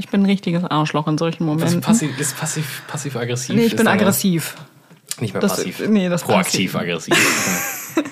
[0.00, 1.78] ich bin ein richtiges Arschloch in solchen Das Momenten.
[1.80, 3.54] ist passiv, ist passiv, passiv aggressiv.
[3.54, 4.56] nee, ich bin aggressiv.
[5.20, 5.86] Nicht mehr Das- passiv.
[5.88, 7.14] nee, das Proaktiv aggressiv.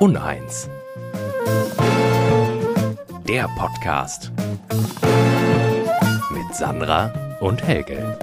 [0.00, 0.68] Uneins.
[3.28, 4.30] Der Podcast.
[6.32, 8.18] Mit Sandra und Helge.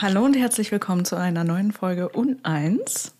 [0.00, 3.14] Hallo und herzlich willkommen zu einer neuen Folge Uneins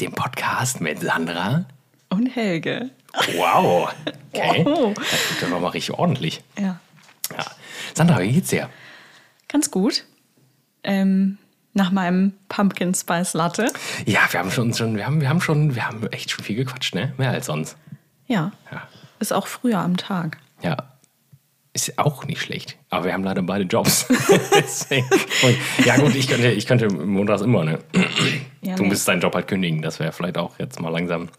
[0.00, 1.64] Dem Podcast mit Sandra.
[2.10, 2.90] und Helge.
[3.36, 3.92] Wow.
[4.32, 4.64] Okay.
[4.66, 4.92] Oh.
[5.40, 6.42] Das war mal richtig ordentlich.
[6.58, 6.80] Ja,
[7.30, 7.44] Ja.
[7.94, 8.68] Sandra, wie geht's dir?
[9.48, 10.04] ganz gut.
[10.82, 11.36] Ähm,
[11.74, 13.66] nach meinem Pumpkin Spice Latte.
[14.06, 16.56] Ja, wir haben schon, schon, wir haben, wir haben schon, wir haben echt schon viel
[16.56, 17.12] gequatscht, ne?
[17.18, 17.76] Mehr als sonst.
[18.26, 18.88] Ja, Ja.
[19.20, 20.38] ist auch früher am Tag.
[20.62, 20.76] Ja.
[21.74, 22.76] Ist auch nicht schlecht.
[22.90, 24.04] Aber wir haben leider beide Jobs.
[24.10, 27.78] Und, ja, gut, ich könnte, ich könnte montags immer, ne?
[28.60, 28.88] Ja, du nee.
[28.90, 29.80] müsstest deinen Job halt kündigen.
[29.80, 31.30] Das wäre vielleicht auch jetzt mal langsam.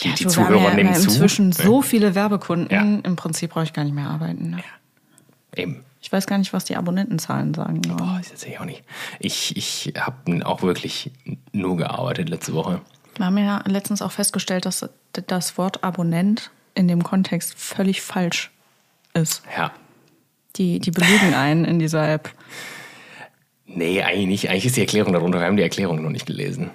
[0.00, 1.04] Die, die du, wir Zuhörer ja nehmen zu.
[1.04, 1.54] inzwischen Ne?
[1.54, 2.70] so viele Werbekunden.
[2.70, 2.82] Ja.
[2.82, 4.50] Im Prinzip brauche ich gar nicht mehr arbeiten.
[4.50, 4.62] Ne?
[5.56, 5.84] Eben.
[6.00, 7.80] Ich weiß gar nicht, was die Abonnentenzahlen sagen.
[7.80, 8.84] Boah, ist jetzt auch nicht.
[9.18, 11.10] Ich, ich habe auch wirklich
[11.52, 12.80] nur gearbeitet letzte Woche.
[13.16, 18.50] Wir haben ja letztens auch festgestellt, dass das Wort Abonnent in dem Kontext völlig falsch
[19.14, 19.42] ist.
[19.56, 19.72] Ja.
[20.56, 22.30] Die, die belügen einen in dieser App.
[23.66, 24.50] Nee, eigentlich nicht.
[24.50, 25.40] Eigentlich ist die Erklärung darunter.
[25.40, 26.70] Wir haben die Erklärung noch nicht gelesen.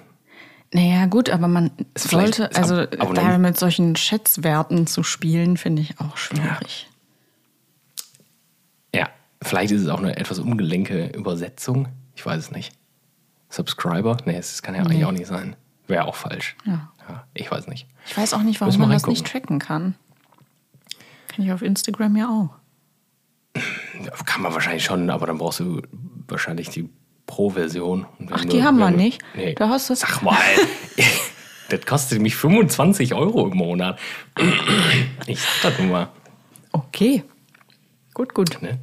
[0.72, 5.82] Naja, gut, aber man Ist sollte, also Ab- da mit solchen Schätzwerten zu spielen, finde
[5.82, 6.88] ich auch schwierig.
[8.94, 9.08] Ja,
[9.42, 11.88] vielleicht ist es auch eine etwas ungelenke Übersetzung.
[12.14, 12.72] Ich weiß es nicht.
[13.48, 14.16] Subscriber?
[14.26, 15.04] Nee, das kann ja eigentlich Nee.
[15.06, 15.56] auch nicht sein.
[15.88, 16.56] Wäre auch falsch.
[16.64, 16.92] Ja.
[17.34, 17.88] ich weiß nicht.
[18.06, 19.96] Ich weiß auch nicht, warum man das nicht tracken kann.
[21.30, 22.50] Kann ich auf Instagram ja auch.
[24.26, 25.82] Kann man wahrscheinlich schon, aber dann brauchst du
[26.28, 26.88] wahrscheinlich die
[27.26, 28.06] Pro-Version.
[28.30, 29.20] Ach, du- die haben wir du- nicht.
[29.34, 29.54] Nee.
[29.54, 30.36] Da hast du- Sag mal.
[31.68, 33.98] das kostet mich 25 Euro im Monat.
[35.26, 36.08] Ich sag das nur mal.
[36.72, 37.24] Okay.
[38.14, 38.60] Gut, gut.
[38.62, 38.78] Ne?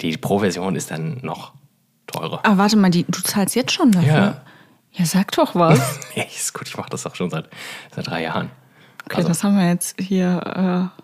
[0.00, 1.52] Die Pro-Version ist dann noch
[2.06, 2.40] teurer.
[2.44, 4.08] Aber warte mal, die, du zahlst jetzt schon dafür?
[4.12, 4.42] Ja.
[4.92, 6.00] Ja, sag doch was.
[6.14, 7.50] Ja, ist gut, ich mache das auch schon seit,
[7.94, 8.50] seit drei Jahren.
[9.04, 11.02] Okay, Also- das haben wir jetzt hier äh,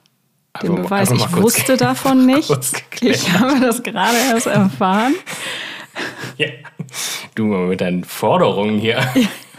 [0.60, 1.10] den mal- Beweis.
[1.10, 2.50] mal Ich wusste davon nicht.
[3.00, 5.14] Ich habe das gerade erst erfahren.
[6.36, 6.48] Ja.
[7.34, 9.00] Du mit deinen Forderungen hier.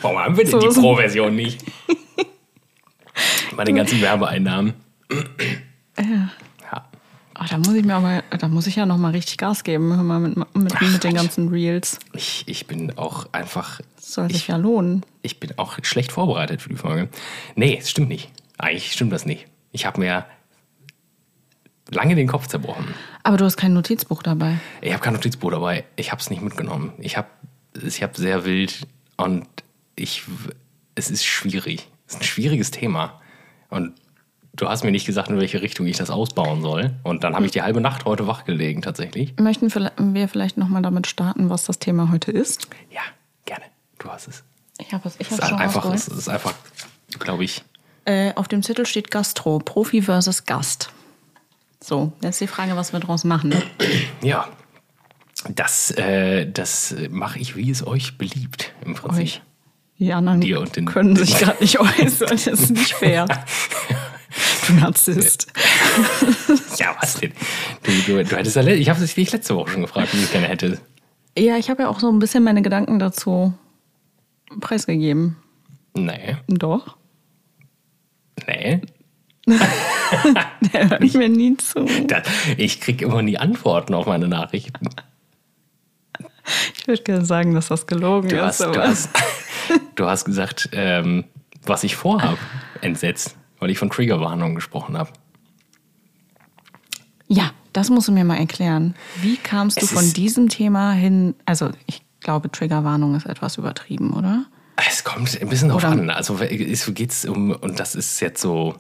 [0.02, 1.64] Warum haben wir denn So die Pro-Version nicht?
[3.56, 4.74] Bei den ganzen Werbeeinnahmen.
[6.00, 6.30] Ja.
[6.72, 6.86] Ja.
[7.40, 9.96] Oh, da muss ich mir aber, da muss ich ja noch mal richtig Gas geben,
[9.96, 12.00] hör mal mit, mit, mit den ganzen Reels.
[12.14, 13.80] Ich, ich bin auch einfach.
[13.96, 15.06] Das soll sich Ich, ja lohnen.
[15.22, 17.10] ich bin auch schlecht vorbereitet für die Folge.
[17.56, 18.30] Nee, es stimmt nicht.
[18.58, 19.46] Eigentlich stimmt das nicht.
[19.72, 20.26] Ich habe mir
[21.92, 22.94] lange den Kopf zerbrochen.
[23.24, 24.58] Aber du hast kein Notizbuch dabei.
[24.82, 25.84] Ich habe kein Notizbuch dabei.
[25.96, 26.94] Ich habe es nicht mitgenommen.
[27.00, 27.28] Ich habe
[27.86, 29.48] ich hab sehr wild und
[29.96, 30.24] ich,
[30.96, 31.88] es ist schwierig.
[32.08, 33.20] Es ist ein schwieriges Thema.
[33.70, 33.94] Und
[34.56, 36.92] du hast mir nicht gesagt, in welche Richtung ich das ausbauen soll.
[37.04, 39.34] Und dann habe ich die halbe Nacht heute wach gelegen, tatsächlich.
[39.40, 39.72] Möchten
[40.14, 42.68] wir vielleicht noch mal damit starten, was das Thema heute ist?
[42.92, 43.02] Ja,
[43.46, 43.66] gerne.
[44.00, 44.44] Du hast es.
[44.80, 46.54] Ich habe es, ich Es habe ist schon einfach, es ist einfach,
[47.20, 47.64] glaube ich,
[48.06, 50.92] Äh, auf dem Zettel steht Gastro, Profi versus Gast.
[51.86, 53.54] So, jetzt die Frage, was wir draus machen.
[54.22, 54.48] ja.
[55.54, 59.24] Das, äh, das mache ich, wie es euch beliebt, im Prinzip.
[59.24, 59.42] Euch.
[60.00, 62.30] Die anderen Dir und den- können sich gerade nicht äußern.
[62.30, 63.26] Das ist nicht fair.
[64.66, 65.46] Du Narzisst.
[66.78, 67.34] Ja, was denn?
[67.84, 70.32] Du, du, du hättest ja, ich habe dich letzte Woche schon gefragt, wie ich es
[70.32, 70.80] gerne hätte.
[71.38, 73.54] Ja, ich habe ja auch so ein bisschen meine Gedanken dazu
[74.62, 75.36] preisgegeben.
[75.96, 76.98] Nee, Doch.
[78.48, 78.82] nee.
[80.74, 81.86] Der hört mir nie zu.
[82.08, 82.28] Das,
[82.58, 84.90] ich kriege immer nie Antworten auf meine Nachrichten.
[86.78, 88.42] Ich würde gerne sagen, dass das gelogen Du ist.
[88.44, 89.10] hast, du aber hast,
[89.96, 91.24] du hast gesagt, ähm,
[91.66, 92.38] was ich vorhabe,
[92.82, 95.10] entsetzt, weil ich von Triggerwarnungen gesprochen habe.
[97.28, 98.94] ja, das musst du mir mal erklären.
[99.22, 101.34] Wie kamst du Es von ist- diesem Thema hin?
[101.46, 104.46] Also, ich glaube, Triggerwarnung ist etwas übertrieben, oder?
[104.88, 106.10] Es kommt ein bisschen drauf an.
[106.10, 108.76] Also es geht um, und das ist jetzt so,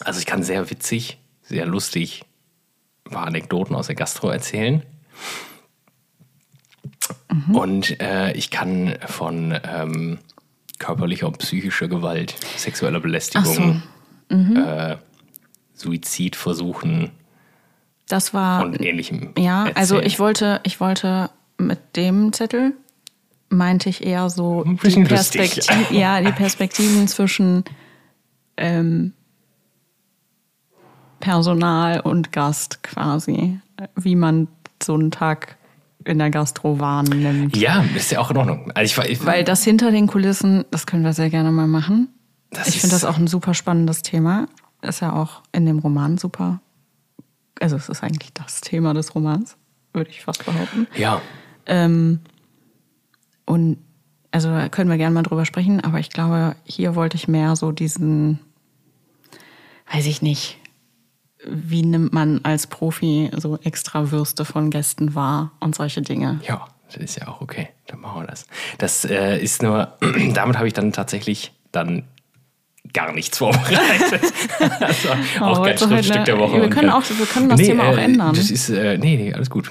[0.00, 2.24] also ich kann sehr witzig, sehr lustig
[3.06, 4.82] ein paar Anekdoten aus der Gastro erzählen.
[7.52, 10.18] Und äh, ich kann von ähm,
[10.78, 13.82] körperlicher und psychischer Gewalt, sexueller Belästigung,
[14.28, 14.96] äh,
[15.74, 17.10] Suizidversuchen
[18.08, 18.64] Das war.
[18.64, 19.32] und ähnlichem.
[19.38, 20.06] Ja, also erzählen.
[20.06, 22.74] ich wollte, ich wollte mit dem Zettel
[23.48, 25.54] meinte ich eher so Ein die, bisschen lustig.
[25.54, 27.64] Perspektiv, ja, die Perspektiven zwischen
[28.56, 29.12] ähm,
[31.20, 33.58] Personal und Gast quasi,
[33.94, 34.48] wie man
[34.82, 35.56] so einen Tag
[36.04, 37.56] in der Gastro wahrnimmt.
[37.56, 38.70] Ja, ist ja auch in Ordnung.
[38.72, 42.08] Also ich, ich, Weil das hinter den Kulissen, das können wir sehr gerne mal machen.
[42.66, 44.46] Ich finde das auch ein super spannendes Thema.
[44.82, 46.60] Ist ja auch in dem Roman super.
[47.60, 49.56] Also es ist eigentlich das Thema des Romans,
[49.92, 50.86] würde ich fast behaupten.
[50.96, 51.20] ja,
[51.66, 52.20] Ähm,
[53.46, 53.78] und
[54.30, 57.56] also da können wir gerne mal drüber sprechen, aber ich glaube, hier wollte ich mehr
[57.56, 58.38] so diesen,
[59.92, 60.58] weiß ich nicht,
[61.48, 66.40] wie nimmt man als Profi so extra Würste von Gästen wahr und solche Dinge.
[66.46, 67.68] Ja, das ist ja auch okay.
[67.86, 68.46] Dann machen wir das.
[68.78, 69.96] Das äh, ist nur,
[70.34, 72.04] damit habe ich dann tatsächlich dann
[72.92, 74.20] gar nichts vorbereitet.
[74.80, 75.08] also
[75.40, 76.52] auch kein Schriftstück der Woche.
[76.62, 78.34] wir können kein- auch- wir können das Thema auch ändern.
[78.34, 79.70] Das ist, äh, nee, nee, alles gut.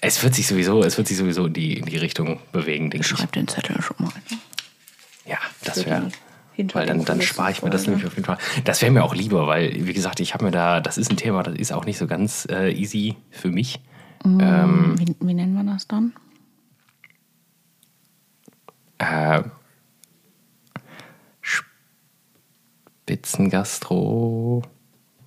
[0.00, 3.06] Es wird sich sowieso, es wird sich sowieso in die, in die Richtung bewegen, denke
[3.06, 3.16] ich.
[3.18, 4.12] Schreib den Zettel schon mal.
[5.26, 6.10] Ja, das wäre.
[6.56, 8.38] Hinter Weil dann, dann spare ich mir das nämlich auf jeden Fall.
[8.64, 11.16] Das wäre mir auch lieber, weil, wie gesagt, ich habe mir da, das ist ein
[11.16, 13.80] Thema, das ist auch nicht so ganz äh, easy für mich.
[14.24, 16.14] Ähm, Wie, wie nennen wir das dann?
[18.98, 19.42] Äh,
[23.06, 24.62] Spitzengastro,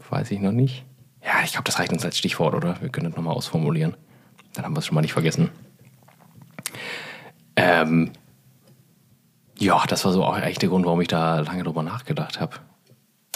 [0.10, 0.84] weiß ich noch nicht.
[1.24, 2.82] Ja, ich glaube, das reicht uns als Stichwort, oder?
[2.82, 3.96] Wir können das nochmal ausformulieren.
[4.54, 5.52] Dann haben wir es schon mal nicht vergessen.
[7.56, 8.12] Ähm,
[9.60, 12.56] ja, das war so auch eigentlich der Grund, warum ich da lange drüber nachgedacht habe.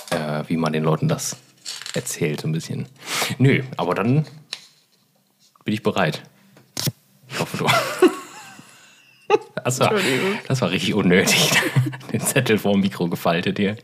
[0.09, 1.37] Äh, wie man den Leuten das
[1.93, 2.87] erzählt, so ein bisschen.
[3.37, 4.25] Nö, aber dann
[5.65, 6.23] bin ich bereit.
[7.27, 7.67] Ich hoffe, du.
[9.63, 9.93] Das war,
[10.47, 11.49] das war richtig unnötig.
[12.11, 13.77] Den Zettel vor dem Mikro gefaltet hier.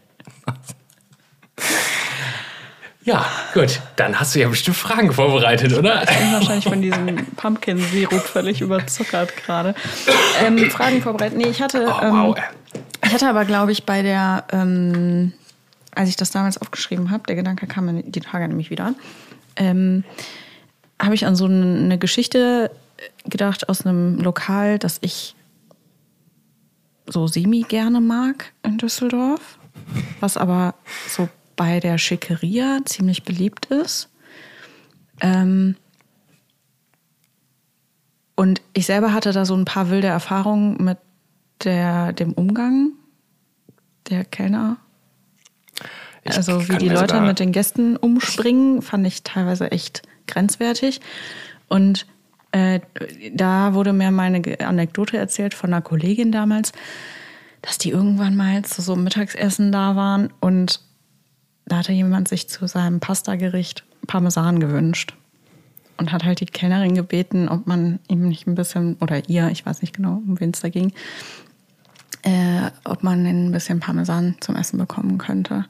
[3.04, 3.80] Ja, gut.
[3.96, 6.04] Dann hast du ja bestimmt Fragen vorbereitet, oder?
[6.04, 9.74] Ich bin wahrscheinlich von diesem Pumpkin-Sirup völlig überzuckert gerade.
[10.44, 11.38] Ähm, Fragen vorbereitet.
[11.38, 12.38] Nee, ich hatte, Oh, ähm, wow.
[13.06, 15.32] ich hatte aber, glaube ich, bei der, ähm,
[15.96, 18.94] als ich das damals aufgeschrieben habe, der Gedanke kam mir die Tage nämlich wieder,
[19.56, 20.04] ähm,
[21.02, 22.70] habe ich an so eine Geschichte
[23.24, 25.36] gedacht aus einem Lokal, das ich
[27.08, 29.58] so semi gerne mag in Düsseldorf,
[30.20, 30.76] was aber
[31.08, 31.30] so
[31.60, 34.08] bei der Schickeria ziemlich beliebt ist.
[35.20, 35.76] Ähm,
[38.38, 40.98] und ich selber hatte da so ein paar wilde Erfahrungen mit
[41.66, 42.94] der, dem Umgang
[44.10, 44.78] der Kellner.
[46.24, 51.02] Ich also wie die Leute mit den Gästen umspringen, fand ich teilweise echt grenzwertig.
[51.68, 52.06] Und
[52.54, 52.80] äh,
[53.34, 56.72] da wurde mir meine Anekdote erzählt von einer Kollegin damals,
[57.62, 60.80] dass die irgendwann mal zu so einem Mittagessen da waren und
[61.80, 65.16] hatte jemand sich zu seinem Pastagericht Parmesan gewünscht
[65.98, 69.66] und hat halt die Kellnerin gebeten, ob man ihm nicht ein bisschen, oder ihr, ich
[69.66, 70.92] weiß nicht genau, um wen es da ging,
[72.24, 75.66] äh, ob man ein bisschen Parmesan zum Essen bekommen könnte.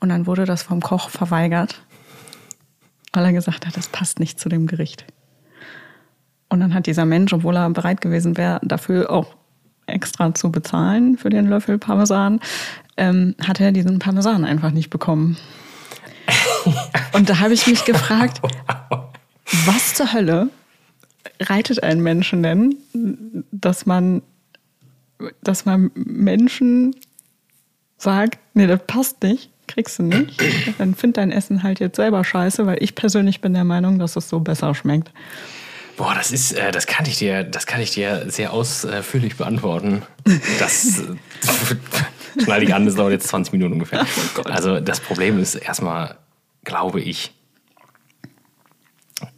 [0.00, 1.80] Und dann wurde das vom Koch verweigert,
[3.14, 5.06] weil er gesagt hat, das passt nicht zu dem Gericht.
[6.50, 9.34] Und dann hat dieser Mensch, obwohl er bereit gewesen wäre, dafür auch
[9.86, 12.40] extra zu bezahlen für den Löffel Parmesan,
[12.96, 15.36] ähm, hat er diesen Parmesan einfach nicht bekommen.
[17.12, 18.40] Und da habe ich mich gefragt,
[19.66, 20.48] was zur Hölle
[21.40, 22.76] reitet ein Menschen denn,
[23.50, 24.22] dass man,
[25.42, 26.94] dass man Menschen
[27.96, 30.40] sagt, nee, das passt nicht, kriegst du nicht,
[30.78, 34.16] dann find dein Essen halt jetzt selber scheiße, weil ich persönlich bin der Meinung, dass
[34.16, 35.10] es so besser schmeckt.
[35.96, 40.02] Boah, das ist, äh, das kann ich dir, das kann ich dir sehr ausführlich beantworten.
[40.58, 41.16] Das äh,
[42.42, 44.04] schneide ich an, das dauert jetzt 20 Minuten ungefähr.
[44.44, 46.18] also das Problem ist erstmal,
[46.64, 47.32] glaube ich,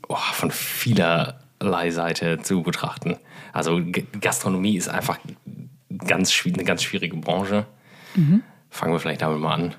[0.08, 3.18] oh, von vielerlei Seite zu betrachten.
[3.52, 5.18] Also G Gastronomie ist einfach
[6.06, 7.66] ganz, eine ganz schwierige Branche.
[8.70, 9.74] Fangen wir vielleicht damit mal an.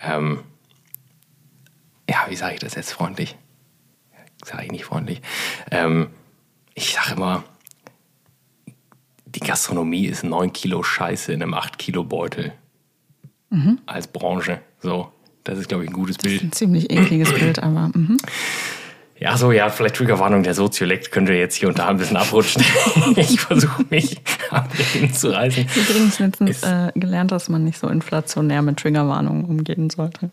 [0.00, 0.40] Ähm,
[2.08, 3.36] ja, wie sage ich das jetzt freundlich?
[4.44, 5.22] Sage ich nicht freundlich.
[5.70, 6.08] Ähm,
[6.74, 7.44] ich sage immer,
[9.26, 12.52] die Gastronomie ist 9 Kilo Scheiße in einem 8 Kilo Beutel.
[13.84, 14.60] Als Branche.
[14.80, 15.12] So,
[15.44, 16.42] das ist, glaube ich, ein gutes Bild.
[16.42, 18.16] Ein ziemlich ekliges Bild, aber mhm.
[19.18, 22.64] Ja, so, ja, vielleicht Triggerwarnung, der Soziolekt könnte jetzt hier und da ein bisschen abrutschen.
[23.16, 24.64] ich versuche mich am
[25.12, 25.64] zu reißen.
[25.76, 30.30] übrigens letztens Ist- äh, gelernt, dass man nicht so inflationär mit Triggerwarnungen umgehen sollte.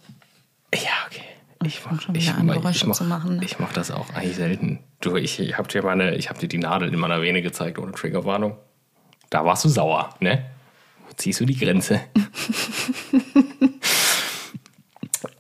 [0.73, 1.21] Ja, okay.
[1.65, 3.43] Ich fang mach, schon ich, Geräusche ich, mach, zu machen, ne?
[3.43, 4.79] ich mach das auch eigentlich selten.
[5.01, 7.79] Du, ich, ich habe dir, meine, ich hab dir die Nadel in meiner Vene gezeigt
[7.79, 8.57] ohne Triggerwarnung.
[9.29, 10.45] Da warst du sauer, ne?
[11.07, 12.01] Wo ziehst du die Grenze?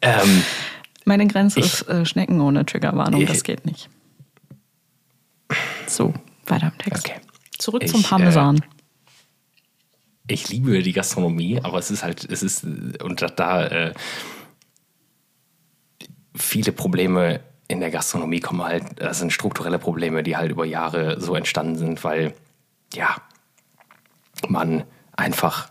[0.01, 0.43] ähm,
[1.05, 3.89] Meine Grenze Ich- ist äh, Schnecken ohne Triggerwarnung, das Ich- geht nicht.
[5.87, 6.13] So,
[6.45, 7.07] weiter im Text.
[7.09, 7.19] Okay.
[7.57, 8.63] Zurück Ich, zum Parmesan.
[10.27, 13.93] ich liebe die Gastronomie, aber es ist halt, es ist, äh, und da, da äh,
[16.35, 21.21] viele Probleme in der Gastronomie kommen halt, das sind strukturelle Probleme, die halt über Jahre
[21.21, 22.33] so entstanden sind, weil
[22.93, 23.15] ja,
[24.47, 24.83] man
[25.15, 25.69] einfach,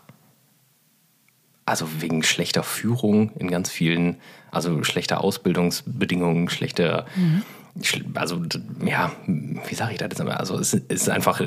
[1.65, 4.17] also wegen schlechter Führung in ganz vielen,
[4.49, 7.43] also schlechter Ausbildungsbedingungen, schlechter, mhm.
[8.15, 8.41] also
[8.85, 10.21] ja, wie sage ich das jetzt?
[10.21, 11.41] Also es ist einfach,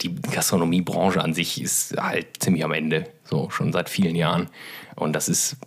[0.00, 4.48] die Gastronomiebranche an sich ist halt ziemlich am Ende, so schon seit vielen Jahren.
[4.96, 5.58] Und das ist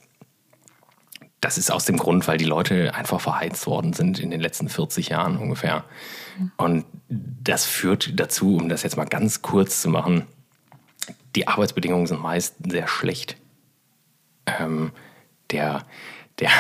[1.42, 4.70] das ist aus dem Grund, weil die Leute einfach verheizt worden sind in den letzten
[4.70, 5.84] 40 Jahren ungefähr.
[6.56, 10.28] Und das führt dazu, um das jetzt mal ganz kurz zu machen,
[11.36, 13.38] die Arbeitsbedingungen sind meist sehr schlecht.
[14.46, 14.92] Ähm,
[15.50, 15.84] der,
[16.40, 16.52] der,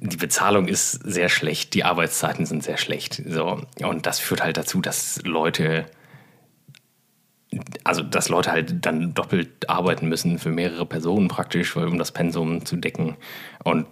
[0.00, 3.22] die Bezahlung ist sehr schlecht, die Arbeitszeiten sind sehr schlecht.
[3.26, 3.62] So.
[3.82, 5.86] Und das führt halt dazu, dass Leute
[7.84, 12.64] also dass Leute halt dann doppelt arbeiten müssen für mehrere Personen praktisch, um das Pensum
[12.64, 13.16] zu decken.
[13.64, 13.86] Und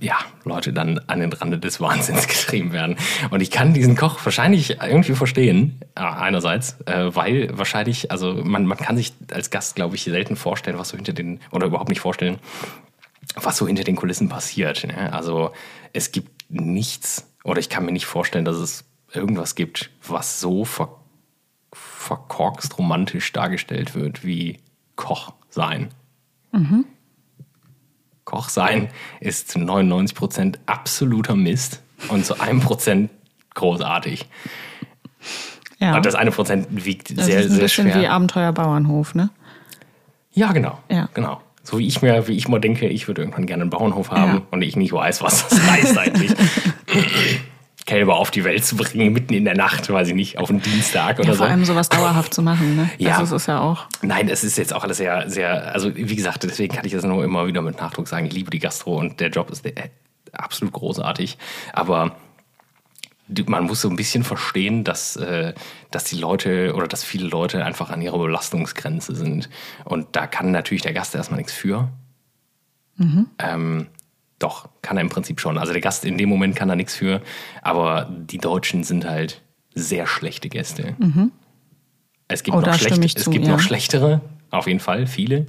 [0.00, 2.96] ja, Leute dann an den Rande des Wahnsinns getrieben werden.
[3.30, 8.66] Und ich kann diesen Koch wahrscheinlich irgendwie verstehen, äh, einerseits, äh, weil wahrscheinlich, also man,
[8.66, 11.88] man kann sich als Gast, glaube ich, selten vorstellen, was so hinter den, oder überhaupt
[11.88, 12.38] nicht vorstellen,
[13.34, 14.86] was so hinter den Kulissen passiert.
[14.86, 15.12] Ne?
[15.12, 15.52] Also
[15.92, 20.64] es gibt nichts, oder ich kann mir nicht vorstellen, dass es irgendwas gibt, was so
[20.64, 20.90] ver
[21.98, 24.58] verkorkst romantisch dargestellt wird wie
[24.96, 25.88] Koch sein.
[26.52, 26.84] Mhm.
[28.24, 28.88] Koch sein
[29.20, 33.10] ist zu 99 Prozent absoluter Mist und zu einem Prozent
[33.54, 34.26] großartig.
[35.80, 35.96] Ja.
[35.96, 38.02] Und das eine Prozent wiegt das sehr, ist ein sehr bisschen schwer.
[38.02, 39.30] wie Abenteuerbauernhof, ne?
[40.32, 40.78] Ja, genau.
[40.90, 41.08] Ja.
[41.14, 41.40] Genau.
[41.64, 44.34] So wie ich mir, wie ich mal denke, ich würde irgendwann gerne einen Bauernhof haben
[44.34, 44.42] ja.
[44.50, 46.32] und ich nicht weiß, was das heißt eigentlich.
[47.88, 50.60] Kälber auf die Welt zu bringen, mitten in der Nacht, weiß ich nicht, auf einen
[50.60, 51.38] Dienstag oder ja, so.
[51.38, 52.90] Vor allem sowas dauerhaft zu machen, ne?
[52.98, 53.16] Ja.
[53.16, 53.86] Also es ist ja auch.
[54.02, 57.02] Nein, es ist jetzt auch alles sehr, sehr, also wie gesagt, deswegen kann ich das
[57.04, 58.26] nur immer wieder mit Nachdruck sagen.
[58.26, 59.66] Ich liebe die Gastro und der Job ist
[60.32, 61.38] absolut großartig.
[61.72, 62.14] Aber
[63.46, 65.54] man muss so ein bisschen verstehen, dass, äh,
[65.90, 69.48] dass die Leute oder dass viele Leute einfach an ihrer Belastungsgrenze sind.
[69.86, 71.88] Und da kann natürlich der Gast erstmal nichts für.
[72.96, 73.28] Mhm.
[73.38, 73.86] Ähm,
[74.38, 75.58] doch, kann er im Prinzip schon.
[75.58, 77.20] Also der Gast in dem Moment kann da nichts für,
[77.62, 79.42] aber die Deutschen sind halt
[79.74, 80.94] sehr schlechte Gäste.
[80.98, 81.32] Mhm.
[82.28, 83.52] Es gibt, oh, noch, schlecht, es zu, gibt ja.
[83.52, 85.46] noch schlechtere, auf jeden Fall, viele.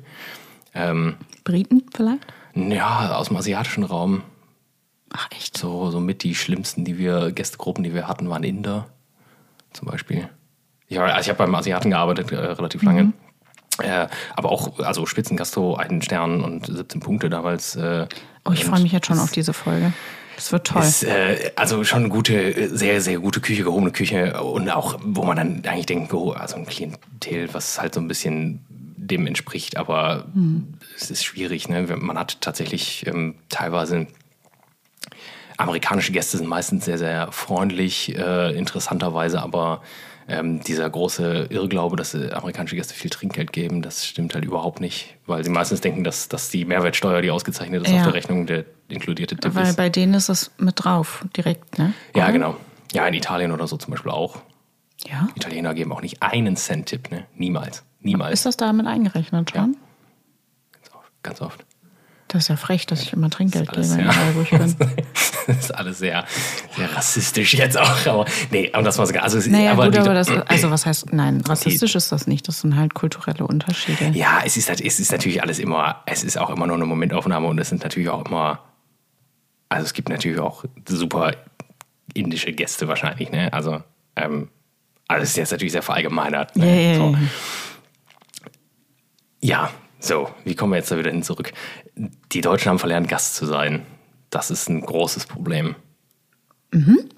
[0.73, 2.25] Ähm, Briten vielleicht?
[2.55, 4.23] Ja, aus dem asiatischen Raum.
[5.11, 5.57] Ach echt?
[5.57, 8.87] So, so mit die schlimmsten, die wir, Gästegruppen, die wir hatten, waren Inder
[9.73, 10.29] zum Beispiel.
[10.87, 13.13] Ich, also ich habe beim Asiaten gearbeitet, äh, relativ lange.
[13.81, 17.75] Äh, aber auch, also Spitzengastro, einen Stern und 17 Punkte damals.
[17.75, 18.07] Äh,
[18.45, 19.93] oh, ich freue mich jetzt schon auf diese Folge.
[20.35, 20.83] Das wird toll.
[20.83, 25.35] Ist, äh, also schon gute, sehr, sehr gute Küche, gehobene Küche und auch, wo man
[25.35, 28.65] dann eigentlich denkt, oh, also ein Klientel, was halt so ein bisschen
[29.09, 30.75] dem entspricht, aber mhm.
[30.95, 31.67] es ist schwierig.
[31.67, 31.87] Ne?
[31.97, 34.07] Man hat tatsächlich ähm, teilweise
[35.57, 39.81] amerikanische Gäste sind meistens sehr, sehr freundlich, äh, interessanterweise aber
[40.29, 45.15] ähm, dieser große Irrglaube, dass amerikanische Gäste viel Trinkgeld geben, das stimmt halt überhaupt nicht,
[45.25, 47.97] weil sie meistens denken, dass, dass die Mehrwertsteuer, die ausgezeichnet ist, ja.
[47.97, 49.69] auf der Rechnung der inkludierte Tipp weil ist.
[49.69, 51.93] Weil bei denen ist es mit drauf, direkt, ne?
[52.15, 52.55] Ja, genau.
[52.91, 54.37] Ja, in Italien oder so zum Beispiel auch.
[55.07, 55.29] Ja.
[55.35, 57.25] Italiener geben auch nicht einen Cent Tipp, ne?
[57.35, 57.83] Niemals.
[58.01, 58.33] Niemals.
[58.33, 59.73] Ist das damit eingerechnet schon?
[59.73, 59.79] Ja.
[60.71, 61.23] Ganz oft.
[61.23, 61.65] Ganz oft.
[62.29, 63.83] Das ist ja frech, dass ich immer Trinkgeld gebe,
[64.35, 64.59] wo ich bin.
[65.47, 66.25] das ist alles sehr,
[66.77, 68.05] sehr rassistisch jetzt auch.
[68.05, 69.19] Aber nee, um das mal sagen.
[69.19, 72.47] Also, naja, aber, gut, aber das, also was heißt, nein, rassistisch ist das nicht.
[72.47, 74.11] Das sind halt kulturelle Unterschiede.
[74.13, 76.85] Ja, es ist, halt, es ist natürlich alles immer, es ist auch immer nur eine
[76.85, 78.59] Momentaufnahme und es sind natürlich auch immer,
[79.69, 81.33] also es gibt natürlich auch super
[82.13, 83.51] indische Gäste wahrscheinlich, ne?
[83.51, 83.81] Also,
[84.15, 84.49] ähm,
[85.07, 86.55] also es ist jetzt natürlich sehr verallgemeinert.
[86.55, 86.65] Ne?
[86.65, 87.17] Yeah, so.
[89.41, 91.51] Ja, so, wie kommen wir jetzt da wieder hin zurück?
[92.31, 93.85] Die Deutschen haben verlernt, Gast zu sein.
[94.29, 95.75] Das ist ein großes Problem.
[96.71, 97.09] Mhm.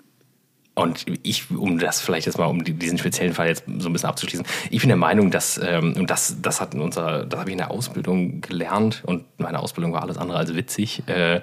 [0.74, 4.10] Und ich, um das vielleicht jetzt mal, um diesen speziellen Fall jetzt so ein bisschen
[4.10, 7.50] abzuschließen, ich bin der Meinung, dass, ähm, und das, das hat in unserer, das habe
[7.50, 11.04] ich in der Ausbildung gelernt und meine Ausbildung war alles andere als witzig.
[11.08, 11.42] Äh,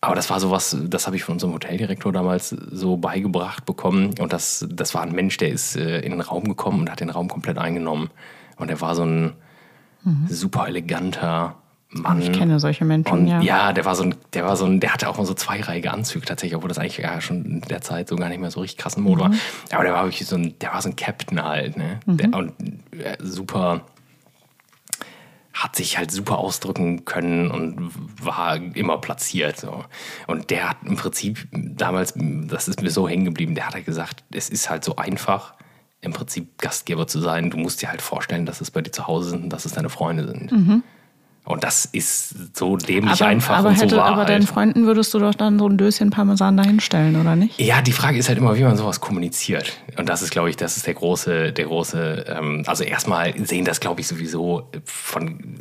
[0.00, 4.14] aber das war sowas, das habe ich von unserem Hoteldirektor damals so beigebracht bekommen.
[4.20, 7.00] Und das, das war ein Mensch, der ist äh, in den Raum gekommen und hat
[7.00, 8.10] den Raum komplett eingenommen.
[8.56, 9.32] Und er war so ein,
[10.04, 10.26] mhm.
[10.28, 11.56] super eleganter
[11.94, 12.20] Mann.
[12.20, 13.40] Ich kenne solche Menschen, und, ja.
[13.40, 15.92] Ja, der war so ein, der war so ein, der hatte auch mal so zweireihige
[15.92, 18.60] Anzüge tatsächlich, obwohl das eigentlich ja schon in der Zeit so gar nicht mehr so
[18.60, 19.32] richtig krassen Mode mhm.
[19.32, 19.38] war.
[19.72, 22.00] Aber der war wirklich so ein, der war so ein Captain halt, ne?
[22.06, 22.16] Mhm.
[22.16, 22.52] Der, und
[22.92, 23.82] äh, super,
[25.52, 29.58] hat sich halt super ausdrücken können und war immer platziert.
[29.58, 29.84] So.
[30.26, 33.86] Und der hat im Prinzip damals, das ist mir so hängen geblieben, der hat halt
[33.86, 35.54] gesagt, es ist halt so einfach,
[36.00, 37.50] im Prinzip Gastgeber zu sein.
[37.50, 39.72] Du musst dir halt vorstellen, dass es bei dir zu Hause sind und dass es
[39.72, 40.52] deine Freunde sind.
[40.52, 40.82] Mhm.
[41.44, 44.06] Und das ist so dämlich aber, einfach aber und so hätte, wahr.
[44.06, 44.48] Aber deinen halt.
[44.48, 47.60] Freunden würdest du doch dann so ein Döschen Parmesan dahinstellen, oder nicht?
[47.60, 49.78] Ja, die Frage ist halt immer, wie man sowas kommuniziert.
[49.98, 53.66] Und das ist, glaube ich, das ist der große, der große, ähm, also erstmal sehen
[53.66, 55.58] das, glaube ich, sowieso von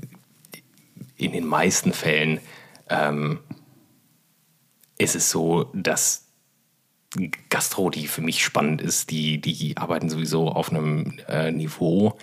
[1.17, 2.39] in den meisten Fällen
[2.89, 3.39] ähm,
[4.97, 6.27] ist es so, dass
[7.49, 12.17] Gastro, die für mich spannend ist, die, die arbeiten sowieso auf einem äh, Niveau,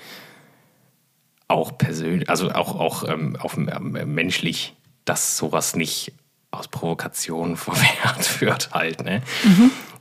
[1.50, 6.12] auch persönlich, also auch, auch ähm, auf, ähm, menschlich, dass sowas nicht
[6.50, 9.23] aus Provokation verwehrt wird halt, ne?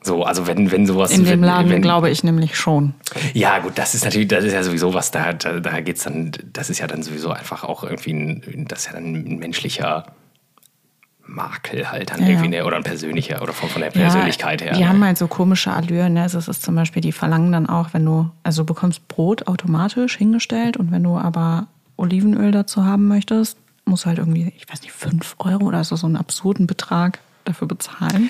[0.01, 1.11] So, also wenn, wenn sowas...
[1.11, 2.93] In dem Laden wenn, glaube ich nämlich schon.
[3.33, 6.31] ja, gut, das ist natürlich, das ist ja sowieso was, da, da, da geht's dann,
[6.53, 10.05] das ist ja dann sowieso einfach auch irgendwie ein, das ist ja dann ein menschlicher
[11.29, 12.61] Makel halt dann Ja, irgendwie, ja.
[12.61, 12.65] ne?
[12.65, 14.73] oder ein persönlicher, oder von, von der Persönlichkeit her.
[14.73, 14.89] Die ne?
[14.89, 16.13] haben halt so komische Allüren.
[16.13, 16.23] Ne?
[16.23, 19.47] Also es ist zum Beispiel, die verlangen dann auch, wenn du, also du bekommst Brot
[19.47, 21.67] automatisch hingestellt und wenn du aber
[21.97, 25.95] Olivenöl dazu haben möchtest, musst du halt irgendwie, ich weiß nicht, 5 Euro oder so,
[25.95, 28.29] so einen absurden Betrag dafür bezahlen.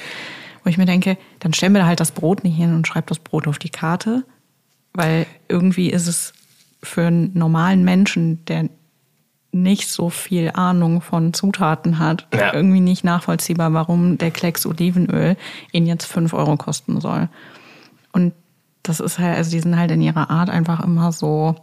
[0.63, 3.08] Wo ich mir denke, dann stellen wir da halt das Brot nicht hin und schreib
[3.08, 4.25] das Brot auf die Karte,
[4.94, 6.34] weil irgendwie ist es
[6.82, 8.70] für einen normalen Menschen, der
[9.51, 12.53] nicht so viel Ahnung von Zutaten hat, Ja.
[12.53, 15.38] irgendwie nicht nachvollziehbar, warum der Klecks Olivenöl
[15.72, 17.29] ihn jetzt 5 Euro kosten soll.
[18.12, 18.34] Und
[18.84, 21.56] das ist halt, also die sind halt in ihrer Art einfach immer so,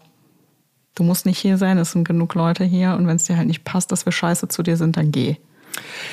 [0.96, 3.46] du musst nicht hier sein, es sind genug Leute hier und wenn es dir halt
[3.46, 5.36] nicht passt, dass wir scheiße zu dir sind, dann geh.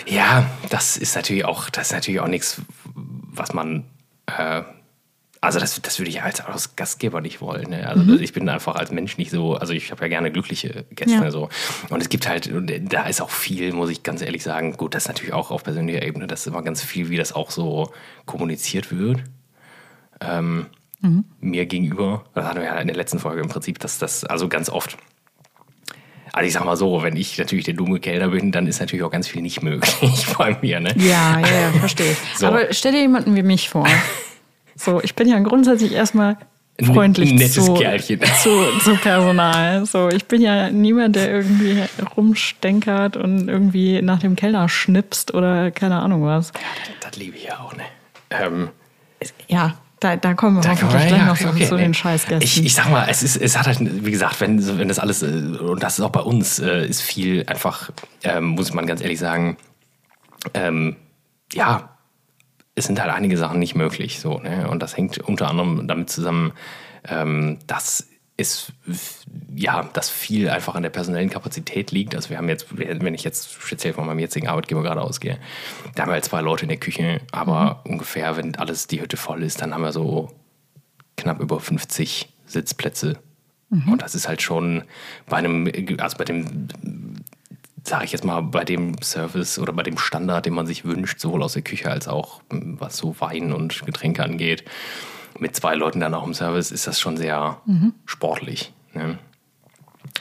[0.06, 2.62] Ja, das ist natürlich auch, das ist natürlich auch nichts,
[2.96, 3.86] was man,
[4.28, 4.62] äh,
[5.44, 7.70] also das, das würde ich als, als Gastgeber nicht wollen.
[7.70, 7.86] Ne?
[7.86, 11.16] Also ich bin einfach als Mensch nicht so, also ich habe ja gerne glückliche Gäste
[11.16, 11.32] Ja.
[11.32, 11.50] so.
[11.90, 14.96] Und es gibt halt, und da ist auch viel, muss ich ganz ehrlich sagen, gut,
[14.96, 17.52] das ist natürlich auch auf persönlicher Ebene, das ist immer ganz viel, wie das auch
[17.52, 17.92] so
[18.26, 19.22] kommuniziert wird.
[20.22, 20.68] Ähm,
[21.42, 24.48] Mir gegenüber, das hatten wir ja in der letzten Folge im Prinzip, dass das, also
[24.48, 24.98] ganz oft
[26.32, 29.04] also ich sag mal so, wenn ich natürlich der dumme Kellner bin, dann ist natürlich
[29.04, 30.80] auch ganz viel nicht möglich bei mir.
[30.80, 30.96] Ne?
[30.98, 32.16] Ja, ja, ja, verstehe.
[32.36, 32.48] So.
[32.48, 33.86] Aber stell dir jemanden wie mich vor.
[34.76, 36.38] So, ich bin ja grundsätzlich erstmal
[36.82, 38.20] freundlich nettes zu, Kerlchen.
[38.42, 38.50] zu,
[38.84, 39.86] zu Personal.
[39.86, 41.84] So, ich bin ja niemand, der irgendwie
[42.16, 46.52] rumstenkert und irgendwie nach dem Kellner schnipst oder keine Ahnung was.
[46.52, 46.62] Das,
[47.12, 47.76] das liebe ich ja auch.
[47.76, 47.84] Ne?
[48.32, 48.70] Ähm,
[49.48, 51.76] Ja, da, da kommen wir Da hoffentlich man- gleich ja, noch okay, so okay, zu
[51.76, 51.82] nee.
[51.84, 52.42] den Scheißgästen.
[52.44, 55.22] Ich, ich sag mal, es ist, es hat halt, wie gesagt, wenn, wenn das alles,
[55.22, 57.92] äh, und das ist auch bei uns, äh, ist viel einfach,
[58.24, 59.58] ähm, muss man ganz ehrlich sagen,
[60.56, 60.96] ähm,
[61.54, 61.93] ja,
[62.76, 64.70] es sind halt einige Sachen nicht möglich, so, ne?
[64.70, 66.54] Und das hängt unter anderem damit zusammen,
[67.08, 68.74] ähm, dass es,
[69.54, 72.16] ja, dass viel einfach an der personellen Kapazität liegt.
[72.16, 75.38] Also wir haben jetzt, wenn ich jetzt speziell von meinem jetzigen Arbeitgeber gerade ausgehe,
[75.94, 79.18] da haben wir halt zwei Leute in der Küche, aber ungefähr, wenn alles die Hütte
[79.18, 80.32] voll ist, dann haben wir so
[81.16, 83.20] knapp über 50 Sitzplätze.
[83.88, 84.84] Und das ist halt schon
[85.28, 86.68] bei einem, also bei dem,
[87.84, 91.20] sage ich jetzt mal, bei dem Service oder bei dem Standard, den man sich wünscht,
[91.20, 94.64] sowohl aus der Küche als auch m, was so Wein und Getränke angeht,
[95.40, 97.62] mit zwei Leuten dann auch im Service, ist das schon sehr
[98.06, 98.72] sportlich.
[98.94, 99.18] Ne?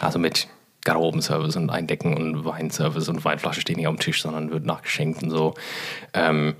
[0.00, 0.48] Also mit
[0.84, 5.22] Garderobenservice und Eindecken und Weinservice und Weinflasche stehen nicht auf dem Tisch, sondern wird nachgeschenkt
[5.22, 5.54] und so.
[6.12, 6.54] Ähm,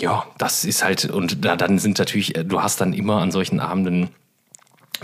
[0.00, 3.30] ja, das ist halt, und da, dann sind natürlich, äh, du hast dann immer an
[3.30, 4.08] solchen Abenden,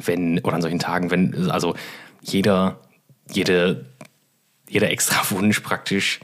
[0.03, 1.75] wenn, oder an solchen Tagen, wenn, also
[2.23, 2.81] jeder,
[3.31, 3.87] jede,
[4.71, 6.21] jeder extra Wunsch praktisch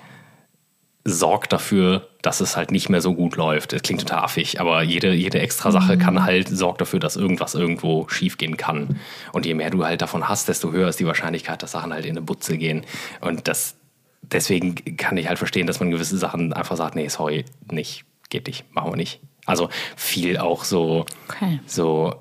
[1.09, 3.73] sorgt dafür, dass es halt nicht mehr so gut läuft.
[3.73, 7.55] Das klingt total affig, aber jede, jede extra Sache kann halt, sorgt dafür, dass irgendwas
[7.55, 8.99] irgendwo schiefgehen kann.
[9.33, 12.07] Und je mehr du halt davon hast, desto höher ist die Wahrscheinlichkeit, dass Sachen halt
[12.07, 12.85] in eine Butze gehen.
[13.21, 13.77] Und das,
[14.23, 18.49] deswegen kann ich halt verstehen, dass man gewisse Sachen einfach sagt, nee, sorry, nicht, geht
[18.49, 19.21] nicht, machen wir nicht.
[19.45, 21.61] Also viel auch so, Okay.
[21.67, 22.17] so,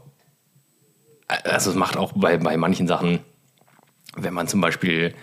[1.44, 3.18] also es macht auch bei, bei manchen Sachen,
[4.16, 5.16] wenn man zum Beispiel,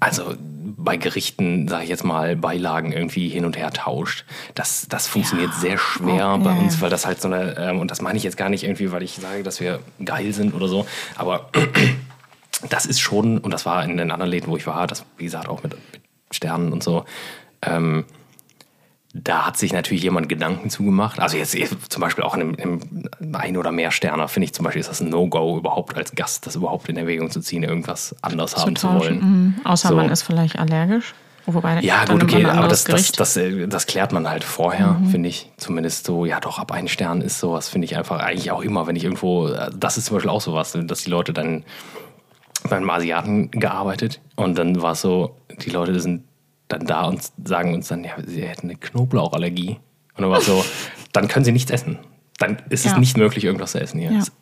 [0.00, 0.34] also
[0.80, 5.52] bei Gerichten, sage ich jetzt mal, Beilagen irgendwie hin und her tauscht, das, das funktioniert
[5.54, 6.82] sehr schwer Oh, bei ja, uns, ja.
[6.82, 9.02] weil das halt so eine, ähm, und das meine ich jetzt gar nicht irgendwie, weil
[9.02, 11.50] ich sage, dass wir geil sind oder so, aber
[12.70, 15.24] das ist schon, und das war in den anderen Läden, wo ich war, das, wie
[15.24, 17.04] gesagt, auch mit, mit Sternen und so,
[17.62, 18.04] ähm,
[19.14, 21.18] da hat sich natürlich jemand Gedanken zugemacht.
[21.18, 21.56] Also jetzt
[21.90, 24.80] zum Beispiel auch in einem, in einem ein oder mehr Sterner, finde ich zum Beispiel,
[24.80, 28.56] ist das ein No-Go, überhaupt als Gast das überhaupt in Erwägung zu ziehen, irgendwas anders
[28.56, 29.00] haben zu tauschen.
[29.00, 29.18] wollen.
[29.20, 29.54] Mhm.
[29.64, 29.96] Außer So.
[29.96, 31.14] man ist vielleicht allergisch.
[31.46, 33.20] Wobei Ja, gut, okay, aber das, das, Gericht.
[33.20, 35.50] das, äh, das klärt man halt vorher, finde ich.
[35.56, 38.86] Zumindest so, ja doch, ab ein Stern ist sowas, finde ich einfach eigentlich auch immer,
[38.86, 41.64] wenn ich irgendwo, äh, das ist zum Beispiel auch sowas, dass die Leute dann
[42.68, 46.24] beim Asiaten gearbeitet und dann war es so, die Leute sind
[46.68, 49.70] dann da und sagen uns dann, ja, sie hätten eine Knoblauchallergie.
[50.14, 50.64] Und dann war es so,
[51.12, 51.98] dann können sie nichts essen.
[52.38, 52.98] Dann ist es Ja.
[52.98, 54.10] nicht möglich, irgendwas zu essen hier.
[54.12, 54.18] Ja.
[54.18, 54.32] Das,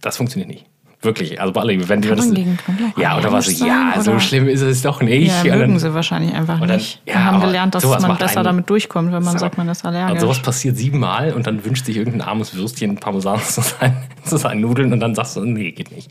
[0.00, 0.66] das funktioniert nicht.
[1.02, 2.58] Wirklich, also bei alle, wenn die das, gegen
[2.96, 3.46] Ja, oder was?
[3.46, 4.20] allergisch Ja, sein, so oder?
[4.20, 5.28] schlimm ist es doch nicht.
[5.44, 7.02] Ja, mögen dann- sie wahrscheinlich einfach dann- nicht.
[7.06, 9.38] ja, Wir haben aber gelernt, dass man besser einen- damit durchkommt, wenn man So.
[9.40, 10.20] sagt, man ist Und allergisch.
[10.20, 14.62] sowas passiert siebenmal und dann wünscht sich irgendein armes Würstchen Parmesan zu seinen, zu seinen
[14.62, 16.10] Nudeln und dann sagst du, nee, geht nicht.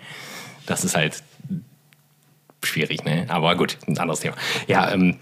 [0.68, 1.22] Das ist halt
[2.64, 3.26] schwierig, ne?
[3.28, 4.36] Aber gut, ein anderes Thema.
[4.68, 5.16] Ja, ähm,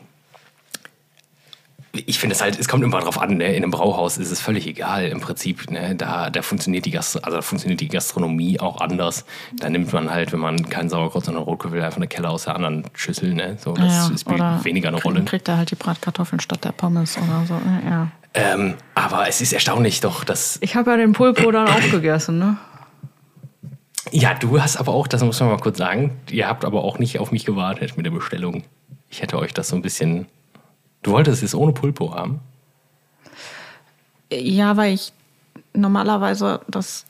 [1.96, 3.56] ich finde es halt, es kommt immer drauf an, ne?
[3.56, 5.70] in einem Brauhaus ist es völlig egal im Prinzip.
[5.70, 5.96] Ne?
[5.96, 9.26] Da, da, funktioniert die Gast also funktioniert die Gastronomie auch anders.
[9.60, 12.46] Da nimmt man halt, wenn man keinen Sauerkraut, sondern Rotkohl will, einfach eine Keller aus
[12.46, 13.36] der anderen Schüssel.
[13.36, 13.58] Ne?
[13.60, 15.24] So, das ja, spielt weniger eine Rolle.
[15.24, 17.54] Kriegt er halt die Bratkartoffeln statt der Pommes oder so.
[17.54, 17.84] ne?
[17.86, 18.08] Ja.
[18.34, 22.40] Ähm, aber es ist erstaunlich doch, dass Ich habe ja den Pulpo dann auch gegessen,
[22.40, 22.58] ne?
[24.12, 26.98] Ja, du hast aber auch, das muss man mal kurz sagen, ihr habt aber auch
[26.98, 28.64] nicht auf mich gewartet mit der Bestellung.
[29.10, 30.26] Ich hätte euch das so ein bisschen.
[31.04, 32.40] Du wolltest es ohne Pulpo haben?
[34.32, 35.14] Ja, weil ich
[35.74, 37.06] normalerweise das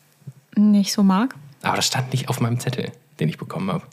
[0.56, 1.36] nicht so mag.
[1.62, 3.84] Aber das stand nicht auf meinem Zettel, den ich bekommen habe.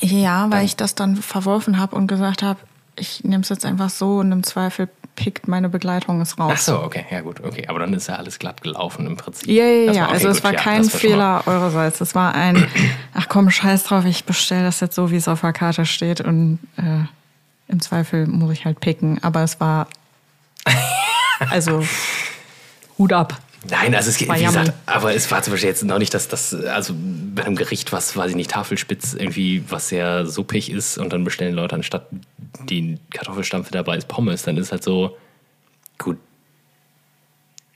[0.00, 2.60] Ja, weil ich das dann verworfen habe und gesagt habe,
[2.94, 6.52] ich nehme es jetzt einfach so und im Zweifel pickt meine Begleitung es raus.
[6.54, 7.66] Ach so, okay, ja gut, okay.
[7.66, 9.48] Aber dann ist ja alles glatt gelaufen im Prinzip.
[9.48, 10.08] Ja, ja, ja.
[10.08, 12.00] also es war ja, kein Fehler eurerseits.
[12.00, 12.68] Es war ein,
[13.14, 16.20] ach komm, scheiß drauf, ich bestelle das jetzt so, wie es auf der Karte steht
[16.20, 17.04] und äh,
[17.68, 19.22] im Zweifel muss ich halt picken.
[19.22, 19.88] Aber es war,
[21.50, 21.84] also
[22.98, 23.38] Hut ab.
[23.68, 26.54] Nein, also es wie gesagt, aber es war zum Beispiel jetzt noch nicht, dass das,
[26.54, 26.94] also
[27.34, 31.24] bei einem Gericht, was, weiß ich nicht, Tafelspitz irgendwie, was sehr suppig ist und dann
[31.24, 32.06] bestellen Leute anstatt
[32.64, 35.16] die Kartoffelstampfe dabei ist Pommes, dann ist halt so,
[35.98, 36.18] gut,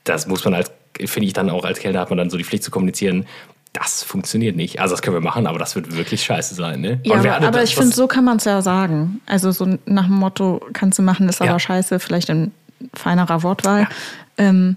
[0.04, 0.70] das muss man als,
[1.04, 3.26] finde ich dann auch als Kellner hat man dann so die Pflicht zu kommunizieren,
[3.72, 4.80] das funktioniert nicht.
[4.80, 7.00] Also das können wir machen, aber das wird wirklich scheiße sein, ne?
[7.04, 9.20] Ja, aber, aber das- ich finde, das- so kann man es ja sagen.
[9.26, 11.48] Also so nach dem Motto, kannst du machen, ist Ja.
[11.50, 12.52] aber scheiße, vielleicht in
[12.94, 13.88] feinerer Wortwahl.
[14.36, 14.76] Ähm,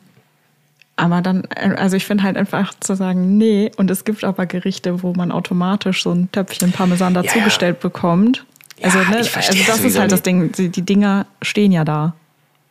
[0.95, 1.43] aber dann,
[1.77, 5.31] also ich finde halt einfach zu sagen, nee, und es gibt aber Gerichte, wo man
[5.31, 7.21] automatisch so ein Töpfchen Parmesan ja.
[7.21, 8.45] dazugestellt bekommt.
[8.79, 9.29] Ja, Also, ne, also
[9.67, 10.25] das ist halt das nicht.
[10.25, 12.13] Ding, die, die Dinger stehen ja da.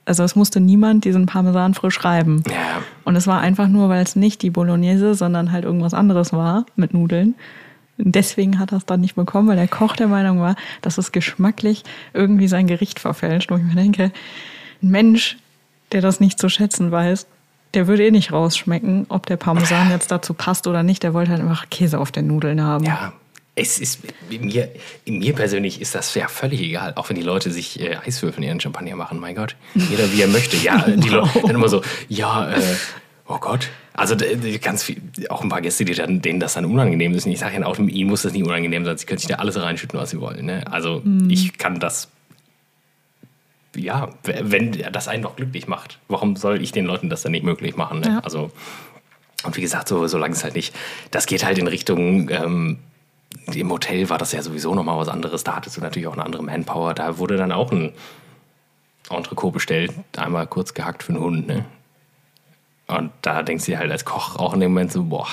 [0.07, 2.43] Also es musste niemand diesen Parmesan frisch reiben.
[2.49, 2.83] Ja.
[3.05, 6.67] Und es war einfach nur, weil es nicht die Bolognese, sondern halt irgendwas anderes war
[6.77, 7.35] mit Nudeln.
[7.97, 10.99] Und deswegen hat er es dann nicht bekommen, weil der Koch der Meinung war, dass
[10.99, 13.51] es geschmacklich irgendwie sein Gericht verfälscht.
[13.51, 14.13] Wo ich mir denke,
[14.83, 15.39] ein Mensch,
[15.93, 17.27] der das nicht zu schätzen weiß,
[17.73, 21.03] der würde eh nicht rausschmecken, ob der Parmesan jetzt dazu passt oder nicht.
[21.03, 22.85] Der wollte halt einfach Käse auf den Nudeln haben.
[22.85, 23.13] Ja,
[23.57, 24.69] es ist mir,
[25.07, 28.49] mir persönlich ist das ja völlig egal, auch wenn die Leute sich äh, Eiswürfel in
[28.49, 29.55] ihren Champagner machen, mein Gott.
[29.75, 30.57] Jeder wie er möchte.
[30.57, 32.61] Ja, die Leute dann immer so, ja, äh,
[33.29, 33.69] oh Gott.
[33.93, 34.17] Also
[34.61, 37.27] ganz viel, auch ein paar Gäste, die dann, denen das dann unangenehm ist.
[37.27, 38.99] Und ich sage ja auch, ihnen muss das nicht unangenehm sein.
[38.99, 40.47] Sie können sich da alles reinschütten, was sie wollen.
[40.47, 40.65] Ne?
[40.69, 42.09] Also ich kann das,
[43.77, 47.45] ja, wenn das einen doch glücklich macht, warum soll ich den Leuten das dann nicht
[47.45, 48.01] möglich machen?
[48.01, 48.09] Ne?
[48.09, 48.19] Ja.
[48.25, 48.51] Also
[49.45, 50.75] und wie gesagt, so, solange es halt nicht,
[51.11, 52.79] das geht halt in Richtung, ähm,
[53.53, 55.45] im Hotel war das ja sowieso nochmal was anderes.
[55.45, 56.95] Da hattest du natürlich auch eine andere Manpower.
[56.95, 57.93] Da wurde dann auch ein
[59.11, 61.47] Entrecot bestellt, einmal kurz gehackt für einen Hund.
[61.47, 61.65] Ne?
[62.87, 65.29] Und da denkst du dir halt als Koch auch in dem Moment so, boah,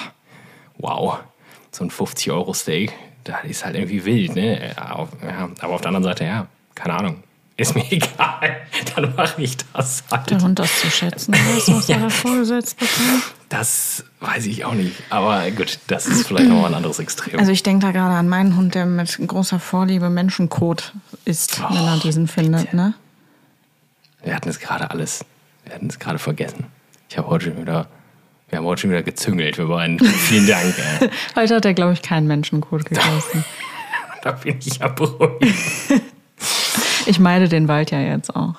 [0.78, 1.20] wow,
[1.72, 4.36] so ein 50-Euro-Steak, das ist halt irgendwie wild.
[4.36, 4.74] Ne?
[4.76, 5.08] Aber
[5.74, 7.24] auf der anderen Seite, ja, keine Ahnung.
[7.62, 8.58] Ist mir egal,
[8.96, 10.30] dann mache ich das halt.
[10.32, 13.24] Der Hund das zu schätzen weiß, was er da vorgesetzt bekommt.
[13.50, 14.96] Das weiß ich auch nicht.
[15.10, 17.38] Aber gut, das ist vielleicht noch mal ein anderes Extrem.
[17.40, 20.94] Also ich denke da gerade an meinen Hund, der mit großer Vorliebe Menschenkot
[21.26, 22.74] isst, wenn er Oh, diesen findet.
[22.74, 22.94] Ne?
[24.24, 25.26] wir hatten es gerade alles,
[25.66, 26.66] wir hatten es gerade vergessen.
[27.10, 27.88] Ich habe heute schon wieder,
[28.50, 29.58] wir haben heute schon wieder gezüngelt.
[29.58, 30.74] Wir waren, vielen Dank.
[31.02, 31.10] Ey.
[31.36, 33.44] Heute hat er, glaube ich, keinen Menschenkot gegessen.
[34.24, 35.44] Da bin ich ja beruhigt.
[37.06, 38.56] Ich meide den Wald ja jetzt auch.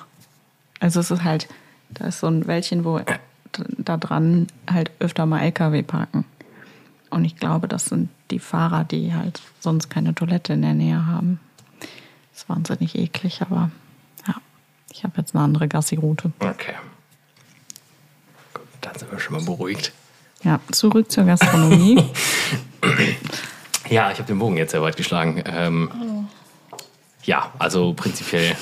[0.79, 1.47] Also es ist halt,
[1.89, 2.99] da ist so ein Wäldchen, wo
[3.77, 6.25] da dran halt öfter mal LKW parken.
[7.09, 11.05] Und ich glaube, das sind die Fahrer, die halt sonst keine Toilette in der Nähe
[11.05, 11.39] haben.
[11.79, 13.69] Das ist wahnsinnig eklig, aber
[14.27, 14.35] ja,
[14.91, 16.31] ich habe jetzt eine andere Gassi-Route.
[16.39, 16.73] Okay.
[18.53, 19.93] Gut, dann sind wir schon mal beruhigt.
[20.43, 22.03] Ja, zurück zur Gastronomie.
[23.89, 25.43] Ja, ich habe den Bogen jetzt sehr weit geschlagen.
[25.45, 26.27] Ähm,
[27.23, 28.55] Ja, also prinzipiell,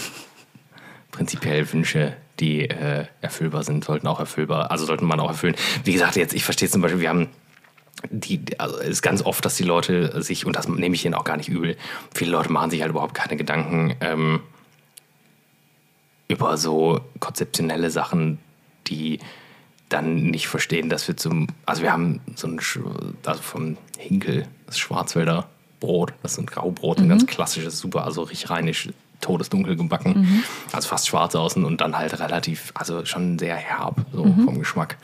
[1.11, 5.55] prinzipiell Wünsche, die äh, erfüllbar sind, sollten auch erfüllbar, also sollten man auch erfüllen.
[5.83, 7.29] Wie gesagt, jetzt, ich verstehe zum Beispiel, wir haben
[8.09, 11.13] die, also es ist ganz oft, dass die Leute sich, und das nehme ich ihnen
[11.13, 11.77] auch gar nicht übel,
[12.13, 14.39] viele Leute machen sich halt überhaupt keine Gedanken ähm,
[16.27, 18.39] über so konzeptionelle Sachen,
[18.87, 19.19] die
[19.89, 22.59] dann nicht verstehen, dass wir zum, also wir haben so ein,
[23.25, 25.49] also vom Hinkel, das Schwarzwälder
[25.81, 28.87] Brot, das ist ein Graubrot, ein ganz klassisches, super, also richtig rheinisch,
[29.19, 34.23] todesdunkel gebacken, also fast schwarz außen und dann halt relativ, also schon sehr herb, so
[34.23, 34.97] vom Geschmack.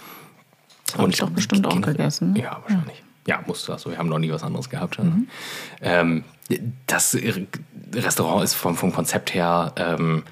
[0.97, 2.43] Hab ich doch bestimmt auch gegessen, ne?
[2.43, 3.03] Ja, wahrscheinlich.
[3.27, 3.73] Ja, musst du.
[3.73, 4.99] Also wir haben noch nie was anderes gehabt.
[4.99, 5.27] Mhm.
[5.81, 6.23] Ähm,
[6.87, 7.17] das
[7.93, 10.23] Restaurant ist vom, vom Konzept her, ähm,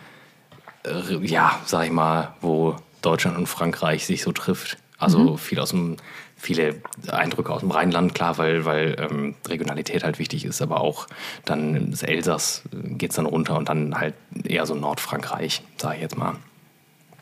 [1.22, 4.78] ja, sag ich mal, wo Deutschland und Frankreich sich so trifft.
[4.98, 5.38] Also mhm.
[5.38, 5.98] viel aus dem,
[6.36, 6.76] viele
[7.08, 11.08] Eindrücke aus dem Rheinland, klar, weil, weil ähm, Regionalität halt wichtig ist, aber auch
[11.46, 16.02] dann das Elsass geht es dann runter und dann halt eher so Nordfrankreich, sage ich
[16.02, 16.36] jetzt mal.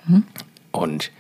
[0.06, 0.24] Mhm.
[0.72, 1.12] Und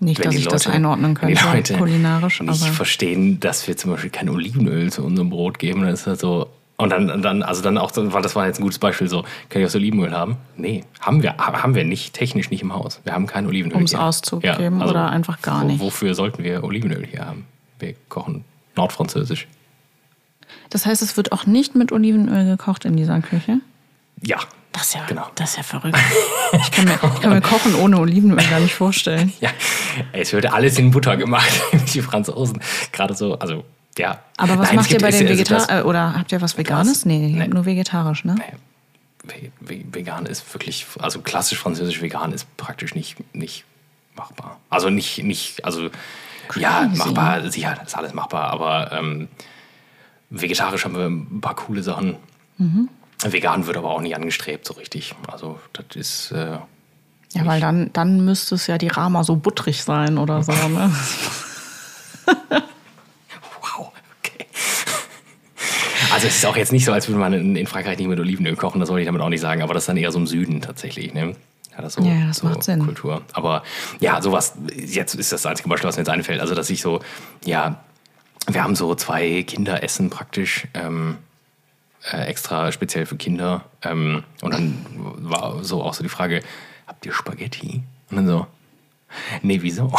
[0.00, 2.40] nicht, dass ich Leute, das einordnen könnte, die Leute kulinarisch.
[2.40, 6.06] Nicht aber verstehen, dass wir zum Beispiel kein Olivenöl zu unserem Brot geben, dann ist
[6.06, 6.48] das so.
[6.80, 9.62] Und dann, dann, also dann auch, weil das war jetzt ein gutes Beispiel, so, kann
[9.62, 10.36] ich auch Olivenöl haben?
[10.56, 13.00] Nee, haben wir, haben wir nicht, technisch nicht im Haus.
[13.04, 13.76] Wir haben kein Olivenöl.
[13.76, 15.80] Um es auszugeben ja, also oder einfach gar nicht.
[15.80, 17.46] Wofür sollten wir Olivenöl hier haben?
[17.78, 18.44] Wir kochen
[18.76, 19.46] nordfranzösisch.
[20.70, 23.60] Das heißt, es wird auch nicht mit Olivenöl gekocht in dieser Küche?
[24.22, 24.38] Ja,
[24.72, 25.26] das ist ja, genau.
[25.34, 25.98] das ist ja verrückt.
[26.52, 29.32] Ich kann, mir, ich kann mir Kochen ohne Olivenöl gar nicht vorstellen.
[29.40, 29.50] Ja,
[30.12, 31.50] es wird alles in Butter gemacht,
[31.94, 32.60] die Franzosen.
[32.92, 33.64] Gerade so, also
[33.98, 34.20] ja.
[34.36, 35.68] Aber was Nein, macht ihr bei den Vegetariern?
[35.68, 37.04] Also oder habt ihr was Veganes?
[37.04, 38.36] Nee, nee, nur vegetarisch, ne?
[38.36, 39.50] Nee.
[39.60, 43.64] Vegan ist wirklich, also klassisch französisch vegan ist praktisch nicht, nicht
[44.16, 44.58] machbar.
[44.70, 45.90] Also nicht, nicht, also
[46.48, 46.62] Crazy.
[46.62, 49.28] ja, machbar, sicher, ist alles machbar, aber ähm,
[50.30, 52.16] vegetarisch haben wir ein paar coole Sachen.
[52.56, 52.88] Mhm.
[53.22, 55.14] Vegan wird aber auch nicht angestrebt so richtig.
[55.30, 56.32] Also das ist.
[56.32, 56.58] Äh,
[57.32, 60.92] ja, weil dann, dann müsste es ja die Rama so butterig sein oder so, ne?
[63.60, 64.46] wow, okay.
[66.12, 68.18] Also es ist auch jetzt nicht so, als würde man in, in, Frankreich nicht mit
[68.18, 70.18] Olivenöl kochen, das wollte ich damit auch nicht sagen, aber das ist dann eher so
[70.18, 71.36] im Süden tatsächlich, ne?
[71.72, 72.84] Ja, das, so, ja, das so macht Sinn.
[72.84, 73.22] Kultur.
[73.32, 73.62] Aber
[74.00, 76.40] ja, sowas, jetzt ist das einzige Beispiel, was mir jetzt einfällt.
[76.40, 77.00] Also, dass ich so,
[77.44, 77.80] ja,
[78.48, 80.66] wir haben so zwei Kinderessen praktisch.
[80.74, 81.18] Ähm,
[82.12, 83.64] äh, extra speziell für Kinder.
[83.82, 86.42] Ähm, und dann war so auch so die Frage,
[86.86, 87.82] habt ihr Spaghetti?
[88.10, 88.46] Und dann so,
[89.42, 89.92] nee, wieso?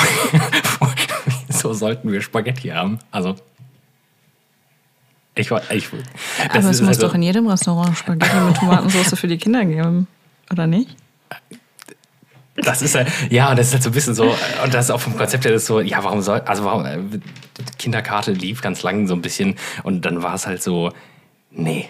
[1.49, 2.99] so sollten wir Spaghetti haben.
[3.11, 3.35] Also,
[5.35, 5.87] ich ich,
[6.49, 10.07] Aber es muss also, doch in jedem Restaurant Spaghetti mit Tomatensauce für die Kinder geben,
[10.51, 10.95] oder nicht?
[12.57, 12.97] Das ist
[13.29, 15.53] ja, das ist halt so ein bisschen so, und das ist auch vom Konzept her
[15.53, 16.99] das so, ja, warum soll, also warum, äh,
[17.77, 20.91] Kinderkarte lief ganz lang so ein bisschen und dann war es halt so,
[21.49, 21.87] nee,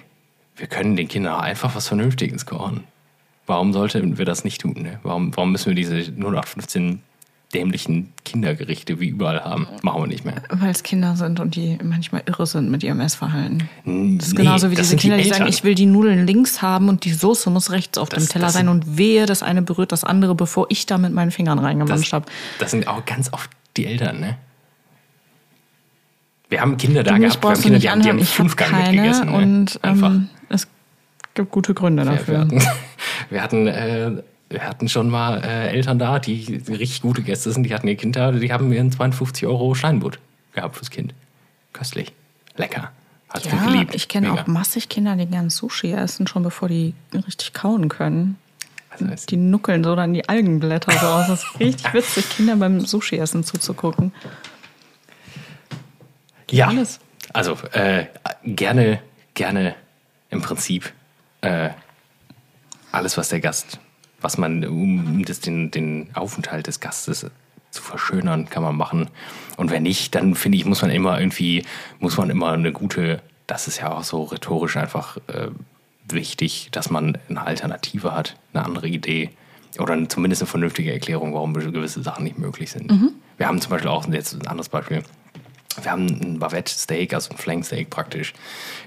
[0.55, 2.83] wir können den Kindern einfach was Vernünftiges kochen.
[3.47, 4.75] Warum sollten wir das nicht tun?
[4.83, 4.99] Ne?
[5.01, 7.01] Warum, warum müssen wir diese 0815
[7.51, 9.67] dämlichen Kindergerichte wie überall haben?
[9.81, 10.41] Machen wir nicht mehr.
[10.49, 13.69] Weil es Kinder sind und die manchmal irre sind mit ihrem Essverhalten.
[14.17, 16.61] Das ist nee, genauso wie diese Kinder, die, die sagen, ich will die Nudeln links
[16.61, 19.61] haben und die Soße muss rechts auf das, dem Teller sein und wehe, das eine
[19.61, 22.25] berührt das andere, bevor ich da mit meinen Fingern reingemanscht habe.
[22.59, 24.37] Das sind auch ganz oft die Eltern, ne?
[26.49, 29.31] Wir haben Kinder da gehabt, wir haben Kinder, die haben, die haben Fünfgang mitgegessen.
[29.31, 29.37] Ne?
[29.37, 30.67] Und ähm, es
[31.33, 32.45] gibt gute Gründe dafür.
[32.51, 32.61] Wir,
[33.29, 37.63] wir hatten, äh, wir hatten schon mal äh, Eltern da, die richtig gute Gäste sind,
[37.63, 40.19] die hatten ihr Kind da, die haben ihren 52 Euro Steinbutt
[40.53, 41.13] gehabt fürs Kind.
[41.73, 42.11] Köstlich.
[42.57, 42.91] Lecker.
[43.29, 43.95] Hat ja, geliebt.
[43.95, 48.37] Ich kenne auch massig Kinder, die gern Sushi essen, schon bevor die richtig kauen können.
[48.99, 51.27] Also die nuckeln so dann die Algenblätter so aus.
[51.27, 54.11] Das ist richtig witzig, Kinder beim Sushi-Essen zuzugucken.
[56.49, 56.99] Ja, alles.
[57.31, 58.07] also äh,
[58.43, 59.01] gerne,
[59.33, 59.75] gerne
[60.29, 60.91] im Prinzip
[61.39, 61.69] äh,
[62.91, 63.79] alles, was der Gast,
[64.21, 67.25] was man, um das, den, den Aufenthalt des Gastes
[67.71, 69.09] zu verschönern, kann man machen.
[69.57, 71.63] Und wenn nicht, dann finde ich, muss man immer irgendwie,
[71.99, 75.47] muss man immer eine gute, das ist ja auch so rhetorisch einfach äh,
[76.09, 79.29] wichtig, dass man eine Alternative hat, eine andere Idee
[79.79, 82.91] oder zumindest eine vernünftige Erklärung, warum gewisse Sachen nicht möglich sind.
[82.91, 83.11] Mhm.
[83.37, 85.03] Wir haben zum Beispiel auch jetzt ein anderes Beispiel
[85.81, 88.33] wir haben ein Bavette Steak, also ein Flank Steak praktisch.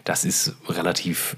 [0.04, 1.36] Das ist relativ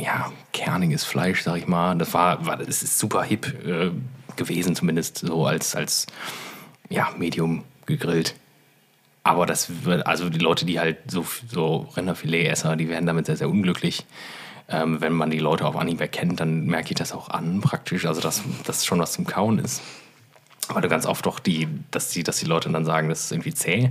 [0.00, 1.96] ja, kerniges Fleisch, sag ich mal.
[1.96, 3.90] Das war, war das ist super hip äh,
[4.36, 6.06] gewesen, zumindest so als, als
[6.88, 8.34] ja, Medium gegrillt.
[9.22, 13.36] Aber das wird, also die Leute, die halt so, so Rinderfilet-Esser, die werden damit sehr,
[13.36, 14.06] sehr unglücklich.
[14.68, 18.06] Ähm, wenn man die Leute auf Anhieb erkennt, dann merke ich das auch an, praktisch.
[18.06, 19.82] Also, dass das schon was zum Kauen ist.
[20.68, 23.32] Weil du ganz oft doch die, dass die, dass die Leute dann sagen, das ist
[23.32, 23.90] irgendwie zäh.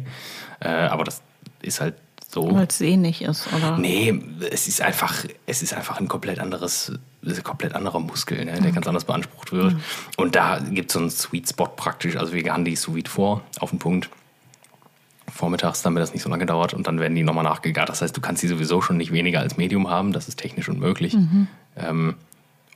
[0.62, 1.22] Äh, aber das
[1.62, 1.96] ist halt
[2.32, 2.54] so.
[2.54, 3.78] Weil es sehnig ist, oder?
[3.80, 6.92] Nee, es ist einfach, es ist einfach ein komplett anderes,
[7.26, 8.76] ein komplett anderer Muskel, ne, der mhm.
[8.76, 9.74] ganz anders beansprucht wird.
[9.74, 9.80] Mhm.
[10.16, 12.18] Und da gibt es so einen Sweet Spot praktisch.
[12.18, 14.12] Also wir garen die sous vor, auf den Punkt.
[15.28, 17.90] Vormittags, damit das nicht so lange dauert und dann werden die nochmal nachgegart.
[17.90, 20.70] Das heißt, du kannst die sowieso schon nicht weniger als Medium haben, das ist technisch
[20.70, 21.14] unmöglich.
[21.14, 21.48] Mhm.
[21.78, 22.16] Ähm,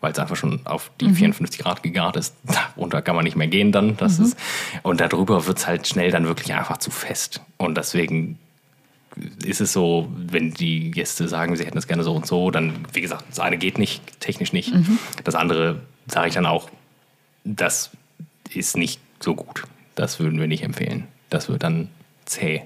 [0.02, 1.16] weil es einfach schon auf die mhm.
[1.16, 2.36] 54 Grad gegart ist.
[2.44, 3.98] Darunter kann man nicht mehr gehen dann.
[3.98, 4.26] Das mhm.
[4.26, 4.38] ist,
[4.82, 7.42] und darüber wird es halt schnell dann wirklich einfach zu fest.
[7.58, 8.38] Und deswegen
[9.46, 12.74] ist es so, wenn die Gäste sagen, sie hätten es gerne so und so, dann,
[12.94, 14.74] wie gesagt, das eine geht nicht, technisch nicht.
[14.74, 15.00] Mhm.
[15.24, 16.70] Das andere sage ich dann auch,
[17.44, 17.92] das
[18.54, 19.64] ist nicht so gut.
[19.96, 21.08] Das würden wir nicht empfehlen.
[21.30, 21.90] Das wird dann
[22.26, 22.64] zäh.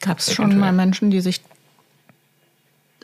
[0.00, 1.40] Gab es schon mal Menschen, die sich,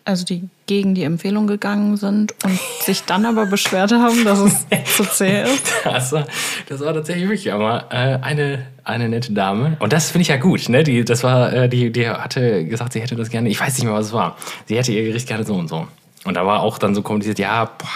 [0.04, 4.66] also die gegen die Empfehlung gegangen sind und sich dann aber beschwert haben, dass es
[4.96, 5.66] zu zäh ist?
[5.84, 6.26] Das war,
[6.68, 9.76] das war tatsächlich wirklich aber äh, eine, eine nette Dame.
[9.80, 10.68] Und das finde ich ja gut.
[10.68, 10.84] Ne?
[10.84, 13.84] Die, das war, äh, die, die hatte gesagt, sie hätte das gerne, ich weiß nicht
[13.84, 14.36] mehr, was es war.
[14.66, 15.86] Sie hätte ihr Gericht gerne so und so.
[16.24, 17.88] Und da war auch dann so kommuniziert, ja, boah,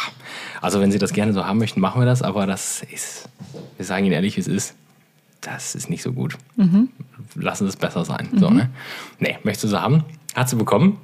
[0.61, 3.29] also wenn Sie das gerne so haben möchten, machen wir das, aber das ist,
[3.77, 4.75] wir sagen Ihnen ehrlich, wie es ist,
[5.43, 6.39] das ist nicht so gut.
[7.35, 8.31] Lassen Sie es besser sein.
[8.35, 8.71] So, ne?
[9.19, 10.05] Nee, möchtest du sie haben?
[10.35, 10.99] Hat sie bekommen,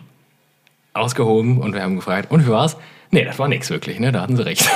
[0.94, 2.76] ausgehoben und wir haben gefragt, und wie war's?
[3.12, 4.12] Nee, das war nichts wirklich, ne?
[4.12, 4.70] Da hatten sie recht.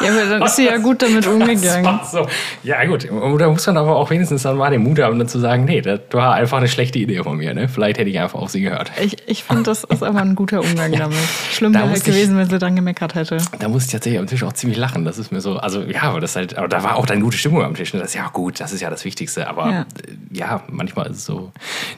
[0.00, 1.84] Ja, aber dann ist sie ja gut damit Das umgegangen.
[1.84, 2.26] war so.
[2.64, 3.08] Ja, gut.
[3.08, 5.64] Und da muss man aber auch wenigstens dann mal den Mut haben, dann zu sagen,
[5.64, 7.54] nee, das war einfach eine schlechte Idee von mir.
[7.54, 7.68] Ne?
[7.68, 8.90] Vielleicht hätte ich einfach auf sie gehört.
[9.00, 11.16] Ich, ich finde, das ist aber ein guter Umgang damit.
[11.52, 13.36] Schlimm Da wäre halt musste ich- gewesen, wenn sie dann gemeckert hätte.
[13.60, 15.04] Da musste ich tatsächlich am Tisch auch ziemlich lachen.
[15.04, 17.36] Das ist mir so, also ja, aber das halt, aber da war auch dann gute
[17.38, 17.94] Stimmung am Tisch.
[17.94, 18.00] Ne?
[18.00, 19.46] Das ist ja gut, das ist ja das Wichtigste.
[19.46, 19.86] Aber Ja.
[20.32, 21.52] ja, ja manchmal ist es so,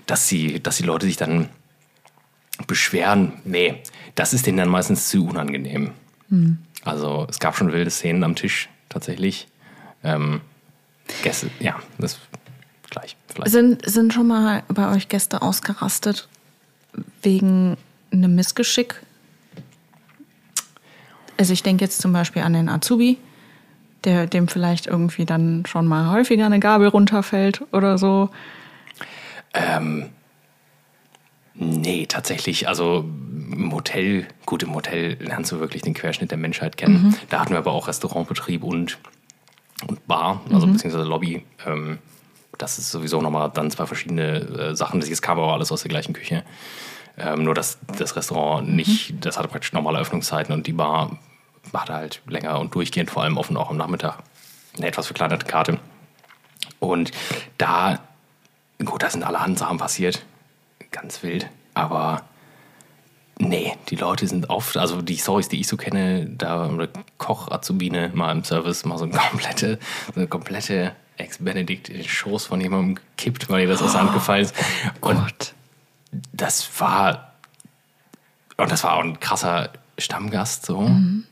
[0.06, 1.48] dass sie, dass die Leute sich dann
[2.66, 3.32] beschweren.
[3.44, 3.82] Nee,
[4.14, 5.90] das ist denen dann meistens zu unangenehm.
[6.84, 9.48] Also es gab schon wilde Szenen am Tisch tatsächlich.
[10.02, 10.40] Ähm,
[11.22, 12.18] Gäste, ja, das
[12.90, 13.16] gleich.
[13.28, 13.50] Vielleicht.
[13.50, 16.28] Sind, sind schon mal bei euch Gäste ausgerastet
[17.22, 17.76] wegen
[18.12, 19.02] einem Missgeschick?
[21.36, 23.18] Also ich denke jetzt zum Beispiel an den Azubi,
[24.04, 28.30] der dem vielleicht irgendwie dann schon mal häufiger eine Gabel runterfällt oder so.
[31.54, 32.68] Nee, tatsächlich.
[32.68, 33.04] Also
[33.52, 37.16] im Hotel, gut, im Hotel lernst du wirklich den Querschnitt der Menschheit kennen.
[37.30, 38.98] Da hatten wir aber auch Restaurantbetrieb und,
[39.88, 41.44] und Bar, also beziehungsweise Lobby.
[41.64, 41.98] Ähm,
[42.58, 45.00] das ist sowieso nochmal dann zwei verschiedene äh, Sachen.
[45.00, 46.44] Das kam aber alles aus der gleichen Küche.
[47.16, 51.18] Ähm, nur, dass das Restaurant nicht, das hatte praktisch normale Öffnungszeiten und die Bar
[51.72, 54.18] hatte halt länger und durchgehend, vor allem offen auch am Nachmittag.
[54.76, 55.78] Eine etwas verkleinerte Karte.
[56.80, 57.12] Und
[57.58, 58.00] da,
[58.84, 60.24] gut, da sind allerhand Sachen passiert.
[60.94, 61.48] Ganz wild.
[61.74, 62.22] Aber
[63.38, 68.12] nee, die Leute sind oft, also die Stories, die ich so kenne, da eine Koch-Azubine
[68.14, 72.60] mal im Service mal so eine komplette, so eine komplette Ex-Benedict in den Schoß von
[72.60, 74.54] jemandem gekippt, weil ihr das aus der Hand gefallen ist.
[75.00, 75.54] Und Gott.
[76.32, 77.32] das war,
[78.56, 80.82] und das war auch ein krasser Stammgast so.
[80.82, 81.24] Mhm.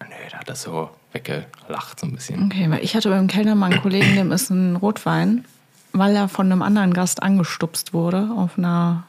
[0.00, 2.46] Nö, da hat das so weggelacht so ein bisschen.
[2.46, 5.44] Okay, weil ich hatte beim Kellner mal einen Kollegen, dem ist ein Rotwein,
[5.92, 9.04] weil er von einem anderen Gast angestupst wurde auf einer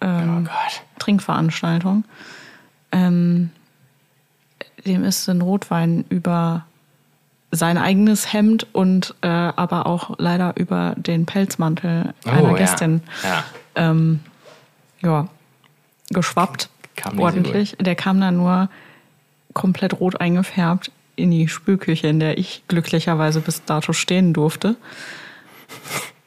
[0.00, 0.82] Oh ähm, Gott.
[1.00, 2.04] Trinkveranstaltung.
[2.92, 3.50] Ähm,
[4.86, 6.64] dem ist ein Rotwein über
[7.50, 12.56] sein eigenes Hemd und äh, aber auch leider über den Pelzmantel einer Oh, ja.
[12.56, 13.44] Gästin Ja.
[13.74, 14.20] ähm,
[15.00, 15.26] ja,
[16.10, 16.68] geschwappt.
[16.94, 17.76] Kam ordentlich.
[17.80, 18.68] Der kam dann nur
[19.54, 24.76] komplett rot eingefärbt in die Spülküche, in der ich glücklicherweise bis dato stehen durfte.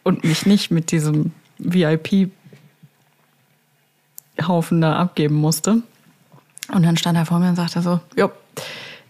[0.04, 2.32] Und mich nicht mit diesem VIP-Haufen
[4.82, 5.84] da abgeben musste.
[6.74, 8.32] Und dann stand er vor mir und sagte so, jo,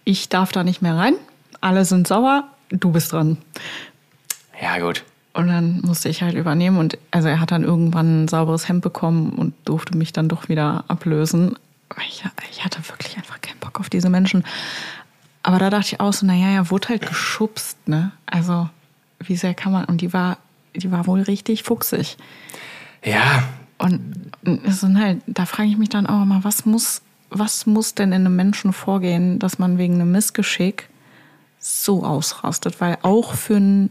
[0.04, 1.14] ich darf da nicht mehr rein.
[1.62, 3.38] Alle sind sauer, du bist dran.
[4.62, 5.04] Ja, gut.
[5.34, 8.82] Und dann musste ich halt übernehmen und also er hat dann irgendwann ein sauberes Hemd
[8.82, 11.56] bekommen und durfte mich dann doch wieder ablösen.
[12.08, 14.44] Ich, ich hatte wirklich einfach keinen Bock auf diese Menschen.
[15.44, 18.12] Aber da dachte ich auch so, naja, er wurde halt geschubst, ne?
[18.26, 18.70] Also,
[19.20, 20.38] wie sehr kann man, und die war,
[20.76, 22.18] die war wohl richtig fuchsig.
[23.04, 23.44] Ja,
[23.78, 24.16] Und
[24.68, 28.12] es sind halt, da frage ich mich dann auch immer, was muss, was muss denn
[28.12, 30.88] in einem Menschen vorgehen, dass man wegen einem Missgeschick
[31.60, 32.80] so ausrastet?
[32.80, 33.90] Weil auch für ein,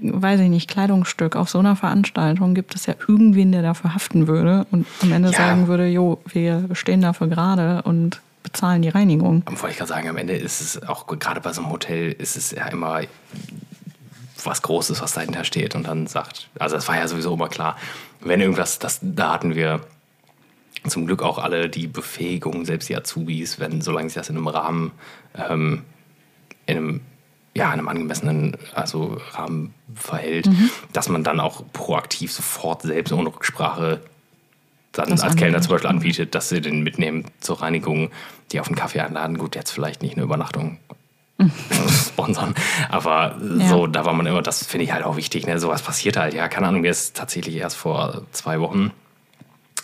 [0.00, 4.26] weiß ich nicht, Kleidungsstück auf so einer Veranstaltung gibt es ja irgendwen, der dafür haften
[4.26, 5.34] würde und am Ende Ja.
[5.36, 9.42] sagen würde, jo, wir stehen dafür gerade und bezahlen die Reinigung.
[9.46, 12.36] wollte ich gerade sagen, am Ende ist es auch gerade bei so einem Hotel ist
[12.36, 13.00] es ja immer
[14.46, 15.74] was Großes, was dahinter steht.
[15.74, 17.76] Und dann sagt, also das war ja sowieso immer klar,
[18.20, 19.80] wenn irgendwas, das, da hatten wir
[20.88, 24.48] zum Glück auch alle die Befähigung, selbst die Azubis, wenn, solange sich das in einem
[24.48, 24.92] Rahmen,
[25.36, 25.82] ähm,
[26.66, 27.00] in einem,
[27.54, 30.48] ja, in einem angemessenen also Rahmen verhält,
[30.92, 34.00] dass man dann auch proaktiv sofort selbst ohne Rücksprache
[34.92, 38.10] dann Das als Kellner zum Beispiel anbietet, dass sie den mitnehmen zur Reinigung,
[38.52, 39.38] die auf einen Kaffee einladen.
[39.38, 40.78] Gut, jetzt vielleicht nicht eine Übernachtung
[42.08, 42.54] sponsern,
[42.88, 43.68] aber Ja.
[43.68, 45.58] so, da war man immer, das finde ich halt auch wichtig, ne?
[45.58, 48.90] sowas passiert halt, ja, keine Ahnung, mir ist tatsächlich erst vor zwei Wochen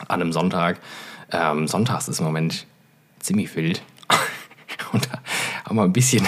[0.09, 0.81] an einem Sonntag,
[1.31, 2.67] ähm, sonntags ist im Moment
[3.21, 3.83] ziemlich wild
[4.93, 5.19] und da
[5.67, 6.27] haben wir ein bisschen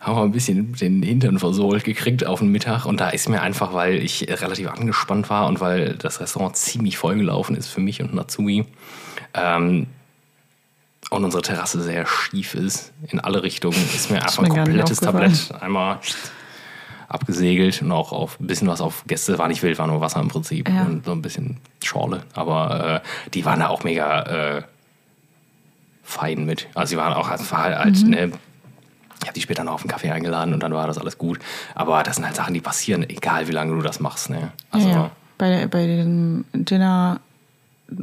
[0.00, 3.42] haben wir ein bisschen den Hintern versohlt gekriegt auf den Mittag und da ist mir
[3.42, 8.00] einfach, weil ich relativ angespannt war und weil das Restaurant ziemlich vollgelaufen ist für mich
[8.00, 8.64] und Natsumi
[9.34, 9.86] ähm,
[11.10, 15.00] und unsere Terrasse sehr schief ist in alle Richtungen, ist mir einfach ein komplettes.
[15.00, 15.98] Tablett einmal
[17.08, 19.38] abgesegelt und auch auf ein bisschen was auf Gäste.
[19.38, 20.82] War nicht wild, war nur Wasser im Prinzip Ja.
[20.82, 22.22] und so ein bisschen Schorle.
[22.34, 24.22] Aber äh, die waren da auch mega
[24.58, 24.62] äh,
[26.02, 26.68] fein mit.
[26.74, 28.10] Also sie waren auch, war halt, Mhm.
[28.10, 28.32] ne,
[29.20, 31.38] ich habe die später noch auf einen Kaffee eingeladen und dann war das alles gut.
[31.74, 34.30] Aber das sind halt Sachen, die passieren, egal wie lange du das machst.
[34.30, 34.52] Ne?
[34.70, 35.10] Also, ja, ja.
[35.38, 37.20] Bei, bei dem Dinner,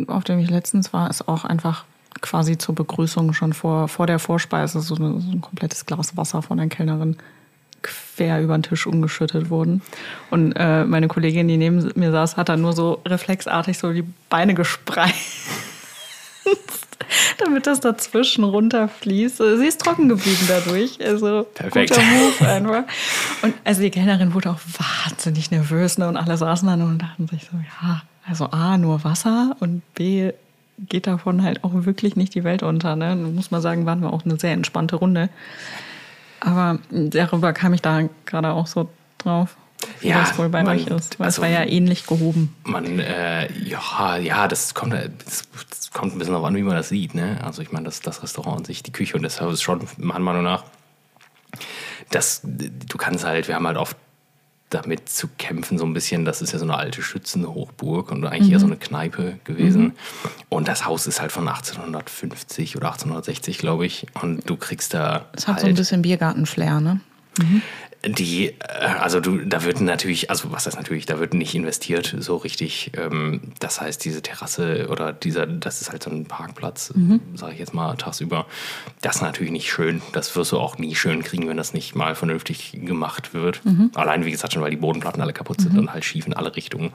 [0.08, 1.86] auf dem ich letztens war, ist auch einfach
[2.26, 6.41] quasi zur Begrüßung schon vor, vor der Vorspeise so, eine, so ein komplettes Glas Wasser
[6.41, 7.17] von der Kellnerin
[7.84, 9.84] quer über den Tisch umgeschüttet worden.
[10.32, 14.03] Und äh, meine Kollegin, die neben mir saß, hat dann nur so reflexartig so die
[14.28, 15.13] Beine gespreizt,
[17.38, 19.38] damit das dazwischen runterfließt.
[19.38, 20.99] Sie ist trocken geblieben dadurch.
[21.05, 21.91] Also Perfekt.
[21.91, 22.84] guter Move einfach.
[23.43, 24.59] Und also die Kellnerin wurde auch
[25.05, 26.07] wahnsinnig nervös ne?
[26.07, 30.32] und alle saßen dann und dachten sich so, ja, also A, nur Wasser und B,
[30.78, 32.95] geht davon halt auch wirklich nicht die Welt unter.
[32.95, 33.15] Ne?
[33.15, 35.30] Muss man sagen, waren wir auch eine sehr entspannte Runde.
[36.41, 39.55] Aber darüber kam ich da gerade auch so drauf,
[40.01, 41.19] wie Ja, das wohl bei man- euch ist.
[41.19, 42.53] Weil also- es war ja ähnlich gehoben.
[42.63, 46.76] Man, äh, ja, ja, das kommt, das, das kommt ein bisschen darauf an, wie man
[46.76, 47.15] das sieht.
[47.15, 47.39] Ne?
[47.43, 50.19] Also ich meine, das, das Restaurant an sich, die Küche und der Service schon, meiner
[50.19, 50.65] Meinung nach,
[52.11, 53.95] das, du kannst halt, wir haben halt oft
[54.76, 58.51] damit zu kämpfen, so ein bisschen, das ist ja so eine alte Schützenhochburg und eigentlich
[58.51, 59.93] eher so eine Kneipe gewesen.
[60.49, 64.07] Und das Haus ist halt von 1850 oder 1860, glaube ich.
[64.21, 66.99] Und du kriegst da Es hat halt so ein bisschen Biergarten-Flair, ne?
[68.08, 68.53] Die, äh,
[68.99, 72.91] also du, da wird natürlich, also was heißt natürlich, da wird nicht investiert so richtig.
[72.97, 76.93] Ähm, das heißt, diese Terrasse oder dieser, das ist halt so ein Parkplatz,
[77.36, 78.45] sage ich jetzt mal tagsüber.
[79.01, 80.01] Das ist natürlich nicht schön.
[80.14, 83.62] Das wirst du auch nie schön kriegen, wenn das nicht mal vernünftig gemacht wird.
[83.95, 86.56] Allein, wie gesagt, schon, weil die Bodenplatten alle kaputt sind und halt schief in alle
[86.56, 86.91] Richtungen.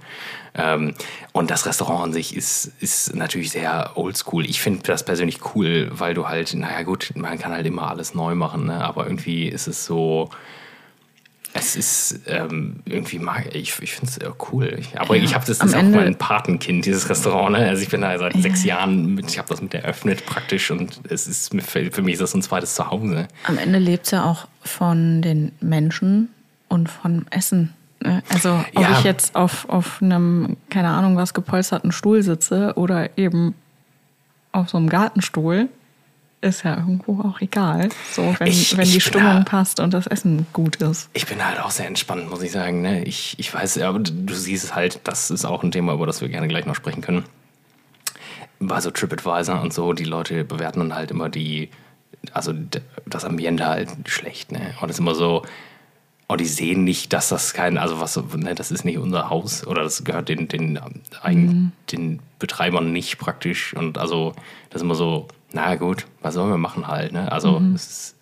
[0.55, 0.95] Ähm,
[1.33, 4.45] und das Restaurant an sich ist, ist natürlich sehr oldschool.
[4.45, 8.15] Ich finde das persönlich cool, weil du halt, naja gut, man kann halt immer alles
[8.15, 8.85] neu machen, ne?
[8.85, 10.31] aber irgendwie ist es so,
[11.53, 14.81] es ist ähm, irgendwie mag ich, ich finde es äh, cool.
[14.97, 17.53] Aber Ja, ich habe das, das ist auch Ende- mein Patenkind, dieses Restaurant.
[17.59, 17.69] Ne?
[17.69, 21.01] Also ich bin da seit sechs Jahren mit, ich habe das mit eröffnet praktisch und
[21.09, 23.27] es ist für, mich ist das so ein zweites Zuhause.
[23.45, 26.29] Am Ende lebt es ja auch von den Menschen
[26.69, 27.73] und von Essen.
[28.01, 28.23] ne?
[28.33, 28.93] Also ob Ja.
[28.99, 33.55] ich jetzt auf, auf einem, keine Ahnung was, gepolsterten Stuhl sitze oder eben
[34.53, 35.69] auf so einem Gartenstuhl,
[36.43, 37.91] ist ja irgendwo auch egal.
[38.13, 41.11] So, wenn, Ich- wenn ich die Stimmung da- passt und das Essen gut ist.
[41.13, 42.81] Ich bin halt auch sehr entspannt, muss ich sagen.
[42.83, 43.05] Ne?
[43.05, 46.21] Ich, ich weiß, aber du siehst es halt, das ist auch ein Thema, über das
[46.21, 47.25] wir gerne gleich noch sprechen können.
[48.59, 51.71] Bei so TripAdvisor und so, die Leute bewerten dann halt immer die,
[52.33, 52.53] also
[53.07, 54.53] das Ambiente halt schlecht.
[54.53, 54.75] Ne?
[54.81, 55.43] Und es ist immer so,
[56.29, 59.67] und die sehen nicht, dass das kein, also was, ne, das ist nicht unser Haus
[59.67, 60.79] oder das gehört den, den,
[61.23, 63.75] eigen- den Betreibern nicht praktisch.
[63.75, 64.35] Und also,
[64.69, 67.31] das ist immer so, na gut, was sollen wir machen halt, ne?
[67.33, 68.17] Also, es ist,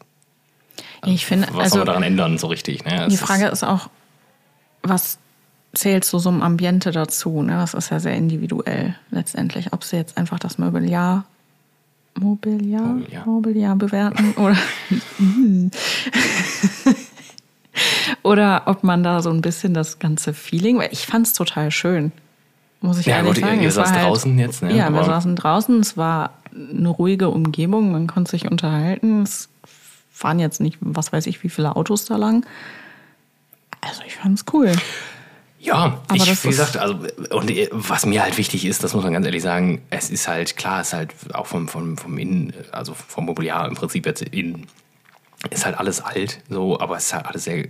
[1.05, 3.03] Ja, ich finde, was soll also man daran ändern, so richtig, ne?
[3.05, 3.89] Es die ist- Frage ist auch,
[4.83, 5.19] was
[5.75, 7.43] zählt zu so einem Ambiente dazu?
[7.43, 7.53] Ne?
[7.53, 9.73] Das ist ja sehr individuell letztendlich.
[9.73, 11.25] Ob sie jetzt einfach das Mobiliar,
[12.19, 13.27] Mobiliar, Mobiliar.
[13.27, 14.57] Mobiliar bewerten oder,
[18.23, 21.71] oder ob man da so ein bisschen das ganze Feeling, weil ich fand es total
[21.71, 22.13] schön.
[22.81, 23.61] Muss ich Ja, ehrlich gut, ihr- sagen.
[23.63, 24.75] ihr Es war saßt draußen jetzt, ne?
[24.77, 25.81] Ja, wir saßen draußen.
[25.81, 27.93] Es war eine ruhige Umgebung.
[27.93, 29.23] Man konnte sich unterhalten.
[29.23, 29.49] Es
[30.11, 32.45] fahren jetzt nicht, was weiß ich, wie viele Autos da lang.
[33.81, 34.73] Also ich fand's cool.
[35.61, 36.99] Ja, Aber ich, wie gesagt, also,
[37.31, 40.29] und äh, was mir halt wichtig ist, das muss man ganz ehrlich sagen, es ist
[40.29, 44.07] halt, klar, es ist halt auch vom, vom, vom Innen, also vom Mobiliar im Prinzip
[44.07, 44.69] jetzt innen,
[45.51, 47.67] ist halt alles alt, so, aber es ist halt alles sehr,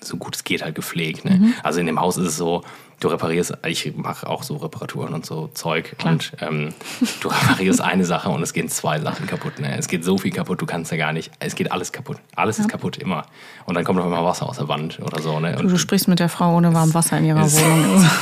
[0.00, 1.24] so gut es geht, halt gepflegt.
[1.24, 1.38] Ne?
[1.38, 1.54] Mhm.
[1.62, 2.62] Also in dem Haus ist es so,
[3.04, 6.14] du reparierst, ich mache auch so Reparaturen und so Zeug Klar.
[6.14, 6.74] und ähm,
[7.20, 9.60] du reparierst eine Sache und es gehen zwei Sachen kaputt.
[9.60, 9.76] Ne?
[9.76, 12.16] Es geht so viel kaputt, du kannst ja gar nicht, es geht alles kaputt.
[12.34, 13.26] Alles ist kaputt, immer.
[13.66, 15.38] Und dann kommt noch immer Wasser aus der Wand oder so.
[15.38, 15.54] Ne?
[15.56, 18.08] Du, du sprichst mit der Frau ohne warm Wasser in ihrer Wohnung.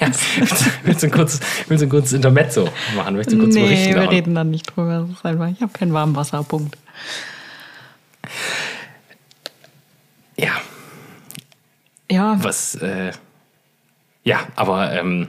[0.00, 0.08] Ja,
[0.82, 3.16] willst du ein kurzes, willst du ein kurzes Intermezzo machen?
[3.16, 3.94] Möchtest du kurz nee, berichten?
[3.94, 5.06] wir reden dann nicht drüber.
[5.08, 6.76] Es ist einfach, ich habe kein warmes Wasser, Punkt.
[10.36, 10.52] Ja,
[12.10, 13.12] Ja, was, äh,
[14.24, 15.28] ja, aber, ähm,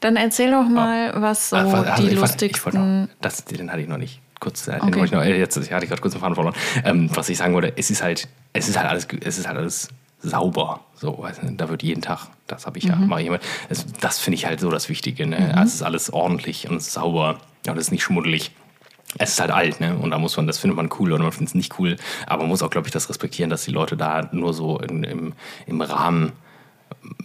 [0.00, 3.08] dann erzähl doch mal, was so was- also die ich wollte- ich wollte lustigsten...
[3.20, 4.20] das, den hatte ich noch nicht.
[4.40, 4.94] Kurz, äh, den Okay.
[4.94, 6.54] wollte ich noch, äh, jetzt hatte ich gerade kurz den Faden verloren.
[6.84, 9.58] Ähm, was ich sagen wollte, es ist halt, es ist halt alles, es ist halt
[9.58, 9.88] alles
[10.22, 10.80] sauber.
[10.94, 13.38] So, du, da wird jeden Tag, das habe ich ja, mache ich immer.
[13.68, 15.26] Das, das finde ich halt so das Wichtige.
[15.26, 15.36] Ne?
[15.54, 17.38] Also es ist alles ordentlich und sauber
[17.68, 18.50] und es ist nicht schmuddelig.
[19.18, 19.96] Es ist halt alt, ne?
[19.98, 21.96] Und da muss man, das findet man cool oder man findet es nicht cool.
[22.26, 25.02] Aber man muss auch, glaube ich, das respektieren, dass die Leute da nur so in,
[25.04, 25.32] im,
[25.66, 26.32] im Rahmen,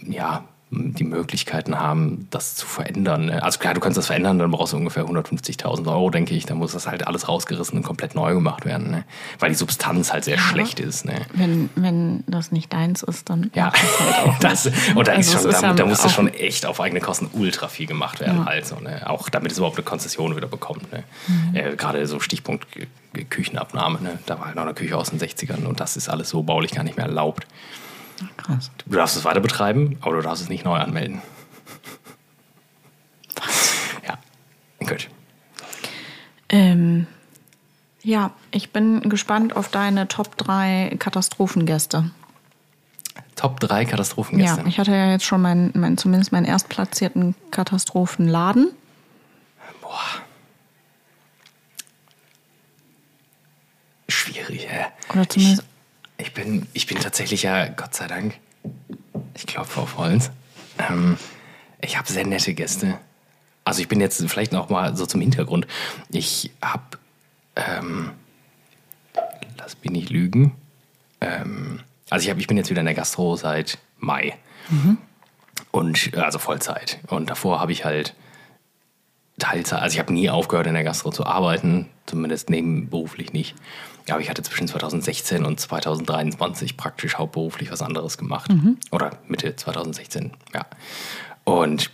[0.06, 3.30] ja, die Möglichkeiten haben, das zu verändern.
[3.30, 6.44] Also klar, du kannst das verändern, dann brauchst du ungefähr 150.000 Euro, denke ich.
[6.44, 9.04] Dann muss das halt alles rausgerissen und komplett neu gemacht werden, ne?
[9.38, 10.42] weil die Substanz halt sehr ja.
[10.42, 11.04] schlecht ist.
[11.04, 11.20] Ne?
[11.34, 15.38] Wenn, wenn das nicht deins ist, dann ja, das halt auch das, und da, also
[15.38, 18.46] schon, da, da muss das schon echt auf eigene Kosten ultra viel gemacht werden, ja.
[18.46, 19.08] halt so, ne?
[19.08, 20.90] auch damit es überhaupt eine Konzession wieder bekommt.
[20.92, 21.04] Ne?
[21.28, 21.54] Mhm.
[21.54, 22.66] Äh, Gerade so Stichpunkt
[23.30, 24.18] Küchenabnahme, ne?
[24.26, 26.72] da war halt noch eine Küche aus den 60ern und das ist alles so baulich
[26.72, 27.46] gar nicht mehr erlaubt.
[28.36, 28.70] Krass.
[28.86, 31.22] Du darfst es weiter betreiben, aber du darfst es nicht neu anmelden.
[33.34, 33.74] Was?
[34.06, 34.18] Ja,
[34.86, 35.08] gut.
[36.48, 37.06] Ähm,
[38.02, 42.10] ja, ich bin gespannt auf deine Top 3 Katastrophengäste.
[43.34, 44.60] Top 3 Katastrophengäste?
[44.60, 48.70] Ja, ich hatte ja jetzt schon meinen, mein, zumindest meinen erstplatzierten Katastrophenladen.
[49.82, 50.00] Boah.
[54.08, 54.86] Schwierig, hä?
[55.12, 55.75] Oder zumindest ich
[56.18, 58.38] ich bin, ich bin tatsächlich ja, Gott sei Dank,
[59.34, 60.30] ich klopfe auf Holz.
[60.78, 61.18] Ähm,
[61.80, 62.98] ich habe sehr nette Gäste.
[63.64, 65.66] Also ich bin jetzt vielleicht noch mal so zum Hintergrund.
[66.10, 66.98] Ich habe,
[67.56, 68.12] ähm,
[69.58, 70.52] lass mich nicht lügen.
[71.20, 74.36] Ähm, also ich, hab, ich bin jetzt wieder in der Gastro seit Mai.
[74.68, 74.98] Mhm.
[75.70, 77.00] Und also Vollzeit.
[77.08, 78.14] Und davor habe ich halt
[79.38, 83.54] Teilzeit, also ich habe nie aufgehört in der Gastro zu arbeiten, zumindest nebenberuflich nicht.
[84.08, 88.50] Aber ich hatte zwischen 2016 und 2023 praktisch hauptberuflich was anderes gemacht.
[88.50, 88.78] Mhm.
[88.92, 90.66] Oder Mitte 2016, ja.
[91.44, 91.90] Und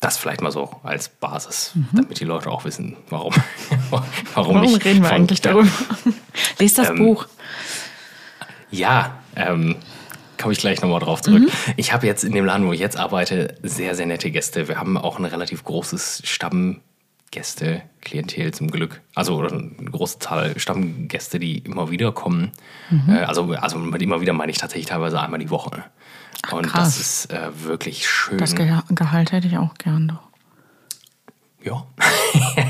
[0.00, 1.88] das vielleicht mal so als Basis, mhm.
[1.92, 3.34] damit die Leute auch wissen, warum.
[3.90, 5.70] warum, warum ich reden wir eigentlich darüber?
[6.58, 7.26] Lest das ähm, Buch.
[8.70, 9.76] Ja, ähm,
[10.40, 11.42] komme ich gleich nochmal drauf zurück.
[11.42, 11.74] Mhm.
[11.76, 14.68] Ich habe jetzt in dem Laden, wo ich jetzt arbeite, sehr, sehr nette Gäste.
[14.68, 16.22] Wir haben auch ein relativ großes
[17.30, 19.00] Stammgäste-Klientel zum Glück.
[19.14, 22.50] Also oder eine große Zahl Stammgäste, die immer wieder kommen.
[22.90, 23.08] Mhm.
[23.08, 25.84] Äh, also, also mit immer wieder meine ich tatsächlich teilweise einmal die Woche.
[26.42, 26.96] Ach, Und krass.
[26.96, 28.38] das ist äh, wirklich schön.
[28.38, 30.28] Das Gehalt hätte ich auch gern doch.
[31.62, 31.86] Ja.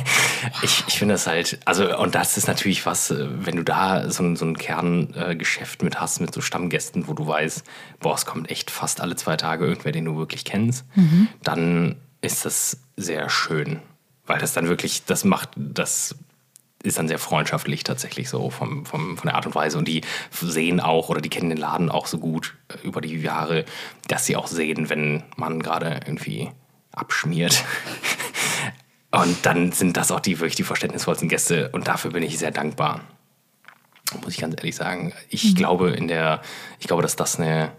[0.63, 4.11] ich, ich finde das halt, also, und das ist natürlich was, äh, wenn du da
[4.11, 7.65] so ein, so ein Kerngeschäft mit hast, mit so Stammgästen, wo du weißt,
[8.01, 11.29] boah, es kommt echt fast alle zwei Tage irgendwer, den du wirklich kennst, mhm.
[11.43, 13.81] dann ist das sehr schön.
[14.31, 16.15] Weil das dann wirklich, das macht, das
[16.85, 19.77] ist dann sehr freundschaftlich tatsächlich so vom, vom, von der Art und Weise.
[19.77, 23.17] Und die sehen auch oder die kennen den Laden auch so gut äh, über die
[23.17, 23.65] Jahre,
[24.07, 26.49] dass sie auch sehen, wenn man gerade irgendwie
[26.93, 27.65] abschmiert.
[29.11, 32.53] Und dann sind das auch die wirklich die verständnisvollsten Gäste und dafür bin ich sehr
[32.53, 33.01] dankbar.
[34.23, 35.13] Muss ich ganz ehrlich sagen.
[35.31, 35.55] Ich mhm.
[35.57, 36.43] glaube in der,
[36.79, 37.73] ich glaube, dass das eine,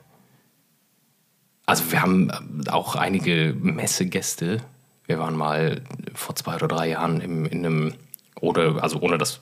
[1.66, 2.30] also wir haben
[2.70, 4.62] auch einige Messegäste.
[5.12, 5.82] Wir waren mal
[6.14, 7.94] vor zwei oder drei Jahren im, in einem,
[8.40, 9.42] oder, also ohne dass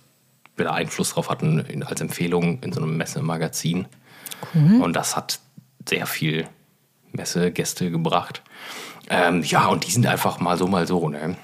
[0.56, 3.86] wir da Einfluss drauf hatten, in, als Empfehlung in so einem Messemagazin.
[4.56, 4.82] Cool.
[4.82, 5.40] Und das hat
[5.88, 6.48] sehr viel
[7.12, 8.42] Messegäste gebracht.
[9.12, 11.08] Ähm, ja, und die sind einfach mal so, mal so.
[11.08, 11.36] Ne?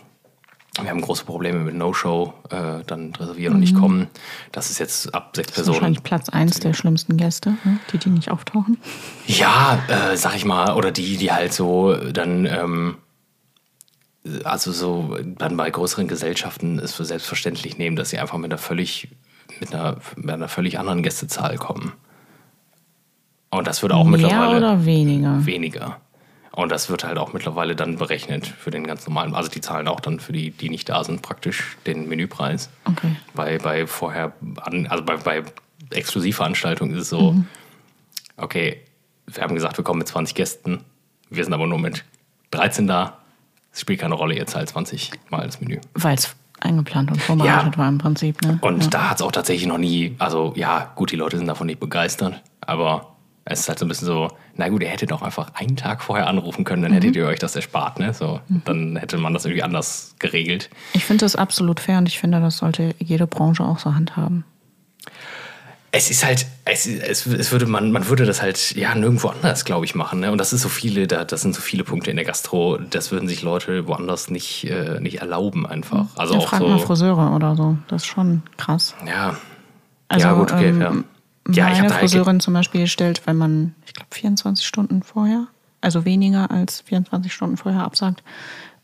[0.82, 3.58] Wir haben große Probleme mit No-Show, äh, dann reservieren mhm.
[3.58, 4.08] und nicht kommen.
[4.52, 5.76] Das ist jetzt ab sechs das ist Personen.
[5.76, 7.80] Wahrscheinlich Platz eins der schlimmsten Gäste, ne?
[7.92, 8.80] die, die nicht auftauchen.
[9.28, 12.98] Ja, äh, sag ich mal, oder die, die halt so dann, ähm,
[14.44, 18.58] also so dann bei größeren Gesellschaften es für selbstverständlich nehmen, dass sie einfach mit einer
[18.58, 19.10] völlig,
[19.60, 21.94] mit einer, mit einer völlig anderen Gästezahl kommen.
[23.52, 24.58] Und das würde auch Mehr mittlerweile.
[24.58, 25.46] oder weniger?
[25.46, 25.98] Weniger.
[26.52, 29.36] Und das wird halt auch mittlerweile dann berechnet für den ganz normalen.
[29.36, 32.70] Also die zahlen auch dann für die, die nicht da sind, praktisch den Menüpreis.
[32.86, 33.16] Okay.
[33.34, 34.34] Bei, bei vorher,
[34.90, 35.44] also bei, bei
[35.90, 37.48] Exklusivveranstaltungen ist es so, mhm.
[38.38, 38.82] okay,
[39.28, 40.80] wir haben gesagt, wir kommen mit 20 Gästen,
[41.30, 42.06] wir sind aber nur mit
[42.52, 43.20] 13 da.
[43.76, 45.80] Es spielt keine Rolle, ihr zahlt 20 Mal das Menü.
[45.94, 47.78] Weil es eingeplant und vorbereitet ja.
[47.78, 48.42] war im Prinzip.
[48.42, 48.58] Ne?
[48.62, 48.90] Und ja.
[48.90, 51.82] da hat es auch tatsächlich noch nie, also ja, gut, die Leute sind davon nicht
[51.82, 55.54] begeistert, aber es ist halt so ein bisschen so, na gut, ihr hättet doch einfach
[55.56, 56.96] einen Tag vorher anrufen können, dann mhm.
[56.96, 58.14] hättet ihr euch das erspart, ne?
[58.14, 58.62] So, mhm.
[58.64, 60.70] dann hätte man das irgendwie anders geregelt.
[60.94, 64.46] Ich finde das absolut fair und ich finde, das sollte jede Branche auch so handhaben.
[65.98, 69.64] Es ist halt, es, es, es würde man, man würde das halt ja nirgendwo anders,
[69.64, 70.20] glaube ich, machen.
[70.20, 70.30] Ne?
[70.30, 73.14] Und das ist so viele, da, das sind so viele Punkte in der Gastro, das
[73.14, 76.08] würden sich Leute woanders nicht, äh, nicht erlauben einfach.
[76.18, 77.78] Also ja, auch frag so, mal Friseure oder so.
[77.88, 78.94] Das ist schon krass.
[79.08, 79.38] Ja.
[80.10, 81.06] Also, ja, gut, okay, ähm,
[81.48, 85.48] ja ja, meine Friseurin zum Beispiel stellt, wenn man, ich glaube, 24 Stunden vorher,
[85.80, 88.22] also weniger als 24 Stunden vorher absagt,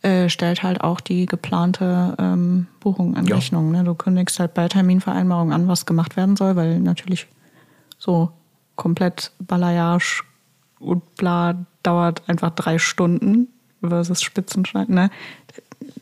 [0.02, 3.36] äh, stellt halt auch die geplante ähm, Buchung an ja.
[3.36, 3.72] Rechnung.
[3.72, 3.84] Ne?
[3.84, 7.28] Du kündigst halt bei Terminvereinbarung an, was gemacht werden soll, weil natürlich
[7.98, 8.32] so
[8.76, 10.24] komplett Balayage
[10.80, 13.48] und bla dauert einfach drei Stunden
[13.82, 14.96] versus Spitzenschneiden.
[14.96, 15.10] Ne?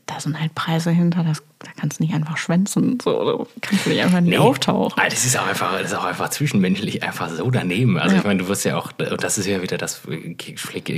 [0.05, 3.85] da sind halt Preise hinter, das, da kannst du nicht einfach schwänzen, so, oder kannst
[3.85, 4.37] du nicht einfach nicht nee.
[4.37, 5.01] auftauchen.
[5.09, 7.97] Das ist auch einfach, das ist auch einfach zwischenmenschlich einfach so daneben.
[7.97, 8.21] Also ja.
[8.21, 10.01] ich meine, du wirst ja auch, und das ist ja wieder das,
[10.55, 10.89] schlägt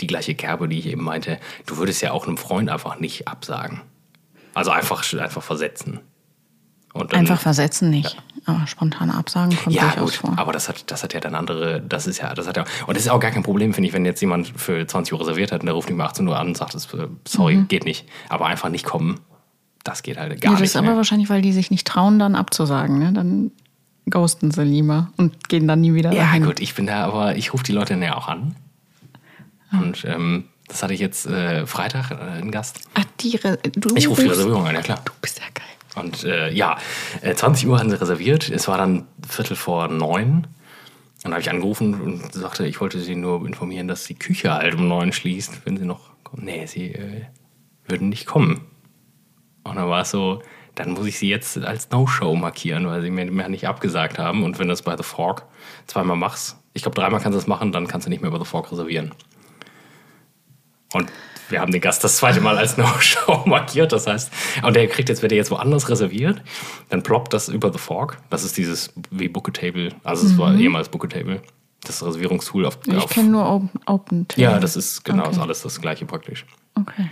[0.00, 1.38] die gleiche Kerbe, die ich eben meinte.
[1.66, 3.80] Du würdest ja auch einem Freund einfach nicht absagen.
[4.54, 6.00] Also einfach, einfach versetzen.
[6.92, 8.14] Und dann, einfach versetzen nicht.
[8.14, 8.54] Ja.
[8.54, 10.38] Aber spontane Absagen kommt ja, durchaus gut, vor.
[10.38, 12.96] Aber das hat, das hat ja dann andere, das ist ja, das hat ja, und
[12.96, 15.52] das ist auch gar kein Problem, finde ich, wenn jetzt jemand für 20 Uhr reserviert
[15.52, 16.78] hat und der ruft mich um 18 Uhr an und sagt, äh,
[17.26, 17.68] sorry, mhm.
[17.68, 18.06] geht nicht.
[18.28, 19.20] Aber einfach nicht kommen,
[19.84, 20.74] das geht halt gar ja, das nicht.
[20.74, 22.98] Das ist aber wahrscheinlich, weil die sich nicht trauen, dann abzusagen.
[22.98, 23.12] Ne?
[23.12, 23.50] Dann
[24.08, 26.44] ghosten sie lieber und gehen dann nie wieder Ja, dahin.
[26.44, 28.54] gut, ich bin da, aber ich rufe die Leute ja auch an.
[29.76, 29.82] Ah.
[29.82, 32.80] Und ähm, das hatte ich jetzt äh, Freitag, äh, einen Gast.
[32.94, 35.00] Ach, die Re du Ich rufe die Reservierung an, ja klar.
[35.04, 35.64] Du bist ja geil.
[35.94, 36.76] Und äh, ja,
[37.34, 38.50] 20 äh, Uhr hatten sie reserviert.
[38.50, 40.46] Es war dann Viertel vor neun.
[41.22, 44.74] Dann habe ich angerufen und sagte, ich wollte sie nur informieren, dass die Küche halt
[44.74, 46.44] um neun schließt, wenn sie noch kommen.
[46.44, 47.22] Nee, sie äh,
[47.86, 48.60] würden nicht kommen.
[49.64, 50.42] Und dann war es so,
[50.74, 54.44] dann muss ich sie jetzt als No-Show markieren, weil sie mir, mir nicht abgesagt haben.
[54.44, 55.46] Und wenn du das bei The Fork
[55.86, 58.38] zweimal machst, ich glaube, dreimal kannst du das machen, dann kannst du nicht mehr bei
[58.38, 59.12] The Fork reservieren.
[60.96, 61.10] Und
[61.48, 63.92] wir haben den Gast das zweite Mal als No-Show markiert.
[63.92, 64.32] Das heißt,
[64.62, 66.42] und der kriegt jetzt, wenn der jetzt woanders reserviert,
[66.88, 68.18] dann ploppt das über The Fork.
[68.30, 70.38] Das ist dieses wie Booketable, also es mhm.
[70.38, 71.42] war ehemals Booketable.
[71.84, 72.78] Das Reservierungstool auf.
[72.84, 75.32] Ich kenne nur Open, Open Ja, das ist genau, okay.
[75.32, 76.44] ist alles das gleiche praktisch.
[76.74, 77.10] Okay.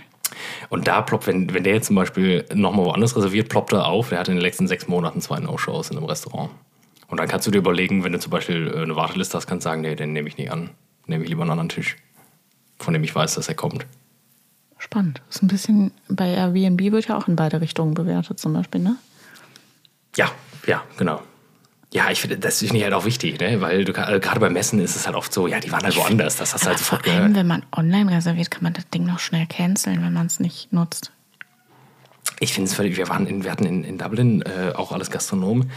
[0.69, 4.09] Und da ploppt, wenn, wenn der jetzt zum Beispiel nochmal woanders reserviert, ploppt er auf,
[4.09, 6.49] der hat in den letzten sechs Monaten zwei No-Shows in einem Restaurant.
[7.07, 9.65] Und dann kannst du dir überlegen, wenn du zum Beispiel äh, eine Warteliste hast, kannst
[9.65, 10.71] du sagen, nee, den nehme ich nicht an.
[11.05, 11.97] Nehme ich lieber einen anderen Tisch,
[12.85, 13.85] von dem ich weiß, dass er kommt.
[14.77, 15.21] Spannend.
[15.27, 18.81] Das ist ein bisschen, bei Airbnb wird ja auch in beide Richtungen bewertet, zum Beispiel,
[18.81, 18.95] ne?
[20.15, 20.31] Ja,
[20.67, 21.21] ja, genau.
[21.93, 23.61] Ja, ich finde, das ist nicht halt auch wichtig, ne?
[23.61, 25.95] weil du, also gerade beim Messen ist es halt oft so, ja, die waren halt
[25.95, 28.87] woanders, das hast du halt sofort vor allem, wenn man online reserviert, kann man das
[28.89, 31.11] Ding noch schnell canceln, wenn man es nicht nutzt.
[32.39, 35.09] Ich finde es völlig, wir, waren in, wir hatten in, in Dublin äh, auch alles
[35.09, 35.69] Gastronom,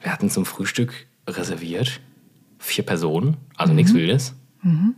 [0.00, 2.00] wir hatten zum Frühstück reserviert,
[2.58, 3.76] vier Personen, also mhm.
[3.76, 4.94] nichts Wildes, mhm.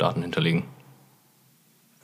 [0.00, 0.62] Kreditkartendaten hinterlegen.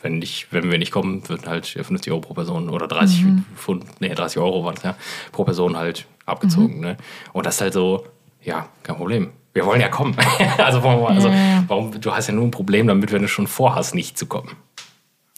[0.03, 3.45] Wenn, nicht, wenn wir nicht kommen, würden halt 50 Euro pro Person oder 30 mhm.
[3.57, 4.95] Pfund, nee, 30 Euro waren es ja,
[5.33, 6.77] pro Person halt abgezogen.
[6.77, 6.81] Mhm.
[6.81, 6.97] Ne?
[7.33, 8.07] Und das ist halt so,
[8.43, 9.33] ja, kein Problem.
[9.55, 10.15] Wir wollen ja kommen.
[10.59, 11.65] also, warum, also ja.
[11.67, 14.55] warum, du hast ja nur ein Problem damit, wenn du schon vorhast, nicht zu kommen.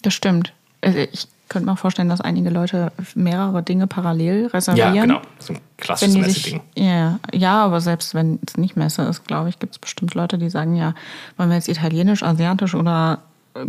[0.02, 0.52] Das stimmt.
[0.80, 4.94] Also ich könnte mir vorstellen, dass einige Leute mehrere Dinge parallel reservieren.
[4.94, 5.20] Ja, genau.
[5.38, 6.60] So ein klassisches Messeding.
[6.76, 10.38] Ja, ja, aber selbst wenn es nicht Messe ist, glaube ich, gibt es bestimmt Leute,
[10.38, 10.94] die sagen, ja,
[11.36, 13.20] wollen wir jetzt italienisch, asiatisch oder
[13.54, 13.66] äh,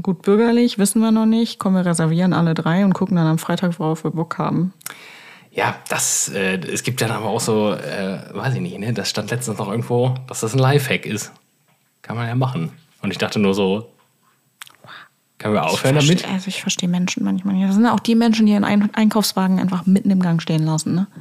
[0.00, 1.58] gut bürgerlich, wissen wir noch nicht.
[1.58, 4.72] Kommen wir reservieren alle drei und gucken dann am Freitag, worauf wir Bock haben.
[5.50, 8.92] Ja, das, äh, es gibt dann aber auch so, äh, weiß ich nicht, ne?
[8.94, 11.32] das stand letztens noch irgendwo, dass das ein Lifehack ist.
[12.00, 12.72] Kann man ja machen.
[13.02, 13.92] Und ich dachte nur so,
[15.42, 16.28] können wir aufhören ich damit?
[16.28, 17.68] Also ich verstehe Menschen manchmal nicht.
[17.68, 21.06] Das sind auch die Menschen, die ihren Einkaufswagen einfach mitten im Gang stehen lassen, ne?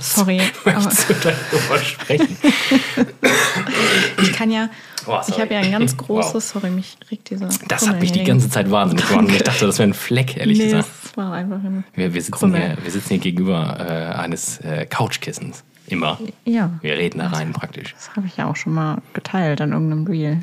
[0.00, 0.40] Sorry.
[0.64, 2.36] Möchtest du darüber sprechen?
[4.22, 4.68] ich kann ja,
[5.06, 6.42] oh, ich habe ja ein ganz großes, wow.
[6.42, 7.48] sorry, mich regt dieser.
[7.68, 9.28] Das hat mich die ganze Zeit wahnsinnig gemacht.
[9.30, 10.88] Ich dachte, das wäre ein Fleck, ehrlich nee, gesagt.
[11.04, 14.86] Das war einfach ein wir, wir, sitzen hier, wir sitzen hier gegenüber äh, eines äh,
[14.86, 15.64] Couchkissens.
[15.86, 16.18] Immer.
[16.44, 16.70] Ja.
[16.82, 17.94] Wir reden da rein praktisch.
[17.94, 20.42] Das habe ich ja auch schon mal geteilt an irgendeinem Reel.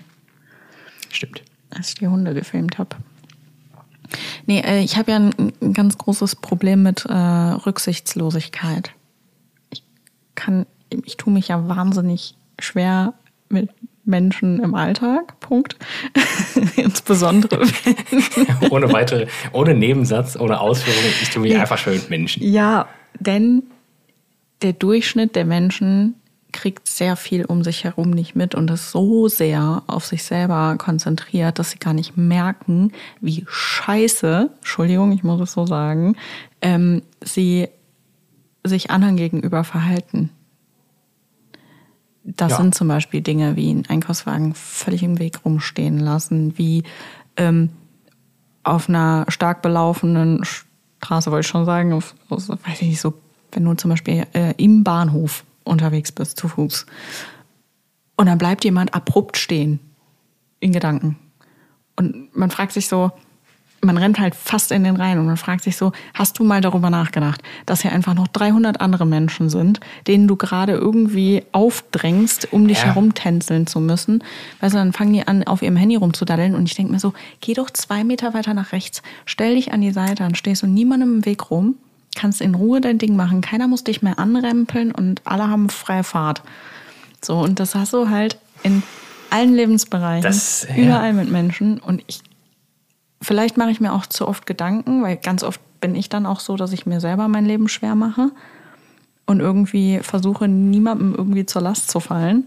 [1.11, 1.41] Stimmt.
[1.69, 2.95] Als ich die Hunde gefilmt habe.
[4.45, 8.93] Nee, äh, ich habe ja ein, ein, ganz großes Problem mit äh, Rücksichtslosigkeit
[10.35, 10.65] kann,
[11.05, 13.13] ich tue mich ja wahnsinnig schwer
[13.49, 13.69] mit
[14.03, 15.39] Menschen im Alltag.
[15.39, 15.77] Punkt.
[16.75, 18.69] Insbesondere wenn.
[18.69, 21.61] ohne weitere, ohne Nebensatz, ohne Ausführung, ich tue mich ja.
[21.61, 22.43] einfach schwer mit Menschen.
[22.43, 22.87] Ja,
[23.19, 23.63] denn
[24.61, 26.15] der Durchschnitt der Menschen
[26.55, 30.75] kriegt sehr viel um sich herum nicht mit und ist so sehr auf sich selber
[30.77, 36.15] konzentriert, dass sie gar nicht merken, wie scheiße, Entschuldigung, ich muss es so sagen,
[36.61, 37.67] ähm, sie
[38.63, 40.29] sich anderen gegenüber verhalten.
[42.23, 42.57] Das ja.
[42.57, 46.83] sind zum Beispiel Dinge wie einen Einkaufswagen völlig im Weg rumstehen lassen, wie
[47.35, 47.69] ähm,
[48.63, 53.13] auf einer stark belaufenen Straße, wollte ich schon sagen, auf, auf, weiß ich nicht, so,
[53.51, 56.85] wenn du zum Beispiel äh, im Bahnhof unterwegs bist, zu Fuß,
[58.17, 59.79] und dann bleibt jemand abrupt stehen,
[60.59, 61.17] in Gedanken.
[61.97, 63.11] Und man fragt sich so,
[63.81, 66.61] man rennt halt fast in den Reihen und man fragt sich so, hast du mal
[66.61, 72.51] darüber nachgedacht, dass hier einfach noch 300 andere Menschen sind, denen du gerade irgendwie aufdrängst,
[72.51, 72.85] um dich ja.
[72.85, 74.23] herumtänzeln zu müssen.
[74.59, 77.13] Weißt du, dann fangen die an, auf ihrem Handy rumzudaddeln und ich denke mir so,
[77.41, 80.67] geh doch zwei Meter weiter nach rechts, stell dich an die Seite, dann stehst du
[80.67, 81.75] niemandem im Weg rum,
[82.15, 86.03] kannst in Ruhe dein Ding machen, keiner muss dich mehr anrempeln und alle haben freie
[86.03, 86.41] Fahrt.
[87.21, 88.83] So, und das hast du halt in
[89.29, 90.83] allen Lebensbereichen, das, ja.
[90.83, 92.21] überall mit Menschen und ich
[93.21, 96.39] Vielleicht mache ich mir auch zu oft Gedanken, weil ganz oft bin ich dann auch
[96.39, 98.29] so, dass ich mir selber mein Leben schwer mache
[99.25, 102.45] und irgendwie versuche, niemandem irgendwie zur Last zu fallen.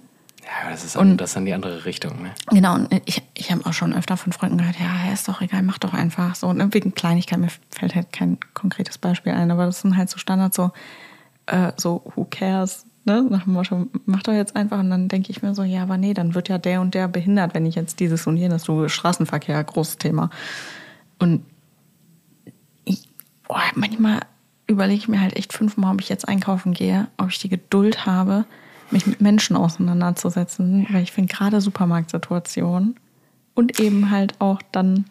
[0.48, 2.22] Ja, das ist, dann, das dann die andere Richtung.
[2.22, 2.30] Ne?
[2.50, 5.62] Genau, und ich, ich habe auch schon öfter von Freunden gehört, ja, ist doch egal,
[5.62, 6.50] mach doch einfach so.
[6.54, 6.72] Ne?
[6.72, 10.56] Wegen Kleinigkeit, mir fällt halt kein konkretes Beispiel ein, aber das sind halt so Standards,
[10.56, 10.70] so,
[11.46, 13.26] äh, so who cares, ne?
[13.28, 14.78] Nach dem Motto, mach doch jetzt einfach.
[14.78, 17.08] Und dann denke ich mir so, ja, aber nee, dann wird ja der und der
[17.08, 20.30] behindert, wenn ich jetzt dieses und jenes, so Straßenverkehr, großes Thema.
[21.18, 21.44] Und
[22.86, 23.06] ich,
[23.46, 24.20] boah, manchmal
[24.66, 28.06] überlege ich mir halt echt fünfmal, ob ich jetzt einkaufen gehe, ob ich die Geduld
[28.06, 28.46] habe,
[28.92, 32.96] mich mit Menschen auseinanderzusetzen, weil ich finde gerade Supermarktsituationen
[33.54, 35.06] und eben halt auch dann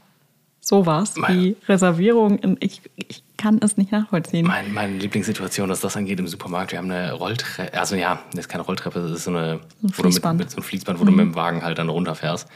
[0.59, 4.45] sowas wie Reservierung, ich, ich kann es nicht nachvollziehen.
[4.45, 8.41] Meine, meine Lieblingssituation, was das angeht im Supermarkt, wir haben eine Rolltreppe, also ja, das
[8.41, 11.03] ist keine Rolltreppe, das ist so eine ein Fließband, mit, mit so ein Fließband wo
[11.03, 11.07] mhm.
[11.07, 12.47] du mit dem Wagen halt dann runterfährst.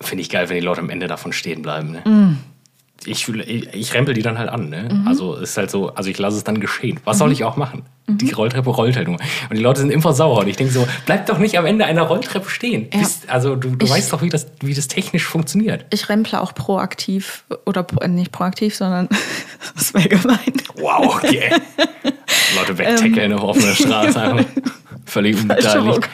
[0.00, 1.92] Finde ich geil, wenn die Leute am Ende davon stehen bleiben.
[1.92, 2.02] Ne?
[2.04, 2.38] Mhm
[3.06, 4.68] ich, ich, rempel die dann halt an.
[4.68, 4.88] Ne?
[4.90, 5.08] Mhm.
[5.08, 7.00] Also ist halt so, also ich lasse es dann geschehen.
[7.04, 7.18] Was mhm.
[7.20, 7.82] soll ich auch machen?
[8.06, 8.18] Mhm.
[8.18, 9.18] Die Rolltreppe rollt halt nur.
[9.50, 10.40] Und die Leute sind immer sauer.
[10.40, 12.88] Und ich denke so, bleib doch nicht am Ende einer Rolltreppe stehen.
[12.92, 13.00] Ja.
[13.00, 15.84] Bist, also du, du ich, weißt doch, wie das, wie das technisch funktioniert.
[15.90, 19.08] Ich remple auch proaktiv, oder äh, nicht proaktiv, sondern
[19.74, 20.52] das wäre gemein.
[20.76, 21.50] Wow, okay.
[22.56, 24.46] Leute wegtackeln ähm, auf offener Straße.
[25.04, 26.08] Völlig unbeteiligt.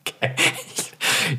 [0.00, 0.34] okay.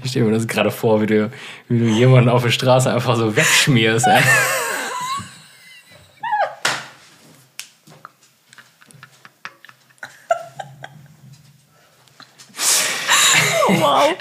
[0.04, 1.30] Ich stelle mir das gerade vor, wie du,
[1.68, 4.07] wie du jemanden auf der Straße einfach so wegschmierst.
[4.07, 4.22] Ey.
[13.68, 14.16] wow.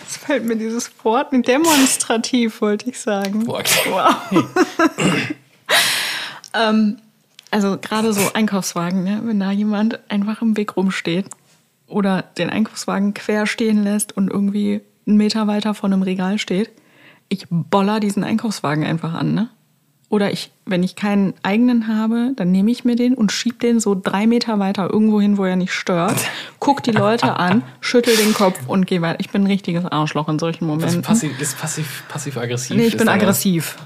[0.00, 3.48] Jetzt fällt mir dieses Wort demonstrativ, wollte ich sagen.
[3.48, 3.90] Okay.
[3.90, 4.16] Wow.
[6.54, 6.98] ähm,
[7.52, 9.20] also gerade so Einkaufswagen, ne?
[9.22, 11.26] wenn da jemand einfach im Weg rumsteht
[11.92, 16.70] oder den Einkaufswagen quer stehen lässt und irgendwie einen Meter weiter vor einem Regal steht,
[17.28, 19.48] ich boller diesen Einkaufswagen einfach an, ne?
[20.08, 23.80] Oder ich, wenn ich keinen eigenen habe, dann nehme ich mir den und schieb den
[23.80, 26.16] so drei Meter weiter irgendwo hin, wo er nicht stört.
[26.58, 29.20] Guck die Leute an, schüttel den Kopf und geh weiter.
[29.20, 31.00] Ich bin ein richtiges Arschloch in solchen Momenten.
[31.00, 32.76] Das passiv, ist passiv, passiv aggressiv?
[32.76, 33.78] Nee, ich bin aggressiv.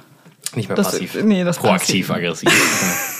[0.56, 1.22] Nicht mehr das, passiv.
[1.22, 2.50] Nee, das Proaktiv aggressiv.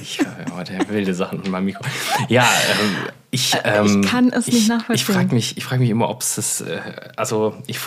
[0.00, 1.84] ich höre heute wilde Sachen in meinem Mikro.
[2.28, 2.48] Ja,
[2.80, 2.96] ähm,
[3.30, 4.94] ich, ähm, ich kann es nicht ich, nachvollziehen.
[4.94, 6.80] Ich frage mich, frag mich immer, ob es das, äh,
[7.16, 7.78] also ich,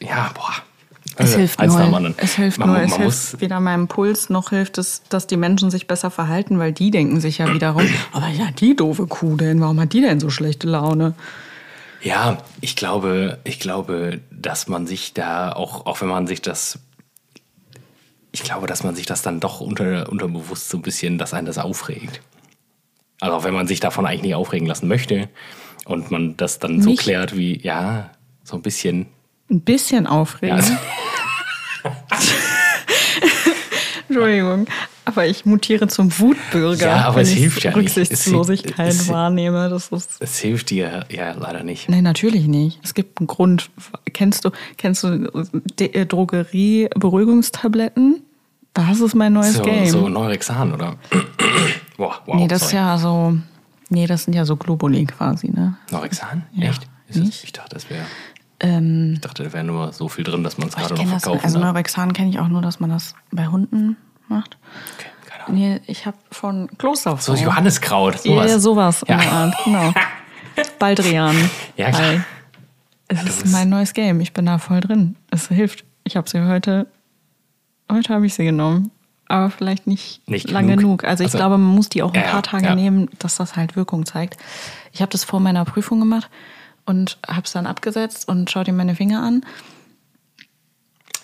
[0.00, 0.54] ja, boah.
[1.16, 2.14] Es äh, hilft nur.
[2.16, 2.78] Es hilft man, nur.
[2.78, 6.58] Man es hilft weder meinem Puls noch hilft es, dass die Menschen sich besser verhalten,
[6.58, 10.00] weil die denken sich ja wiederum, aber ja, die doofe Kuh denn, warum hat die
[10.00, 11.14] denn so schlechte Laune?
[12.02, 16.78] Ja, ich glaube, ich glaube, dass man sich da auch, auch wenn man sich das
[18.32, 21.46] ich glaube, dass man sich das dann doch unter, unterbewusst so ein bisschen, dass einen
[21.46, 22.22] das aufregt.
[23.20, 25.28] Also auch wenn man sich davon eigentlich nicht aufregen lassen möchte
[25.84, 26.84] und man das dann Mich?
[26.84, 28.10] so klärt wie, ja,
[28.42, 29.06] so ein bisschen.
[29.50, 30.56] Ein bisschen aufregen.
[30.56, 30.72] Ja, also
[34.08, 34.66] Entschuldigung,
[35.04, 39.08] aber ich mutiere zum Wutbürger, ja, aber wenn es ich hilft ja Rücksichtslosigkeit es, es,
[39.08, 39.68] wahrnehme.
[39.68, 41.88] Das ist es hilft dir ja leider nicht.
[41.88, 42.78] Nein, natürlich nicht.
[42.82, 43.70] Es gibt einen Grund.
[44.12, 45.28] Kennst du, kennst du
[45.80, 48.22] äh, Drogerie-Beruhigungstabletten?
[48.74, 49.86] Das ist mein neues so, Game.
[49.86, 50.96] So Neurexan, oder?
[51.96, 52.70] Boah, wow, nee, das sorry.
[52.70, 53.36] ist ja so.
[53.88, 55.76] Nee, das sind ja so Globuli quasi, ne?
[55.90, 56.44] Neurexan?
[56.54, 56.70] Ja.
[56.70, 56.86] Echt?
[57.08, 58.04] Das, ich dachte, das wäre.
[58.60, 61.44] Ähm, ich dachte, da wäre nur so viel drin, dass man es gerade noch verkauft.
[61.44, 63.98] Also Neurexan kenne ich auch nur, dass man das bei Hunden
[64.32, 64.56] macht.
[64.94, 65.60] Okay, keine Ahnung.
[65.60, 67.16] Nee, ich habe von Kloster.
[67.18, 68.50] So Johanniskraut, sowas.
[68.50, 69.18] Ja, sowas ja.
[69.18, 69.92] Art, genau.
[70.78, 71.36] Baldrian.
[71.76, 72.24] Ja, klar.
[73.08, 74.20] Weil es ist mein neues Game.
[74.20, 75.16] Ich bin da voll drin.
[75.30, 75.84] Es hilft.
[76.04, 76.86] Ich habe sie heute
[77.92, 78.90] Heute habe ich sie genommen.
[79.28, 80.80] Aber vielleicht nicht, nicht lang genug.
[80.80, 81.04] genug.
[81.04, 82.74] Also ich also, glaube, man muss die auch ein ja, paar Tage ja.
[82.74, 84.36] nehmen, dass das halt Wirkung zeigt.
[84.92, 86.28] Ich habe das vor meiner Prüfung gemacht
[86.84, 89.44] und habe es dann abgesetzt und schaue dir meine Finger an.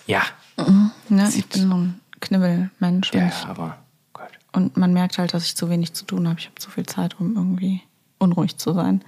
[0.07, 0.21] Ja.
[0.57, 0.91] Mhm.
[1.09, 3.13] ja ich bin so ein Knibbelmensch.
[3.13, 3.77] Ja, ja, aber
[4.13, 4.27] gut.
[4.53, 6.39] Und man merkt halt, dass ich zu wenig zu tun habe.
[6.39, 7.81] Ich habe zu viel Zeit, um irgendwie
[8.17, 9.03] unruhig zu sein.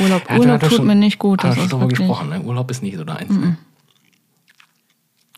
[0.00, 1.44] Urlaub, ja, Urlaub tut schon, mir nicht gut.
[1.44, 2.30] Das ist darüber gesprochen.
[2.30, 2.40] Ne?
[2.40, 3.30] Urlaub ist nicht so deins.
[3.30, 3.40] Mhm.
[3.40, 3.56] Ne?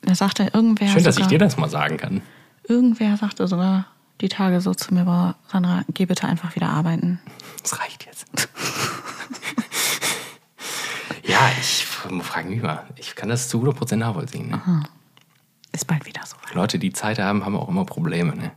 [0.03, 0.89] Da sagte irgendwer.
[0.89, 2.23] Schön, dass ich dir das mal sagen kann.
[2.69, 3.87] Irgendwer sagte sogar
[4.21, 7.21] die Tage so zu mir, Sandra, geh bitte einfach wieder arbeiten.
[7.63, 8.27] Das reicht jetzt.
[11.25, 12.85] ja, ich frage mich mal.
[12.97, 14.51] Ich kann das zu 100% nachvollziehen.
[14.51, 14.55] Ne?
[14.55, 14.83] Aha.
[15.75, 16.37] Ist bald wieder so.
[16.53, 18.37] Leute, die Zeit haben, haben auch immer Probleme.
[18.37, 18.53] Ne?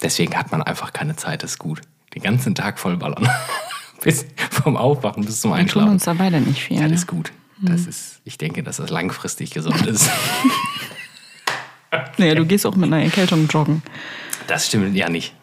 [0.00, 1.80] Deswegen hat man einfach keine Zeit, das ist gut.
[2.14, 3.28] Den ganzen Tag vollballern.
[4.02, 5.86] bis vom Aufwachen bis zum Einschlafen.
[5.86, 6.78] Wir tun uns da beide nicht viel.
[6.78, 7.32] Ja, das ist gut.
[7.60, 7.88] Das mhm.
[7.88, 10.08] ist, ich denke, dass das langfristig gesund ist.
[12.16, 13.82] naja, du gehst auch mit einer Erkältung joggen.
[14.46, 15.34] Das stimmt ja nicht.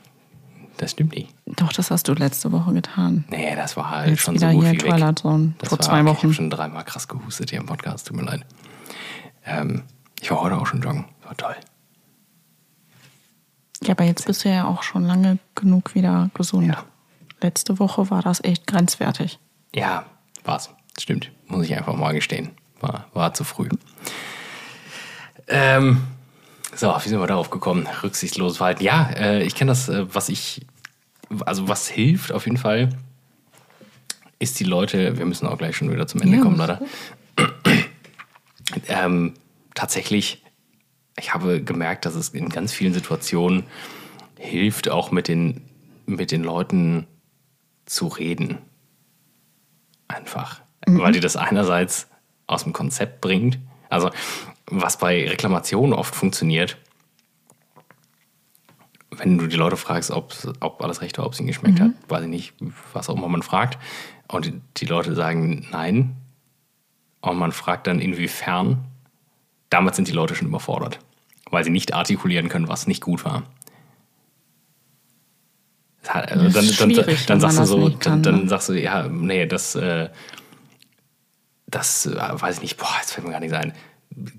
[0.78, 1.36] Das stimmt nicht.
[1.46, 3.26] Doch, das hast du letzte Woche getan.
[3.30, 5.86] Nee, das war halt Jetzt schon so gut hier wie Twilight Zone das vor war,
[5.86, 6.18] zwei Wochen.
[6.18, 8.46] Ich habe schon dreimal krass gehustet hier im Podcast, tut mir leid.
[9.48, 9.84] Ähm,
[10.22, 11.56] ich war heute auch schon joggen, war toll.
[13.84, 16.68] Ja, aber jetzt bist du ja auch schon lange genug wieder gesund.
[16.68, 16.84] Ja.
[17.42, 19.40] Letzte Woche war das echt grenzwertig.
[19.74, 20.06] Ja,
[20.44, 20.70] war's.
[21.00, 21.32] Stimmt.
[21.48, 22.52] Muss ich einfach mal gestehen.
[22.80, 23.70] War, war zu früh.
[25.48, 26.02] Ähm,
[26.76, 27.88] so, wie sind wir darauf gekommen?
[28.04, 28.84] Rücksichtsloses Verhalten.
[28.84, 30.66] Ja, äh, ich kenne das, äh, was ich,
[31.46, 32.90] also was hilft auf jeden Fall,
[34.40, 36.82] ist die Leute, wir müssen auch gleich schon wieder zum Ende Ja, kommen, leider.
[38.88, 39.34] ähm,
[39.76, 40.44] tatsächlich,
[41.18, 43.64] ich habe gemerkt, dass es in ganz vielen Situationen
[44.38, 45.62] hilft, auch mit den,
[46.06, 47.08] mit den Leuten
[47.86, 48.60] zu reden.
[50.08, 50.62] Einfach.
[50.86, 52.08] Weil die das einerseits
[52.46, 53.60] aus dem Konzept bringt.
[53.90, 54.10] Also,
[54.68, 56.78] was bei Reklamationen oft funktioniert,
[59.12, 61.92] wenn du die Leute fragst, ob, ob alles recht war, ob es ihnen geschmeckt hat,
[62.08, 62.54] weiß ich nicht,
[62.94, 63.78] was auch immer man fragt,
[64.28, 66.16] und die, die Leute sagen nein,
[67.22, 68.86] und man fragt dann inwiefern,
[69.70, 71.00] damit sind die Leute schon überfordert,
[71.50, 73.44] weil sie nicht artikulieren können, was nicht gut war.
[76.08, 78.50] Also dann, dann, dann, wenn sagst du so, kann, dann, dann ne?
[78.50, 80.10] sagst du, ja, nee, das, äh,
[81.68, 83.74] das äh, weiß ich nicht, boah, jetzt fällt mir gar nicht ein.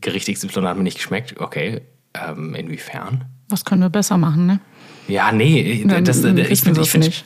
[0.01, 1.83] Gericht XY hat mir nicht geschmeckt, okay,
[2.14, 3.26] ähm, inwiefern?
[3.49, 4.61] Was können wir besser machen, ne?
[5.09, 7.24] Ja, nee, Dann das, äh, ich wir ich es find, nicht.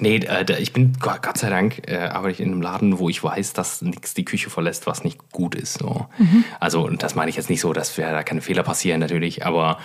[0.00, 3.22] Nee, äh, ich bin Gott sei Dank äh, arbeite ich in einem Laden, wo ich
[3.22, 5.78] weiß, dass nichts die Küche verlässt, was nicht gut ist.
[5.78, 6.06] So.
[6.18, 6.44] Mhm.
[6.60, 9.44] Also und das meine ich jetzt nicht so, dass wir da keine Fehler passieren natürlich,
[9.46, 9.78] aber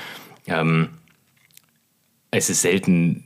[0.48, 0.90] ähm,
[2.32, 3.24] es ist selten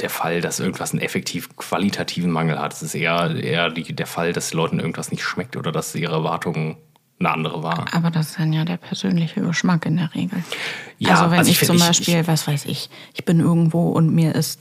[0.00, 2.72] der Fall, dass irgendwas einen effektiv qualitativen Mangel hat.
[2.72, 6.14] Es ist eher, eher die, der Fall, dass Leuten irgendwas nicht schmeckt oder dass ihre
[6.14, 6.78] Erwartung
[7.20, 7.86] eine andere war.
[7.92, 10.42] Aber das ist dann ja der persönliche Geschmack in der Regel.
[10.98, 13.90] Ja, also wenn also ich ich, zum ich- Beispiel, was weiß ich, ich bin irgendwo
[13.90, 14.58] und mir ist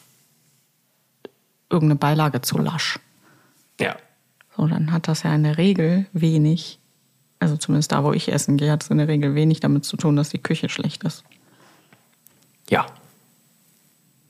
[1.71, 2.99] irgendeine Beilage zu lasch.
[3.79, 3.95] Ja,
[4.55, 6.79] So, dann hat das ja in der Regel wenig,
[7.39, 9.97] also zumindest da, wo ich essen gehe, hat es in der Regel wenig damit zu
[9.97, 11.23] tun, dass die Küche schlecht ist.
[12.69, 12.85] ja,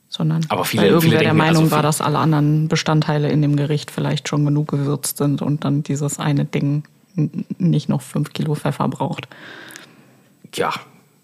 [0.08, 3.30] Sondern Aber viele- weil irgendwer viele der denken, Meinung also war, dass alle anderen Bestandteile
[3.30, 6.84] in dem Gericht vielleicht schon genug gewürzt sind und dann dieses eine Ding
[7.58, 9.26] nicht noch fünf Kilo Pfeffer braucht.
[10.54, 10.72] ja,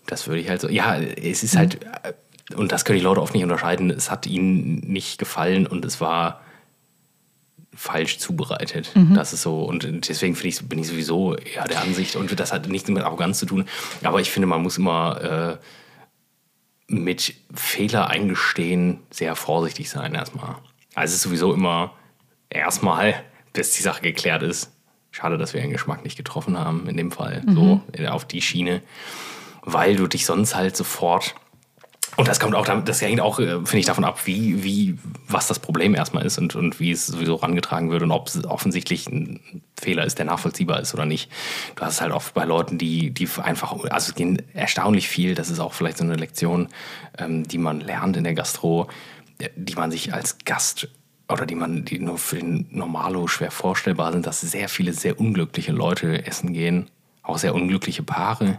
[0.07, 0.71] das würde ich halt so.
[0.71, 2.15] Ja, es ist halt, äh,
[2.55, 6.01] und das können die Leute oft nicht unterscheiden, es hat ihnen nicht gefallen und es
[6.01, 6.41] war
[7.75, 8.91] falsch zubereitet.
[9.15, 12.69] Das ist so, und deswegen ich, bin ich sowieso eher der Ansicht, und das hat
[12.69, 13.67] nichts mit Arroganz zu tun,
[14.03, 20.57] aber ich finde, man muss immer äh, mit Fehler eingestehen sehr vorsichtig sein erstmal.
[20.95, 21.93] Also es ist sowieso immer
[22.51, 23.23] erstmal,
[23.53, 24.73] bis die Sache geklärt ist.
[25.11, 28.43] Schade, dass wir den Geschmack nicht getroffen haben in dem Fall, so äh, auf die
[28.43, 28.83] Schiene,
[29.63, 31.35] weil du dich sonst halt sofort
[32.19, 34.99] und das kommt auch, das hängt auch, äh, finde ich, davon ab, wie, wie,
[35.29, 38.45] was das Problem erstmal ist und, und wie es sowieso rangetragen wird und ob es
[38.45, 41.31] offensichtlich ein Fehler ist, der nachvollziehbar ist oder nicht.
[41.77, 45.37] Du hast es halt oft bei Leuten, die, die einfach, also es gehen erstaunlich viel,
[45.37, 46.67] das ist auch vielleicht so eine Lektion,
[47.19, 48.89] ähm, die man lernt in der Gastro,
[49.39, 50.89] äh, die man sich als Gast
[51.29, 55.21] oder die man, die nur für den Normalo schwer vorstellbar sind, dass sehr viele sehr
[55.21, 56.91] unglückliche Leute essen gehen,
[57.23, 58.59] auch sehr unglückliche Paare.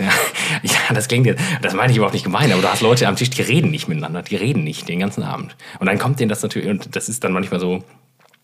[0.62, 3.16] Ja, das klingt jetzt, das meine ich überhaupt nicht gemein, aber du hast Leute am
[3.16, 5.56] Tisch, die reden nicht miteinander, die reden nicht den ganzen Abend.
[5.78, 7.84] Und dann kommt denen das natürlich, und das ist dann manchmal so,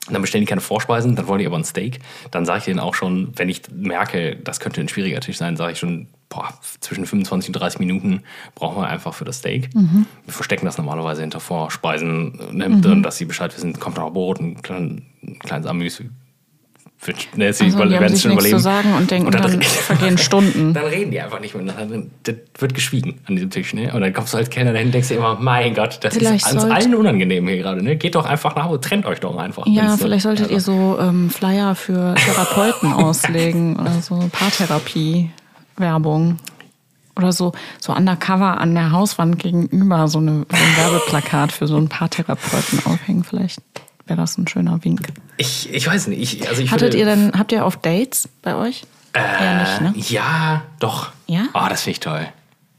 [0.08, 1.98] dann bestellen die keine Vorspeisen, dann wollen die aber ein Steak.
[2.30, 5.56] Dann sage ich denen auch schon, wenn ich merke, das könnte ein schwieriger Tisch sein,
[5.56, 6.48] sage ich schon, boah,
[6.80, 8.22] zwischen 25 und 30 Minuten
[8.54, 9.70] brauchen wir einfach für das Steak.
[10.24, 14.40] Wir verstecken das normalerweise hinter Vorspeisen, ne, dann, dass sie Bescheid wissen, kommt noch Brot,
[14.40, 14.60] ein
[15.40, 16.02] kleines Amüs.
[17.04, 19.30] Wird, ne, sie Also, die haben werden es sich schon nichts zu sagen und denken,
[19.30, 20.72] dann, dann vergehen Stunden.
[20.72, 22.04] dann reden die einfach nicht miteinander.
[22.22, 23.74] Das wird geschwiegen an diesem Tisch.
[23.74, 23.92] Ne?
[23.92, 26.46] Und dann kommst du als Kellner dahin und denkst dir immer, mein Gott, das Vielleicht
[26.46, 27.82] ist uns allen unangenehm hier gerade.
[27.82, 27.96] Ne?
[27.96, 29.66] Geht doch einfach nach Hause, trennt euch doch einfach.
[29.66, 36.38] Ja, Wenn's so- vielleicht solltet ihr so ähm, Flyer für Therapeuten auslegen oder so Paartherapie-Werbung.
[37.18, 41.78] Oder so, so undercover an der Hauswand gegenüber so, eine, so ein Werbeplakat für so
[41.78, 43.24] ein Paartherapeuten aufhängen.
[43.24, 43.60] Vielleicht
[44.06, 45.08] wäre das ein schöner Wink.
[45.36, 46.20] Ich, ich weiß nicht.
[46.20, 48.84] Ich, also ich Hattet würde, ihr denn, habt ihr auf Dates bei euch?
[49.12, 50.14] Eher nicht, ne?
[50.14, 51.10] Ja, doch.
[51.26, 51.46] Ja?
[51.54, 52.28] Oh, das finde ich toll.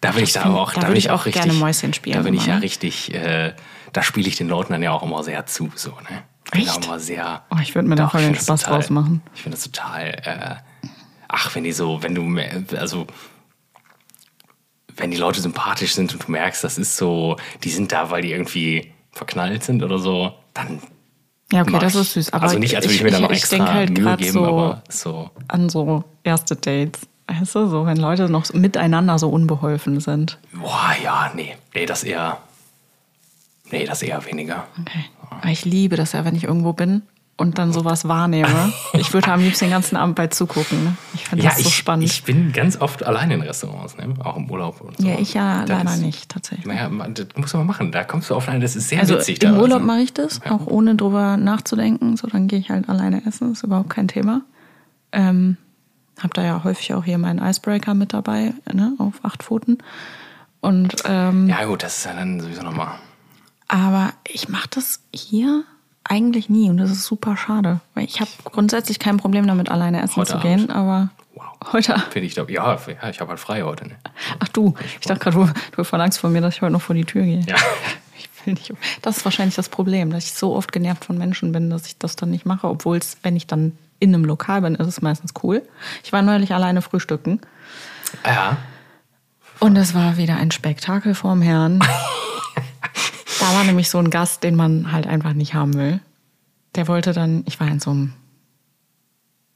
[0.01, 1.43] Da will ich da auch, da will ich auch richtig.
[1.43, 2.61] gerne Mäuschen spielen Da bin ich ja ne?
[2.61, 3.13] richtig.
[3.13, 3.53] Äh,
[3.93, 6.23] da spiele ich den Leuten dann ja auch immer sehr zu, so ne.
[6.51, 6.86] Bin Echt?
[6.86, 7.43] immer sehr.
[7.49, 9.21] Oh, ich würd mir da voll den Spaß total- draus machen.
[9.36, 10.09] Ich finde das total.
[10.23, 10.55] Äh,
[11.28, 13.07] ach, wenn die so, wenn du, also
[14.95, 18.21] wenn die Leute sympathisch sind und du merkst, das ist so, die sind da, weil
[18.21, 20.80] die irgendwie verknallt sind oder so, dann
[21.51, 22.01] Ja, okay, das ich.
[22.01, 22.33] ist süß.
[22.33, 24.33] Aber also nicht, als würde ich, mir da noch ich extra denk halt Mühe geben,
[24.33, 25.29] so, aber so.
[25.47, 27.01] an so erste Dates.
[27.27, 30.37] Weißt du, so wenn Leute noch miteinander so unbeholfen sind.
[30.53, 31.55] Boah, ja, nee.
[31.73, 32.37] Nee, das eher.
[33.69, 34.65] Nee, das eher weniger.
[34.79, 35.05] Okay.
[35.29, 37.01] Aber ich liebe das ja, wenn ich irgendwo bin
[37.38, 38.73] und dann sowas wahrnehme.
[38.93, 40.83] Ich würde am liebsten den ganzen Abend bei zugucken.
[40.83, 40.97] Ne?
[41.13, 42.03] Ich finde Ja, das so ich, spannend.
[42.05, 44.11] ich bin ganz oft alleine in Restaurants, ne?
[44.23, 45.07] auch im Urlaub und so.
[45.07, 46.65] ja, ich ja Das leider ist- nicht, tatsächlich.
[46.65, 47.91] Naja, das muss man machen.
[47.91, 49.41] Da kommst du oft ein, das ist sehr Also witzig.
[49.43, 49.85] im da, Urlaub also.
[49.85, 52.17] mache ich das, auch ohne drüber nachzudenken.
[52.17, 54.41] So, dann gehe ich halt alleine essen, ist überhaupt kein Thema.
[55.11, 55.57] Ähm,
[56.19, 59.77] hab da ja häufig auch hier meinen Icebreaker mit dabei, ne, auf acht Pfoten.
[60.59, 62.95] Und ähm, Ja, gut, das ist ja dann sowieso nochmal.
[63.67, 65.63] aber ich mache das hier
[66.10, 70.01] eigentlich nie und das ist super schade, weil ich habe grundsätzlich kein Problem damit, alleine
[70.01, 70.70] essen Heute zu gehen.
[70.70, 71.74] Aber Wow.
[71.74, 73.88] heute, Finde ich, glaub, ja, ja, ich habe halt frei heute.
[73.88, 73.95] Ne?
[74.39, 76.95] ach du, ich dachte gerade, du, du verlangst von mir, dass ich heute noch vor
[76.95, 77.41] die Tür gehe.
[77.47, 77.55] Ja.
[78.20, 78.74] Ich will nicht.
[79.01, 81.97] Das ist wahrscheinlich das Problem, dass ich so oft genervt von Menschen bin, dass ich
[81.97, 85.01] das dann nicht mache, obwohl es, wenn ich dann in einem Lokal bin, ist es
[85.01, 85.62] meistens cool.
[86.03, 87.41] Ich war neulich alleine frühstücken
[88.26, 88.55] Ja.
[89.60, 91.84] und es war wieder ein Spektakel vorm Herrn.
[93.39, 95.99] da war nämlich so ein Gast, den man halt einfach nicht haben will.
[96.75, 98.13] Der wollte dann, ich war in so einem,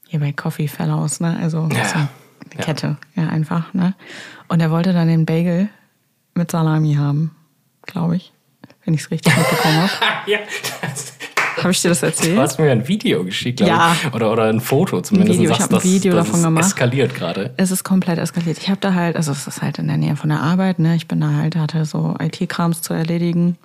[0.08, 1.38] hier bei Coffee Fellows, ne?
[1.40, 2.08] Also Ja, so eine
[2.56, 2.64] ja.
[2.64, 3.94] Kette, ja, einfach, ne?
[4.48, 5.68] Und er wollte dann den Bagel
[6.34, 7.34] mit Salami haben,
[7.82, 8.32] glaube ich,
[8.84, 9.92] wenn ich es richtig mitbekommen habe.
[10.30, 10.38] ja,
[10.80, 11.14] das,
[11.58, 12.38] Habe ich dir das du erzählt?
[12.38, 13.94] hast mir ein Video geschickt, glaub Ja.
[13.94, 14.14] ich.
[14.14, 15.38] Oder, oder ein Foto zumindest.
[15.38, 16.64] Video, und ich sagst, hab ein das- Video das davon ist gemacht.
[16.64, 17.54] eskaliert gerade.
[17.56, 18.58] Es ist komplett eskaliert.
[18.58, 20.94] Ich habe da halt, also es ist halt in der Nähe von der Arbeit, ne?
[20.96, 23.56] Ich bin da halt, hatte so IT-Krams zu erledigen.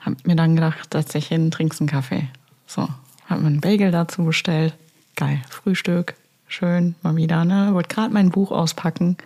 [0.00, 2.28] Hab mir dann gedacht, setz dich hin, trinkst einen Kaffee.
[2.66, 2.88] So,
[3.28, 4.74] hab mir einen Bagel dazu bestellt.
[5.16, 6.14] Geil, Frühstück,
[6.48, 7.70] schön, mal wieder, ne?
[7.72, 9.16] Wollte gerade mein Buch auspacken.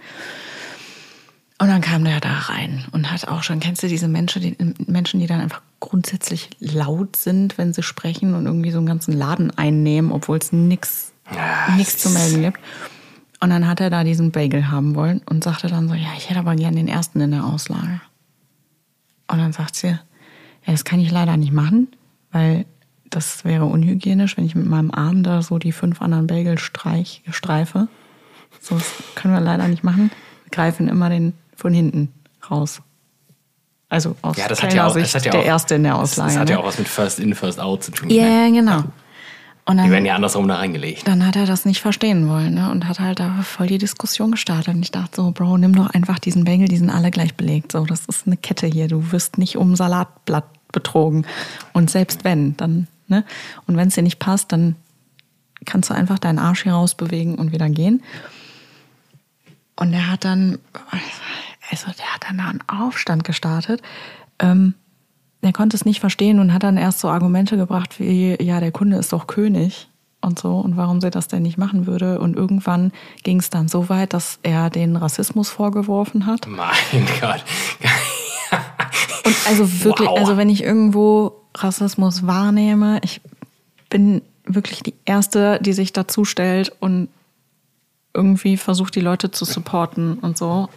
[1.58, 4.56] Und dann kam der da rein und hat auch schon, kennst du diese Menschen, die,
[4.86, 9.12] Menschen, die dann einfach grundsätzlich laut sind, wenn sie sprechen und irgendwie so einen ganzen
[9.12, 11.12] Laden einnehmen, obwohl es nichts
[11.96, 12.60] zu melden gibt.
[13.40, 16.28] Und dann hat er da diesen Bagel haben wollen und sagte dann so, ja, ich
[16.28, 18.00] hätte aber gern den ersten in der Auslage.
[19.28, 20.00] Und dann sagt sie, ja,
[20.66, 21.88] das kann ich leider nicht machen,
[22.32, 22.66] weil
[23.08, 27.22] das wäre unhygienisch, wenn ich mit meinem Arm da so die fünf anderen Bagel streich,
[27.30, 27.88] streife.
[28.60, 30.10] So, das können wir leider nicht machen.
[30.44, 32.12] Wir greifen immer den von hinten
[32.50, 32.82] raus.
[33.96, 35.92] Also aus Ja, das hat ja auch, das hat ja der auch, Erste in der
[35.94, 36.30] das, Auslage.
[36.32, 36.62] das hat ja ne?
[36.62, 38.10] auch was mit First In, First Out zu tun.
[38.10, 38.52] Ja, ne?
[38.52, 38.84] genau.
[39.64, 41.08] Und Die dann, werden ja andersrum da reingelegt.
[41.08, 42.70] dann hat er das nicht verstehen wollen ne?
[42.70, 44.74] und hat halt da voll die Diskussion gestartet.
[44.74, 47.72] Und ich dachte so, Bro, nimm doch einfach diesen Bagel, die sind alle gleich belegt.
[47.72, 48.86] So, das ist eine Kette hier.
[48.86, 51.26] Du wirst nicht um Salatblatt betrogen.
[51.72, 53.24] Und selbst wenn, dann, ne?
[53.66, 54.76] Und wenn es dir nicht passt, dann
[55.64, 58.02] kannst du einfach deinen Arsch hier rausbewegen und wieder gehen.
[59.74, 60.58] Und er hat dann,
[61.70, 63.82] also der hat dann da einen Aufstand gestartet.
[64.38, 64.74] Ähm,
[65.42, 68.72] er konnte es nicht verstehen und hat dann erst so Argumente gebracht wie, ja, der
[68.72, 69.88] Kunde ist doch König
[70.20, 72.18] und so und warum sie das denn nicht machen würde.
[72.18, 72.90] Und irgendwann
[73.22, 76.46] ging es dann so weit, dass er den Rassismus vorgeworfen hat.
[76.48, 77.44] Mein Gott.
[79.24, 80.18] Und also wirklich, Wow.
[80.18, 83.20] also wenn ich irgendwo Rassismus wahrnehme, ich
[83.88, 87.08] bin wirklich die Erste, die sich dazu stellt und
[88.14, 90.68] irgendwie versucht, die Leute zu supporten und so.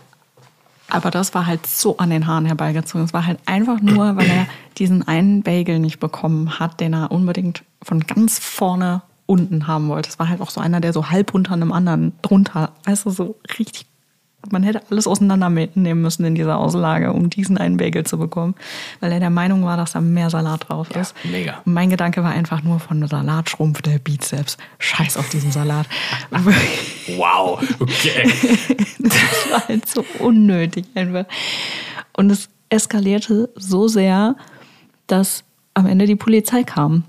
[0.89, 3.05] Aber das war halt so an den Haaren herbeigezogen.
[3.05, 7.11] Es war halt einfach nur, weil er diesen einen Bagel nicht bekommen hat, den er
[7.11, 10.09] unbedingt von ganz vorne unten haben wollte.
[10.09, 12.71] Es war halt auch so einer, der so halb unter einem anderen drunter,
[13.05, 13.85] du, so richtig.
[14.51, 18.55] Man hätte alles auseinandernehmen müssen in dieser Auslage, um diesen einen Bagel zu bekommen,
[19.01, 21.13] weil er der Meinung war, dass da mehr Salat drauf Ja, ist.
[21.25, 21.61] mega.
[21.65, 24.57] Und mein Gedanke war einfach nur von Salat schrumpft der Bizeps.
[24.79, 25.87] Scheiß auf diesen Salat.
[27.17, 27.59] Wow.
[27.79, 28.29] Okay.
[28.99, 31.25] Das war halt so unnötig einfach.
[32.15, 34.35] Und es eskalierte so sehr,
[35.07, 37.03] dass am Ende die Polizei kam.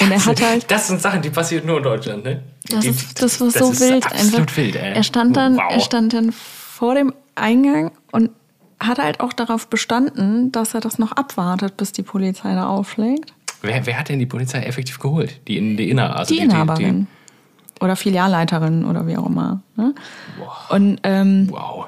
[0.00, 0.70] Und er hat halt.
[0.70, 2.42] Das sind Sachen, die passieren nur in Deutschland, ne?
[2.68, 4.06] Das, Die- ist, das war das so ist wild.
[4.06, 4.56] Absolut einfach.
[4.56, 4.92] wild, ey.
[4.94, 5.64] Er stand dann, wow.
[5.70, 8.30] er stand dann vor dem Eingang und
[8.78, 13.34] hat halt auch darauf bestanden, dass er das noch abwartet, bis die Polizei da aufschlägt.
[13.62, 15.40] Wer, wer hat denn die Polizei effektiv geholt?
[15.48, 17.06] Die, in, die Inner, also Die Inhaberin.
[17.80, 19.62] Oder Filialleiterin oder wie auch immer.
[19.76, 19.94] Ne?
[20.70, 21.86] Und ähm, Die, wow.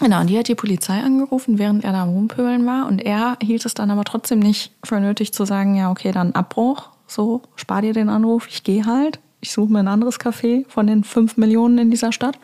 [0.00, 2.86] Genau, und die hat die Polizei angerufen, während er da am Rumpöbeln war.
[2.86, 6.32] Und er hielt es dann aber trotzdem nicht für nötig zu sagen, ja, okay, dann
[6.32, 6.88] Abbruch.
[7.08, 9.18] So, spar dir den Anruf, ich gehe halt.
[9.40, 12.38] Ich suche mir ein anderes Café von den fünf Millionen in dieser Stadt.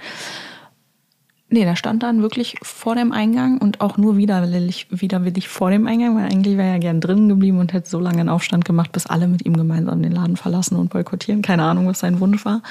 [1.50, 5.86] Nee, der stand dann wirklich vor dem Eingang und auch nur widerwillig, widerwillig vor dem
[5.86, 8.90] Eingang, weil eigentlich wäre er gern drin geblieben und hätte so lange einen Aufstand gemacht,
[8.90, 11.42] bis alle mit ihm gemeinsam den Laden verlassen und boykottieren.
[11.42, 12.62] Keine Ahnung, was sein Wunsch war.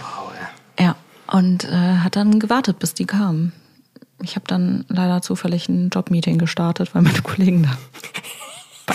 [0.00, 0.32] Wow,
[0.78, 0.84] ja.
[0.84, 0.96] Ja,
[1.30, 3.52] und äh, hat dann gewartet, bis die kamen.
[4.22, 7.70] Ich habe dann leider zufällig ein Jobmeeting gestartet, weil meine Kollegen da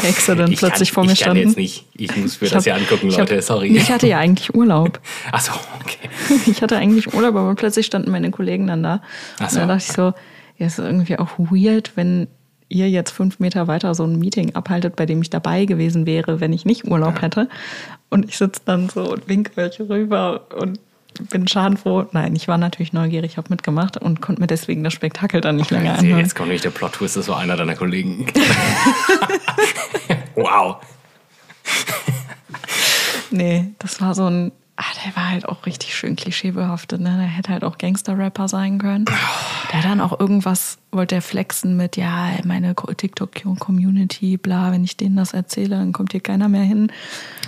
[0.02, 1.48] bei Accident Ich kann, plötzlich vor mir ich kann standen.
[1.50, 1.86] jetzt nicht.
[1.96, 3.42] Ich muss mir Ich das hab- ja angucken, ich hab- Leute.
[3.42, 3.76] Sorry.
[3.76, 5.00] Ich hatte ja eigentlich Urlaub.
[5.32, 6.10] Achso, okay.
[6.50, 9.02] Ich hatte eigentlich Urlaub, aber plötzlich standen meine Kollegen dann da.
[9.38, 9.60] Ach Und so.
[9.60, 10.14] dann dachte ich so,
[10.58, 12.28] ja, ist irgendwie auch weird, wenn
[12.70, 16.40] ihr jetzt fünf Meter weiter so ein Meeting abhaltet, bei dem ich dabei gewesen wäre,
[16.42, 17.22] wenn ich nicht Urlaub ja.
[17.22, 17.50] hätte.
[18.10, 20.80] Und ich sitze dann so und winke euch rüber und
[21.24, 22.06] bin schadenfroh.
[22.12, 25.72] Nein, ich war natürlich neugierig, habe mitgemacht und konnte mir deswegen das Spektakel dann nicht
[25.72, 26.20] länger anhören.
[26.20, 28.28] Jetzt kommt nicht der Plot-Twist, das war einer deiner Kollegen.
[30.36, 30.78] wow.
[33.32, 37.02] nee, das war so ein Ah, der war halt auch richtig schön klischeebehaftet.
[37.02, 37.18] Ne?
[37.18, 39.06] Der hätte halt auch Gangster-Rapper sein können.
[39.74, 45.16] Der dann auch irgendwas, wollte er flexen mit, ja, meine TikTok-Community, bla, wenn ich denen
[45.16, 46.92] das erzähle, dann kommt hier keiner mehr hin.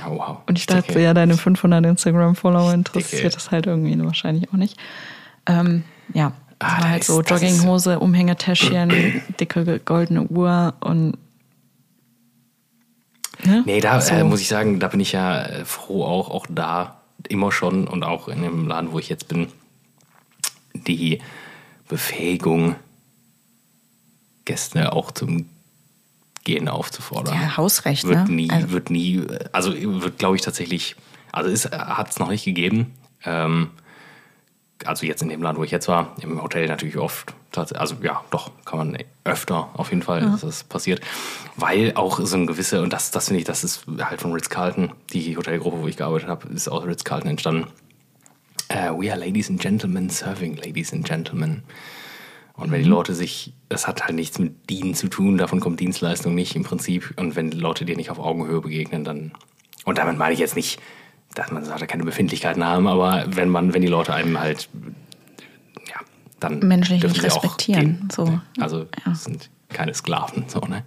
[0.07, 0.37] Oh, wow.
[0.47, 1.03] Und ich dachte, Dicke.
[1.03, 3.35] ja, deine 500 Instagram-Follower interessiert Dicke.
[3.35, 4.75] das halt irgendwie wahrscheinlich auch nicht.
[5.45, 5.83] Ähm,
[6.15, 11.15] ja, das ah, war halt so Jogginghose, Umhängetäschchen, dicke goldene Uhr und
[13.45, 13.63] Ne?
[13.65, 14.13] Nee, da so.
[14.13, 17.87] äh, muss ich sagen, da bin ich ja äh, froh auch, auch da immer schon
[17.87, 19.47] und auch in dem Laden, wo ich jetzt bin,
[20.73, 21.19] die
[21.87, 22.75] Befähigung,
[24.45, 25.47] Gäste auch zum
[26.43, 27.35] Gehen aufzufordern.
[27.35, 28.35] Ja, Hausrecht, wird ne?
[28.35, 28.71] Nie, also.
[28.71, 30.95] Wird nie, also wird, glaube ich, tatsächlich,
[31.31, 32.93] also hat es noch nicht gegeben.
[33.23, 33.71] Ähm,
[34.85, 38.23] also jetzt in dem Laden, wo ich jetzt war, im Hotel natürlich oft, also ja,
[38.31, 40.29] doch, kann man öfter auf jeden Fall, ja.
[40.29, 41.01] dass das passiert.
[41.55, 44.91] Weil auch so ein gewisse, und das, das finde ich, das ist halt von Ritz-Carlton,
[45.11, 47.67] die Hotelgruppe, wo ich gearbeitet habe, ist aus Ritz-Carlton entstanden.
[48.71, 51.63] Uh, we are ladies and gentlemen serving ladies and gentlemen.
[52.53, 52.93] Und wenn die mhm.
[52.93, 56.63] Leute sich, das hat halt nichts mit Dienen zu tun, davon kommt Dienstleistung nicht im
[56.63, 57.13] Prinzip.
[57.17, 59.31] Und wenn Leute dir nicht auf Augenhöhe begegnen, dann,
[59.85, 60.79] und damit meine ich jetzt nicht,
[61.35, 64.69] dass man sollte keine Befindlichkeiten haben, aber wenn man, wenn die Leute einem halt,
[65.87, 65.99] ja,
[66.39, 68.09] dann menschlich nicht respektieren.
[68.11, 68.39] So.
[68.59, 69.15] Also ja.
[69.15, 70.83] sind keine Sklaven, so ne.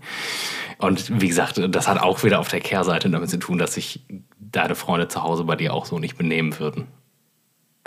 [0.79, 4.01] Und wie gesagt, das hat auch wieder auf der Kehrseite damit zu tun, dass sich
[4.39, 6.89] deine Freunde zu Hause bei dir auch so nicht benehmen würden.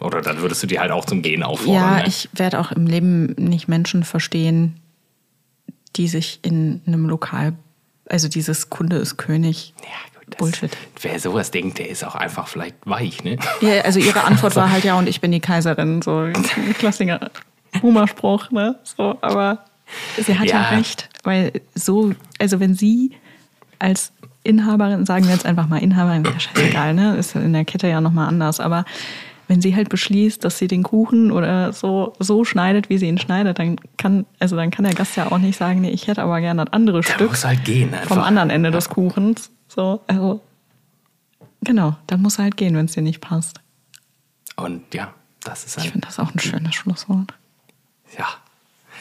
[0.01, 1.73] Oder dann würdest du die halt auch zum Gehen auffordern.
[1.75, 2.07] Ja, ne?
[2.07, 4.79] ich werde auch im Leben nicht Menschen verstehen,
[5.95, 7.53] die sich in einem Lokal,
[8.09, 9.73] also dieses Kunde ist König.
[9.81, 10.77] Ja, das, Bullshit.
[11.01, 13.37] Wer sowas denkt, der ist auch einfach vielleicht weich, ne?
[13.61, 16.33] Ja, also ihre Antwort war halt ja, und ich bin die Kaiserin, so ein
[16.77, 17.31] klassischer
[17.81, 18.79] Humorspruch, ne?
[18.83, 19.65] So, aber
[20.17, 20.61] sie hat ja.
[20.61, 23.11] ja recht, weil so, also wenn sie
[23.79, 24.11] als
[24.43, 27.17] Inhaberin, sagen wir jetzt einfach mal Inhaberin, ja scheißegal, ne?
[27.17, 28.85] Ist in der Kette ja nochmal anders, aber
[29.47, 33.17] wenn sie halt beschließt, dass sie den Kuchen oder so, so schneidet, wie sie ihn
[33.17, 36.23] schneidet, dann kann, also dann kann der Gast ja auch nicht sagen, nee, ich hätte
[36.23, 38.07] aber gerne das andere der Stück muss halt gehen einfach.
[38.07, 39.51] vom anderen Ende des Kuchens.
[39.75, 40.41] So, also,
[41.61, 43.59] genau, dann muss er halt gehen, wenn es dir nicht passt.
[44.55, 45.13] Und ja,
[45.43, 45.85] das ist ein.
[45.85, 47.33] Ich finde das auch ein schönes Schlusswort.
[48.17, 48.27] Ja.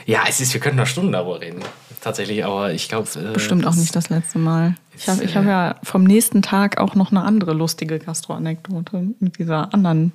[0.07, 1.61] Ja, es ist, wir könnten noch Stunden darüber reden.
[2.01, 3.09] Tatsächlich, aber ich glaube.
[3.15, 4.75] Äh, Bestimmt auch nicht das letzte Mal.
[4.97, 9.39] Ich habe ich hab ja vom nächsten Tag auch noch eine andere lustige Gastro-Anekdote mit
[9.39, 10.13] dieser anderen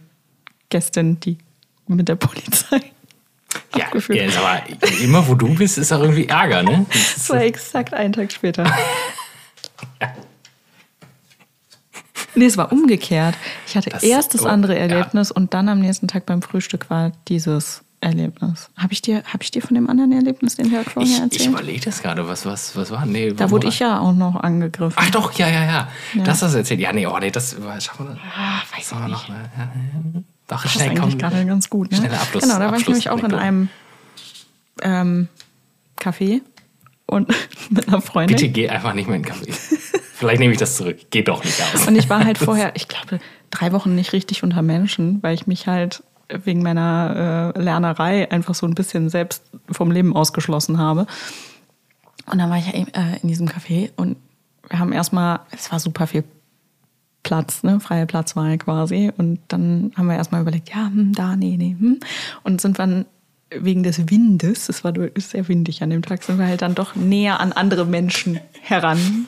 [0.67, 1.37] Gästin, die
[1.87, 2.81] mit der Polizei.
[3.75, 4.61] Ja, ja aber
[5.01, 6.85] immer wo du bist, ist auch irgendwie Ärger, ne?
[6.91, 8.65] Das war exakt einen Tag später.
[10.01, 10.13] ja.
[12.35, 13.35] Nee, es war umgekehrt.
[13.67, 15.35] Ich hatte das, erst das andere Erlebnis ja.
[15.35, 18.69] und dann am nächsten Tag beim Frühstück war dieses Erlebnis.
[18.77, 21.35] Habe ich, dir, hab ich dir von dem anderen Erlebnis, den Herr erzählt?
[21.35, 22.27] Ich überlege das gerade.
[22.27, 23.05] Was, was, was war?
[23.05, 24.95] Nee, da wurde ich ja auch noch angegriffen.
[24.95, 25.87] Ach doch, ja, ja, ja.
[26.13, 26.23] ja.
[26.23, 26.79] Das hast du erzählt.
[26.79, 28.17] Ja, nee, oh nee, das schaffen wir.
[28.35, 29.09] Ah, weiß ich nicht.
[29.09, 29.49] Noch, ne?
[29.57, 29.69] ja,
[30.47, 31.91] doch, das schnell, ist eigentlich gerade ganz gut.
[31.91, 31.97] Ne?
[31.97, 32.43] Schneller Abschluss.
[32.43, 33.69] Genau, da war ich nämlich auch in einem
[34.81, 35.27] ähm,
[35.99, 36.41] Café
[37.09, 37.29] und
[37.69, 38.37] mit einer Freundin.
[38.37, 39.53] Bitte geh einfach nicht mehr in den Café.
[40.13, 40.97] Vielleicht nehme ich das zurück.
[41.11, 41.87] Geht doch nicht aus.
[41.87, 43.19] Und ich war halt vorher, ich glaube,
[43.51, 48.53] drei Wochen nicht richtig unter Menschen, weil ich mich halt wegen meiner äh, Lernerei einfach
[48.53, 51.07] so ein bisschen selbst vom Leben ausgeschlossen habe.
[52.31, 52.83] Und dann war ich äh,
[53.21, 54.17] in diesem Café und
[54.69, 56.23] wir haben erstmal, es war super viel
[57.23, 59.11] Platz, ne, freie Platzwahl quasi.
[59.17, 61.99] Und dann haben wir erstmal überlegt, ja, hm, da, nee, nee, hm.
[62.43, 63.05] Und sind dann
[63.51, 66.95] wegen des Windes, es war sehr windig an dem Tag, sind wir halt dann doch
[66.95, 69.27] näher an andere Menschen heran.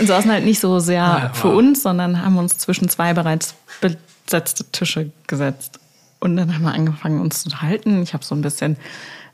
[0.00, 3.54] Und saßen halt nicht so sehr ja, für uns, sondern haben uns zwischen zwei bereits
[3.80, 5.78] besetzte Tische gesetzt.
[6.18, 8.02] Und dann haben wir angefangen, uns zu unterhalten.
[8.02, 8.76] Ich habe so ein bisschen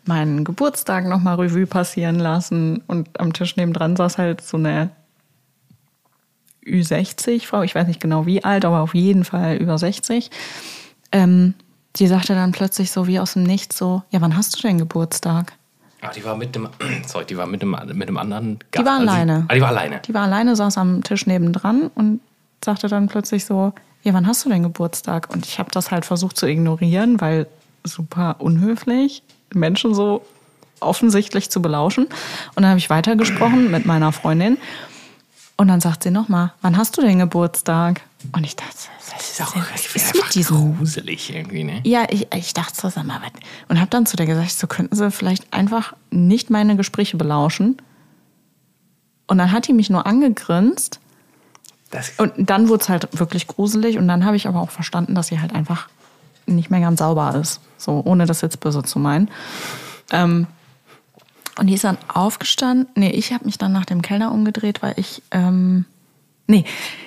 [0.05, 2.83] meinen Geburtstag nochmal Revue passieren lassen.
[2.87, 4.91] Und am Tisch nebendran saß halt so eine
[6.65, 10.31] Ü60-Frau, ich weiß nicht genau wie alt, aber auf jeden Fall über 60.
[11.13, 11.55] Ähm,
[11.99, 14.79] die sagte dann plötzlich so wie aus dem Nichts so, ja, wann hast du denn
[14.79, 15.53] Geburtstag?
[16.03, 16.69] Ach, die war mit dem,
[17.07, 18.83] sorry, die war mit dem, mit dem anderen Gast.
[18.83, 19.47] Die war also, alleine.
[19.49, 20.01] Ah, die war alleine.
[20.07, 22.21] Die war alleine, saß am Tisch nebendran und
[22.65, 25.31] sagte dann plötzlich so, ja, wann hast du denn Geburtstag?
[25.33, 27.47] Und ich habe das halt versucht zu ignorieren, weil
[27.83, 30.25] super unhöflich, Menschen so
[30.81, 32.05] offensichtlich zu belauschen.
[32.05, 34.59] Und dann habe ich weitergesprochen mit meiner Freundin.
[35.57, 38.03] Und dann sagt sie nochmal, wann hast du denn Geburtstag?
[38.33, 38.75] Und ich dachte,
[39.15, 41.81] Das ist auch was das ist mit diesem gruselig irgendwie, ne?
[41.85, 43.33] ja, ich, ich dachte so, sag mal, was?
[43.69, 47.77] Und habe dann zu der gesagt, so könnten sie vielleicht einfach nicht meine Gespräche belauschen.
[49.27, 51.01] Und dann hat die mich nur angegrinst.
[51.91, 53.99] Das, Und dann wurde es halt wirklich gruselig.
[53.99, 55.89] Und dann habe ich aber auch verstanden, dass sie halt einfach
[56.47, 57.61] nicht mehr ganz sauber ist.
[57.79, 59.31] So, ohne das jetzt böse zu meinen.
[60.11, 60.47] Ähm,
[61.59, 62.87] und die ist dann aufgestanden.
[62.95, 65.23] Nee, ich habe mich dann nach dem Kellner umgedreht, weil ich.
[65.31, 65.87] Ähm,
[66.47, 66.65] nee,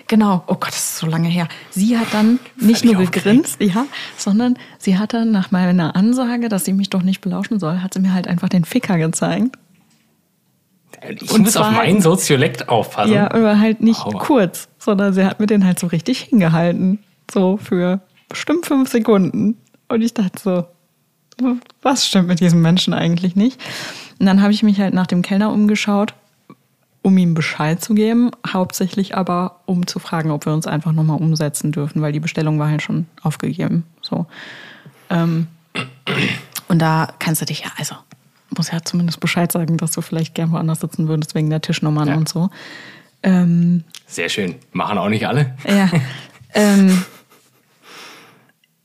[0.07, 0.43] genau.
[0.47, 1.47] Oh Gott, das ist so lange her.
[1.71, 3.85] Sie hat dann nicht nur gegrinst, ja,
[4.17, 7.93] sondern sie hat dann nach meiner Ansage, dass sie mich doch nicht belauschen soll, hat
[7.93, 9.57] sie mir halt einfach den Ficker gezeigt.
[11.09, 13.13] ich und muss auf meinen Soziolekt aufpassen.
[13.13, 14.19] Ja, aber halt nicht Aua.
[14.19, 16.99] kurz, sondern sie hat mir den halt so richtig hingehalten.
[17.31, 19.57] So für bestimmt fünf Sekunden.
[19.87, 20.65] Und ich dachte so,
[21.81, 23.59] was stimmt mit diesem Menschen eigentlich nicht?
[24.19, 26.13] Und dann habe ich mich halt nach dem Kellner umgeschaut,
[27.01, 31.17] um ihm Bescheid zu geben, hauptsächlich aber, um zu fragen, ob wir uns einfach nochmal
[31.21, 33.85] umsetzen dürfen, weil die Bestellung war halt schon aufgegeben.
[34.01, 34.26] So.
[35.09, 35.47] Ähm,
[36.67, 37.95] und da kannst du dich ja, also,
[38.55, 42.07] muss ja zumindest Bescheid sagen, dass du vielleicht gern woanders sitzen würdest wegen der Tischnummern
[42.09, 42.15] Ja.
[42.15, 42.49] und so.
[43.23, 44.55] Ähm, Sehr schön.
[44.71, 45.55] Machen auch nicht alle.
[45.67, 45.89] ja.
[46.53, 47.03] ähm,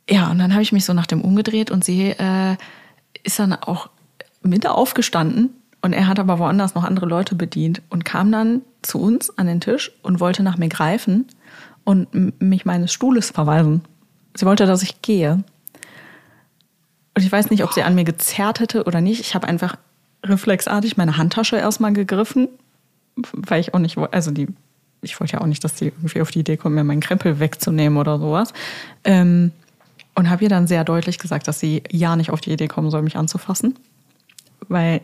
[0.08, 2.56] ja, und dann habe ich mich so nach dem umgedreht und sie äh,
[3.22, 3.88] ist dann auch
[4.42, 5.53] mit aufgestanden
[5.84, 9.46] und er hat aber woanders noch andere Leute bedient und kam dann zu uns an
[9.46, 11.26] den Tisch und wollte nach mir greifen
[11.84, 13.82] und mich meines Stuhles verweisen.
[14.34, 15.44] Sie wollte, dass ich gehe.
[17.14, 19.20] Und ich weiß nicht, ob sie an mir gezerrt hätte oder nicht.
[19.20, 19.76] Ich habe einfach
[20.24, 22.48] reflexartig meine Handtasche erstmal gegriffen,
[23.34, 24.48] weil ich auch nicht, wo- also die,
[25.02, 27.40] ich wollte ja auch nicht, dass die irgendwie auf die Idee kommt, mir meinen Krempel
[27.40, 28.54] wegzunehmen oder sowas.
[29.04, 29.52] Ähm,
[30.14, 32.90] und habe ihr dann sehr deutlich gesagt, dass sie ja nicht auf die Idee kommen
[32.90, 33.74] soll, mich anzufassen.
[34.68, 35.02] Weil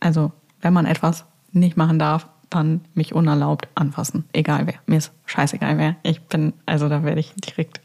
[0.00, 4.24] also, wenn man etwas nicht machen darf, dann mich unerlaubt anfassen.
[4.32, 4.74] Egal wer.
[4.86, 5.96] Mir ist scheißegal wer.
[6.02, 7.80] Ich bin, also da werde ich direkt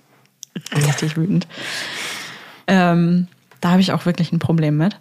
[0.76, 1.48] richtig wütend.
[2.68, 3.28] Ähm,
[3.62, 5.00] da habe ich auch wirklich ein Problem mit.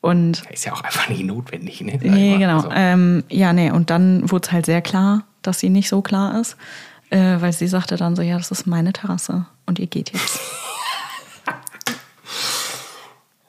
[0.00, 1.98] Und Ist ja auch einfach nicht notwendig, ne?
[2.02, 2.56] Nee, genau.
[2.56, 6.02] Also, Ähm, ja, nee, und dann wurde es halt sehr klar, dass sie nicht so
[6.02, 6.58] klar ist,
[7.08, 10.40] äh, weil sie sagte dann so, ja, das ist meine Terrasse und ihr geht jetzt.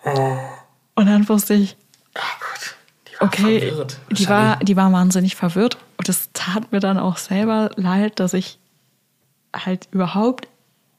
[0.96, 1.76] und dann wusste ich,
[3.22, 4.00] die okay, verwirrt.
[4.12, 8.34] die war, die war wahnsinnig verwirrt und es tat mir dann auch selber leid, dass
[8.34, 8.60] ich
[9.56, 10.48] halt überhaupt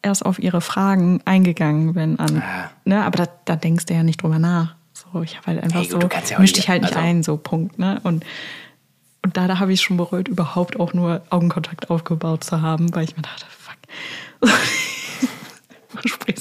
[0.03, 2.19] erst auf ihre Fragen eingegangen bin.
[2.19, 2.71] An, Ah.
[2.85, 4.75] ne, aber da, da denkst du ja nicht drüber nach.
[4.93, 6.97] So, ich habe halt einfach Hey, gut, so, ja auch misch nicht- dich halt nicht
[6.97, 7.79] also- ein, so Punkt.
[7.79, 8.01] Ne?
[8.03, 8.25] Und,
[9.23, 13.05] und da, da habe ich schon bereut, überhaupt auch nur Augenkontakt aufgebaut zu haben, weil
[13.05, 13.77] ich mir dachte, fuck.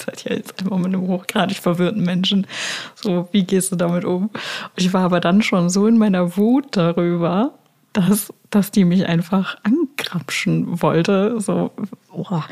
[0.08, 2.48] Halt ja jetzt immer mit einem hochgradig verwirrten Menschen.
[2.96, 4.30] So, wie gehst du damit um?
[4.76, 7.54] Ich war aber dann schon so in meiner Wut darüber,
[7.94, 11.40] dass, dass die mich einfach angrapschen wollte.
[11.40, 11.72] So,
[12.12, 12.46] boah,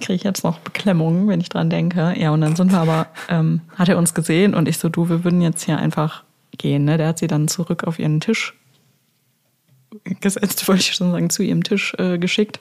[0.00, 2.14] kriege ich jetzt noch Beklemmungen, wenn ich dran denke.
[2.18, 5.08] Ja, und dann sind wir aber, ähm, hat er uns gesehen und ich so, du,
[5.08, 6.24] wir würden jetzt hier einfach
[6.58, 6.84] gehen.
[6.84, 6.96] Ne?
[6.96, 8.54] Der hat sie dann zurück auf ihren Tisch
[10.20, 12.60] gesetzt, wollte ich schon sagen, zu ihrem Tisch äh, geschickt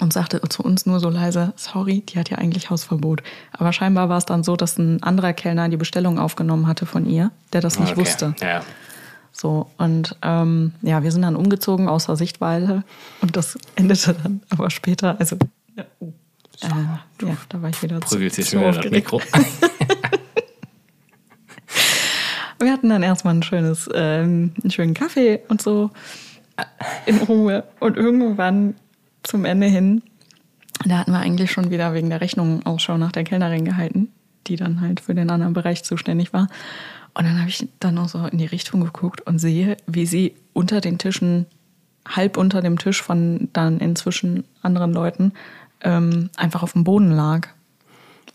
[0.00, 3.22] und sagte zu uns nur so leise, sorry, die hat ja eigentlich Hausverbot.
[3.52, 7.06] Aber scheinbar war es dann so, dass ein anderer Kellner die Bestellung aufgenommen hatte von
[7.06, 8.00] ihr, der das nicht okay.
[8.00, 8.34] wusste.
[8.40, 8.62] Ja.
[9.32, 12.82] So, und ähm, ja, wir sind dann umgezogen außer Sichtweite
[13.20, 15.36] und das endete dann aber später, also
[15.76, 16.12] ja, oh,
[16.62, 16.66] äh,
[17.26, 18.90] ja da war ich wieder zu, zu schon wieder das.
[18.90, 19.22] Mikro.
[22.60, 25.90] Wir hatten dann erstmal ein schönes, ähm, einen schönen Kaffee und so
[27.06, 27.62] in Ruhe.
[27.78, 28.74] Und irgendwann
[29.28, 30.02] zum Ende hin,
[30.86, 34.08] da hatten wir eigentlich schon wieder wegen der Rechnung Ausschau nach der Kellnerin gehalten,
[34.46, 36.48] die dann halt für den anderen Bereich zuständig war.
[37.14, 40.34] Und dann habe ich dann noch so in die Richtung geguckt und sehe, wie sie
[40.54, 41.46] unter den Tischen,
[42.08, 45.32] halb unter dem Tisch von dann inzwischen anderen Leuten,
[45.82, 47.48] ähm, einfach auf dem Boden lag.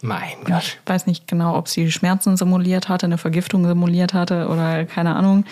[0.06, 0.78] Mein Ich Gott.
[0.86, 5.46] weiß nicht genau, ob sie Schmerzen simuliert hatte, eine Vergiftung simuliert hatte oder keine Ahnung.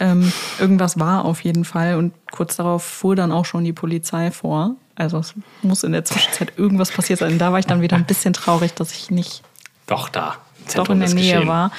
[0.00, 4.30] Ähm, irgendwas war auf jeden Fall und kurz darauf fuhr dann auch schon die Polizei
[4.30, 4.76] vor.
[4.94, 7.38] Also es muss in der Zwischenzeit irgendwas passiert sein.
[7.38, 9.42] Da war ich dann wieder ein bisschen traurig, dass ich nicht
[9.86, 10.36] Doch da.
[10.74, 11.70] Doch in der Nähe war,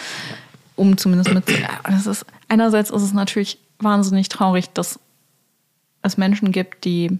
[0.76, 1.46] um zumindest mit.
[1.84, 5.00] Das ist, einerseits ist es natürlich wahnsinnig traurig, dass
[6.04, 7.18] es Menschen gibt, die,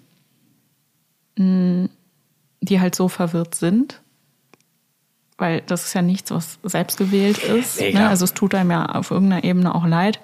[1.38, 1.90] mh,
[2.62, 4.00] die halt so verwirrt sind.
[5.38, 7.80] Weil das ist ja nichts, was selbst gewählt ist.
[7.82, 8.08] Ne?
[8.08, 10.20] Also es tut einem ja auf irgendeiner Ebene auch leid.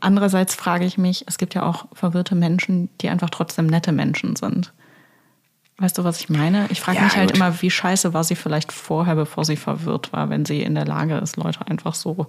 [0.00, 4.34] Andererseits frage ich mich, es gibt ja auch verwirrte Menschen, die einfach trotzdem nette Menschen
[4.34, 4.72] sind.
[5.78, 6.66] Weißt du, was ich meine?
[6.70, 7.36] Ich frage Ja, mich halt gut.
[7.36, 10.86] immer, wie scheiße war sie vielleicht vorher, bevor sie verwirrt war, wenn sie in der
[10.86, 12.26] Lage ist, Leute einfach so.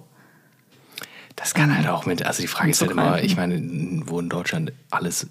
[1.36, 3.60] Das kann halt auch mit, also die Frage ist halt immer, ich meine,
[4.06, 5.26] wo in Deutschland alles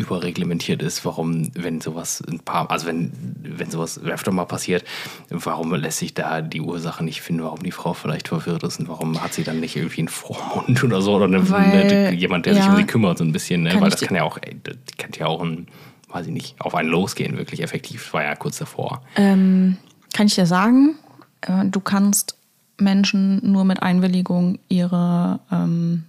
[0.00, 3.12] überreglementiert ist, warum, wenn sowas ein paar, also wenn,
[3.42, 4.84] wenn sowas öfter mal passiert,
[5.28, 8.88] warum lässt sich da die Ursache nicht finden, warum die Frau vielleicht verwirrt ist und
[8.88, 12.46] warum hat sie dann nicht irgendwie einen Vormund oder so oder eine, Weil, eine, jemand,
[12.46, 13.80] der sich ja, um sie kümmert, so ein bisschen, ne?
[13.80, 15.68] weil das kann ja auch, ey, das kann ja auch ein,
[16.08, 19.02] weiß ich nicht, auf einen losgehen, wirklich effektiv, war ja kurz davor.
[19.16, 19.76] Ähm,
[20.14, 20.96] kann ich dir sagen,
[21.42, 22.36] äh, du kannst
[22.78, 26.04] Menschen nur mit Einwilligung ihre, ähm,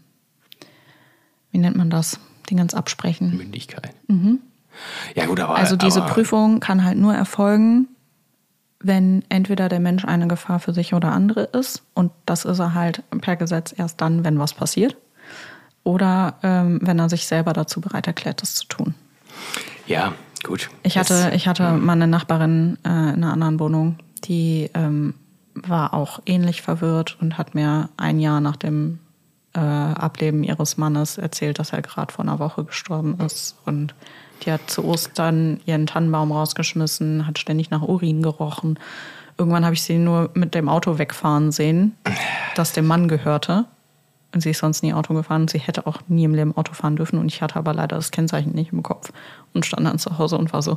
[1.52, 2.20] wie nennt man das,
[2.52, 3.36] Dingens absprechen.
[3.36, 3.90] Mündigkeit.
[5.16, 5.60] Ja gut, aber Mhm.
[5.60, 7.88] Also diese aber, Prüfung kann halt nur erfolgen,
[8.80, 12.74] wenn entweder der Mensch eine Gefahr für sich oder andere ist und das ist er
[12.74, 14.98] halt per Gesetz erst dann, wenn was passiert,
[15.84, 18.94] oder ähm, wenn er sich selber dazu bereit erklärt, das zu tun.
[19.88, 20.14] Ja,
[20.44, 20.70] gut.
[20.84, 25.14] Ich hatte, Das- ich hatte mal eine Nachbarin äh, in einer anderen Wohnung, die ähm,
[25.54, 29.00] war auch ähnlich verwirrt und hat mir ein Jahr nach dem
[29.54, 33.56] äh, Ableben ihres Mannes erzählt, dass er gerade vor einer Woche gestorben ist.
[33.66, 33.94] Und
[34.46, 38.80] die hat zu Ostern ihren Tannenbaum rausgeschmissen, hat ständig nach Urin gerochen.
[39.38, 41.96] Irgendwann habe ich sie nur mit dem Auto wegfahren sehen,
[42.56, 43.66] das dem Mann gehörte.
[44.34, 45.48] Und sie ist sonst nie Auto gefahren.
[45.48, 47.20] Sie hätte auch nie im Leben Auto fahren dürfen.
[47.20, 49.12] Und ich hatte aber leider das Kennzeichen nicht im Kopf.
[49.54, 50.74] Und stand dann zu Hause und war so,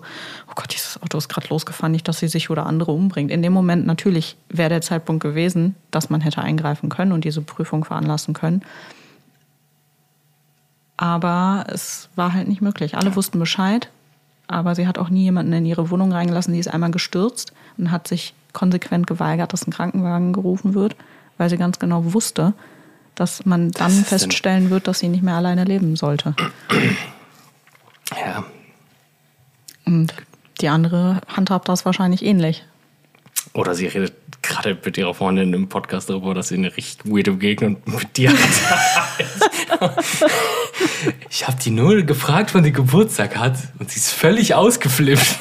[0.49, 1.93] oh Gott, dieses Auto ist gerade losgefahren.
[1.93, 3.31] Nicht, dass sie sich oder andere umbringt.
[3.31, 7.43] In dem Moment natürlich wäre der Zeitpunkt gewesen, dass man hätte eingreifen können und diese
[7.43, 8.63] Prüfung veranlassen können.
[10.97, 12.97] Aber es war halt nicht möglich.
[12.97, 13.89] Alle wussten Bescheid.
[14.49, 16.53] Aber sie hat auch nie jemanden in ihre Wohnung reingelassen.
[16.53, 20.97] Die ist einmal gestürzt und hat sich konsequent geweigert, dass ein Krankenwagen gerufen wird,
[21.39, 22.53] weil sie ganz genau wusste,
[23.15, 26.35] dass man dann denn- feststellen wird, dass sie nicht mehr alleine leben sollte.
[28.21, 28.45] Ja.
[29.87, 30.13] Und
[30.61, 32.65] die andere handhabt das wahrscheinlich ähnlich.
[33.55, 34.13] Oder sie redet
[34.43, 38.31] gerade mit ihrer Freundin im Podcast darüber, dass sie eine richtig weirde Begegnung mit dir
[38.31, 38.39] hat.
[41.31, 45.39] ich habe die nur gefragt, wann sie Geburtstag hat und sie ist völlig ausgeflippt.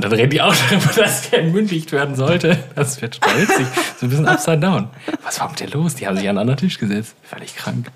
[0.00, 2.62] Dann reden die auch darüber, dass sie entmündigt werden sollte.
[2.74, 3.66] Das wird witzig.
[3.98, 4.88] So ein bisschen upside down.
[5.22, 5.94] Was war mit dir los?
[5.94, 7.14] Die haben sich an einen anderen Tisch gesetzt.
[7.22, 7.90] Völlig krank.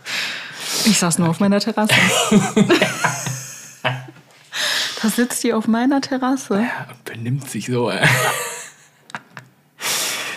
[0.85, 1.95] Ich saß nur auf meiner Terrasse.
[5.03, 6.55] da sitzt die auf meiner Terrasse.
[6.55, 7.91] Ja, und benimmt sich so.
[7.91, 8.07] Äh.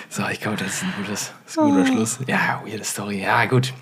[0.10, 2.20] So, ich glaube, das ist ein, gutes, das ist ein guter Schluss.
[2.28, 3.22] Ja, weirde Story.
[3.22, 3.74] Ja, gut.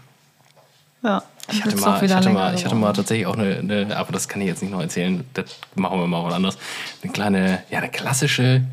[1.01, 4.11] Ja, Ich hatte, mal, ich, hatte mal, ich hatte mal tatsächlich auch eine, eine, aber
[4.11, 6.57] das kann ich jetzt nicht noch erzählen, das machen wir mal was anderes.
[7.01, 8.63] Eine kleine, ja, eine klassische,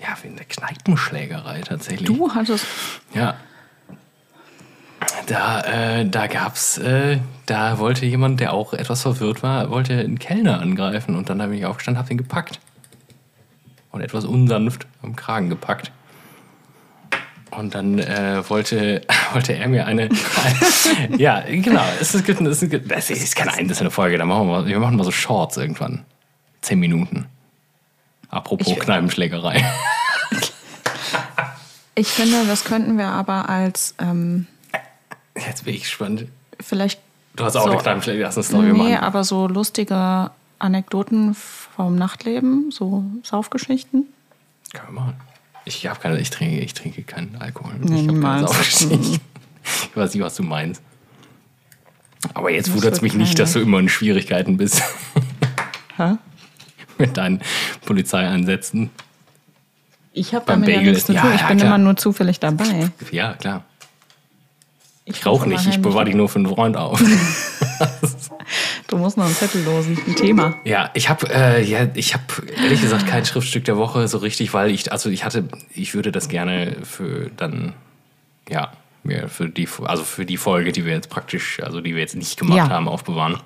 [0.00, 2.06] ja, wie eine Kneipenschlägerei tatsächlich.
[2.06, 2.66] Du hattest.
[3.14, 3.36] Ja.
[5.26, 10.18] Da, äh, da gab's, äh, da wollte jemand, der auch etwas verwirrt war, wollte einen
[10.18, 12.60] Kellner angreifen und dann bin ich aufgestanden, hab den gepackt.
[13.90, 15.92] Und etwas unsanft am Kragen gepackt.
[17.58, 19.02] Und dann äh, wollte,
[19.32, 20.08] wollte er mir eine.
[21.18, 21.82] ja, genau.
[22.00, 24.18] Es ist, es ist, es ist keine einzelne Folge.
[24.18, 26.04] Da machen wir, mal, wir machen mal so Shorts irgendwann.
[26.62, 27.26] Zehn Minuten.
[28.30, 29.64] Apropos Ich- Kneipenschlägerei.
[31.96, 34.48] Ich finde, das könnten wir aber als ähm,
[35.36, 36.26] Jetzt bin ich gespannt.
[36.60, 37.00] vielleicht.
[37.36, 38.24] Du hast auch so, eine Kneipenschlägerei.
[38.26, 38.96] Lass eine Story Nee, machen.
[38.96, 44.06] aber so lustige Anekdoten vom Nachtleben, so Saufgeschichten.
[44.72, 45.14] Können wir machen.
[45.64, 47.72] Ich habe keine, ich trinke, ich trinke keinen Alkohol.
[47.78, 48.40] Nee, ich habe keine niemals.
[48.42, 49.20] Saufgeschichte.
[49.90, 50.82] Ich weiß nicht, was du meinst.
[52.34, 53.38] Aber jetzt wundert es mich nicht, keine.
[53.38, 54.82] dass du immer in Schwierigkeiten bist
[55.96, 56.16] Hä?
[56.98, 57.40] mit deinen
[57.86, 58.90] Polizeieinsätzen.
[60.12, 60.92] Ich habe damit ja Bagel.
[60.92, 61.32] nichts zu Ja, tun.
[61.34, 61.68] Ich ja, bin klar.
[61.68, 62.90] immer nur zufällig dabei.
[63.10, 63.64] Ja, klar.
[65.06, 67.02] Ich rufe rauche nicht, ich bewahre dich nur für einen Freund auf.
[68.94, 69.98] Du musst noch einen Zettel losen.
[70.06, 70.54] Ein Thema.
[70.64, 72.22] Ja, ich habe äh, ja, ich habe
[72.62, 76.12] ehrlich gesagt kein Schriftstück der Woche so richtig, weil ich also ich hatte, ich würde
[76.12, 77.72] das gerne für dann
[78.48, 78.72] ja
[79.02, 82.14] mir für die also für die Folge, die wir jetzt praktisch, also die wir jetzt
[82.14, 82.68] nicht gemacht Ja.
[82.68, 83.38] haben, aufbewahren.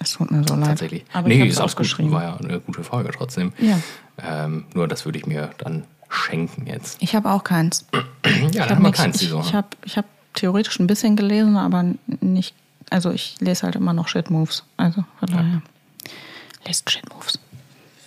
[0.00, 0.68] Es tut mir so leid.
[0.70, 1.04] Tatsächlich.
[1.12, 1.70] Aber nee, ich habe ist es auch gut.
[1.72, 2.10] ausgeschrieben.
[2.12, 3.52] War ja eine gute Folge trotzdem.
[3.58, 3.78] Ja.
[4.26, 6.96] Ähm, nur das würde ich mir dann schenken jetzt.
[7.02, 7.84] Ich habe auch keins.
[8.24, 11.14] Ja, Ich dann habe haben wir keins ich, ich habe ich hab theoretisch ein bisschen
[11.14, 11.84] gelesen, aber
[12.20, 12.54] nicht.
[12.94, 14.62] Also ich lese halt immer noch Shit Moves.
[14.76, 15.62] Also von daher.
[16.64, 17.40] Lest Shit Moves.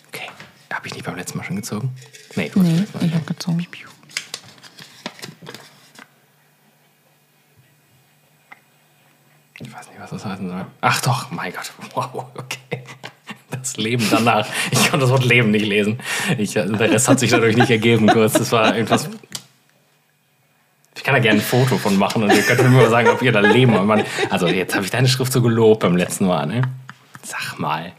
[0.08, 0.30] okay.
[0.72, 1.92] Habe ich nicht beim letzten Mal schon gezogen?
[2.38, 3.68] Nee, du hast Nee, Mal ich habe gezogen.
[9.60, 10.66] Ich weiß nicht, was das heißen soll.
[10.80, 11.70] Ach doch, mein Gott.
[11.94, 12.84] Wow, okay.
[13.50, 14.48] Das Leben danach.
[14.72, 16.00] Ich konnte das Wort Leben nicht lesen.
[16.38, 18.34] Ich, der Rest hat sich dadurch nicht ergeben kurz.
[18.34, 19.10] Das war irgendwas.
[21.08, 23.22] Ich kann da gerne ein Foto von machen und ihr könnt mir mal sagen, ob
[23.22, 24.06] ihr da leben wollt.
[24.30, 26.64] Also jetzt habe ich deine Schrift so gelobt beim letzten Mal, ne?
[27.24, 27.94] Sag mal.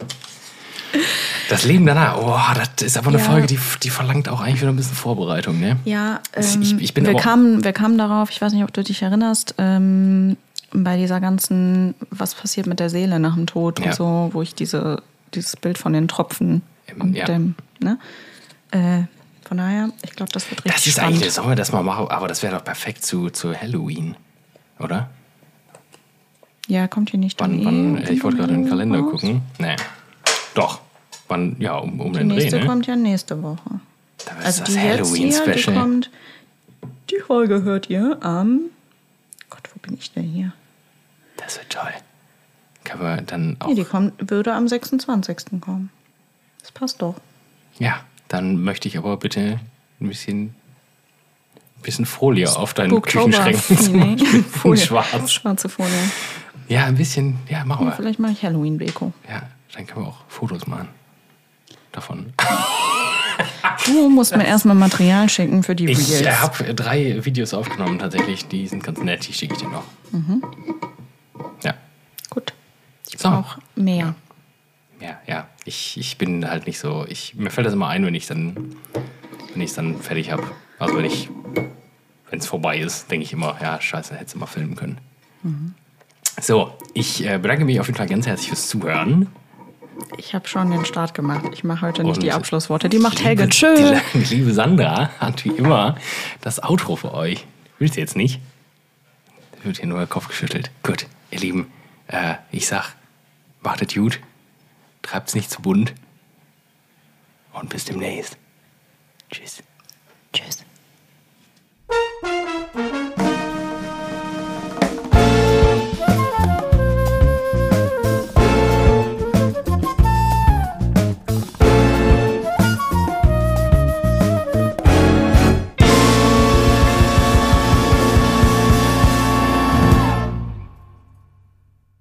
[1.48, 3.24] Das Leben danach, oh, das ist aber eine Ja.
[3.24, 5.78] Folge, die, die verlangt auch eigentlich wieder ein bisschen Vorbereitung, ne?
[5.86, 8.74] Ja, Ich- ähm, ich- ich bin wir, kamen, wir kamen darauf, ich weiß nicht, ob
[8.74, 10.36] du dich erinnerst, ähm,
[10.72, 13.86] bei dieser ganzen, was passiert mit der Seele nach dem Tod Ja.
[13.86, 15.00] und so, wo ich diese,
[15.32, 17.24] dieses Bild von den Tropfen Ähm, und ja.
[17.24, 17.98] dem, ne?
[18.70, 19.04] Äh,
[19.48, 21.16] von daher, ich glaube, das wird richtig Das ist spannend.
[21.16, 24.14] eigentlich, sollen wir das mal machen, aber das wäre doch perfekt zu, zu Halloween,
[24.78, 25.10] oder?
[26.66, 29.10] ja, kommt hier nicht dann Wann, wann, eh ich wollte gerade in den Kalender raus?
[29.12, 29.40] gucken.
[29.58, 29.76] Nee.
[30.54, 30.80] Doch.
[31.26, 32.66] Wann, ja, um, um Die den Dreh, nächste ne?
[32.66, 33.80] kommt ja nächste Woche.
[34.26, 35.74] Da ist Also das die hier, die Halloween-Special.
[35.78, 36.10] kommt,
[37.10, 38.60] die Folge hört ihr am,
[39.48, 40.52] Gott, wo bin ich denn hier?
[41.38, 41.90] Das wird toll.
[42.84, 43.68] Können wir dann auch.
[43.68, 45.60] Nee, die kommt, würde am 26.
[45.62, 45.88] kommen.
[46.60, 47.14] Das passt doch.
[47.78, 49.60] Ja, dann möchte ich aber bitte
[50.00, 50.42] ein bisschen,
[51.76, 53.00] ein bisschen Folie auf deinen.
[53.02, 53.92] Küchenschränken.
[53.98, 54.16] Nee,
[54.52, 54.82] Folie.
[54.84, 55.32] Schwarz.
[55.32, 55.90] Schwarze Folie.
[56.68, 57.38] Ja, ein bisschen.
[57.48, 57.92] Ja, machen wir.
[57.92, 59.12] Vielleicht mache ich Halloween-Beko.
[59.28, 59.42] Ja,
[59.74, 60.88] dann können wir auch Fotos machen.
[61.92, 62.32] Davon.
[63.86, 66.40] Du musst mir erstmal Material schicken für die Ich Reels.
[66.40, 68.46] habe drei Videos aufgenommen tatsächlich.
[68.48, 69.26] Die sind ganz nett.
[69.26, 69.84] Die schicke ich dir noch.
[70.12, 70.42] Mhm.
[71.62, 71.74] Ja.
[72.28, 72.52] Gut.
[73.10, 73.30] Ich So.
[73.30, 74.14] brauche mehr.
[75.00, 75.48] Ja, ja.
[75.64, 77.06] Ich, ich bin halt nicht so.
[77.08, 78.76] Ich, mir fällt das immer ein, wenn ich dann,
[79.52, 80.44] wenn ich es dann fertig habe.
[80.78, 81.28] Also wenn ich,
[82.30, 84.98] wenn es vorbei ist, denke ich immer, ja, scheiße, hättest du mal filmen können.
[86.40, 89.28] So, ich äh, bedanke mich auf jeden Fall ganz herzlich fürs Zuhören.
[90.16, 91.44] Ich habe schon den Start gemacht.
[91.52, 92.88] Ich mache heute nicht Und die Abschlussworte.
[92.88, 93.48] Die macht Helge.
[94.14, 95.96] Die liebe Sandra hat wie immer
[96.40, 97.44] das Outro für euch.
[97.78, 98.40] Willst du jetzt nicht?
[99.52, 100.70] Da wird hier nur der Kopf geschüttelt.
[100.84, 101.66] Gut, ihr Lieben,
[102.06, 102.94] äh, ich sag,
[103.80, 104.20] es gut,
[105.08, 105.94] Treibt's nicht zu bunt.
[107.54, 108.36] Und bis demnächst.
[109.30, 109.62] Tschüss.
[110.34, 110.66] Tschüss.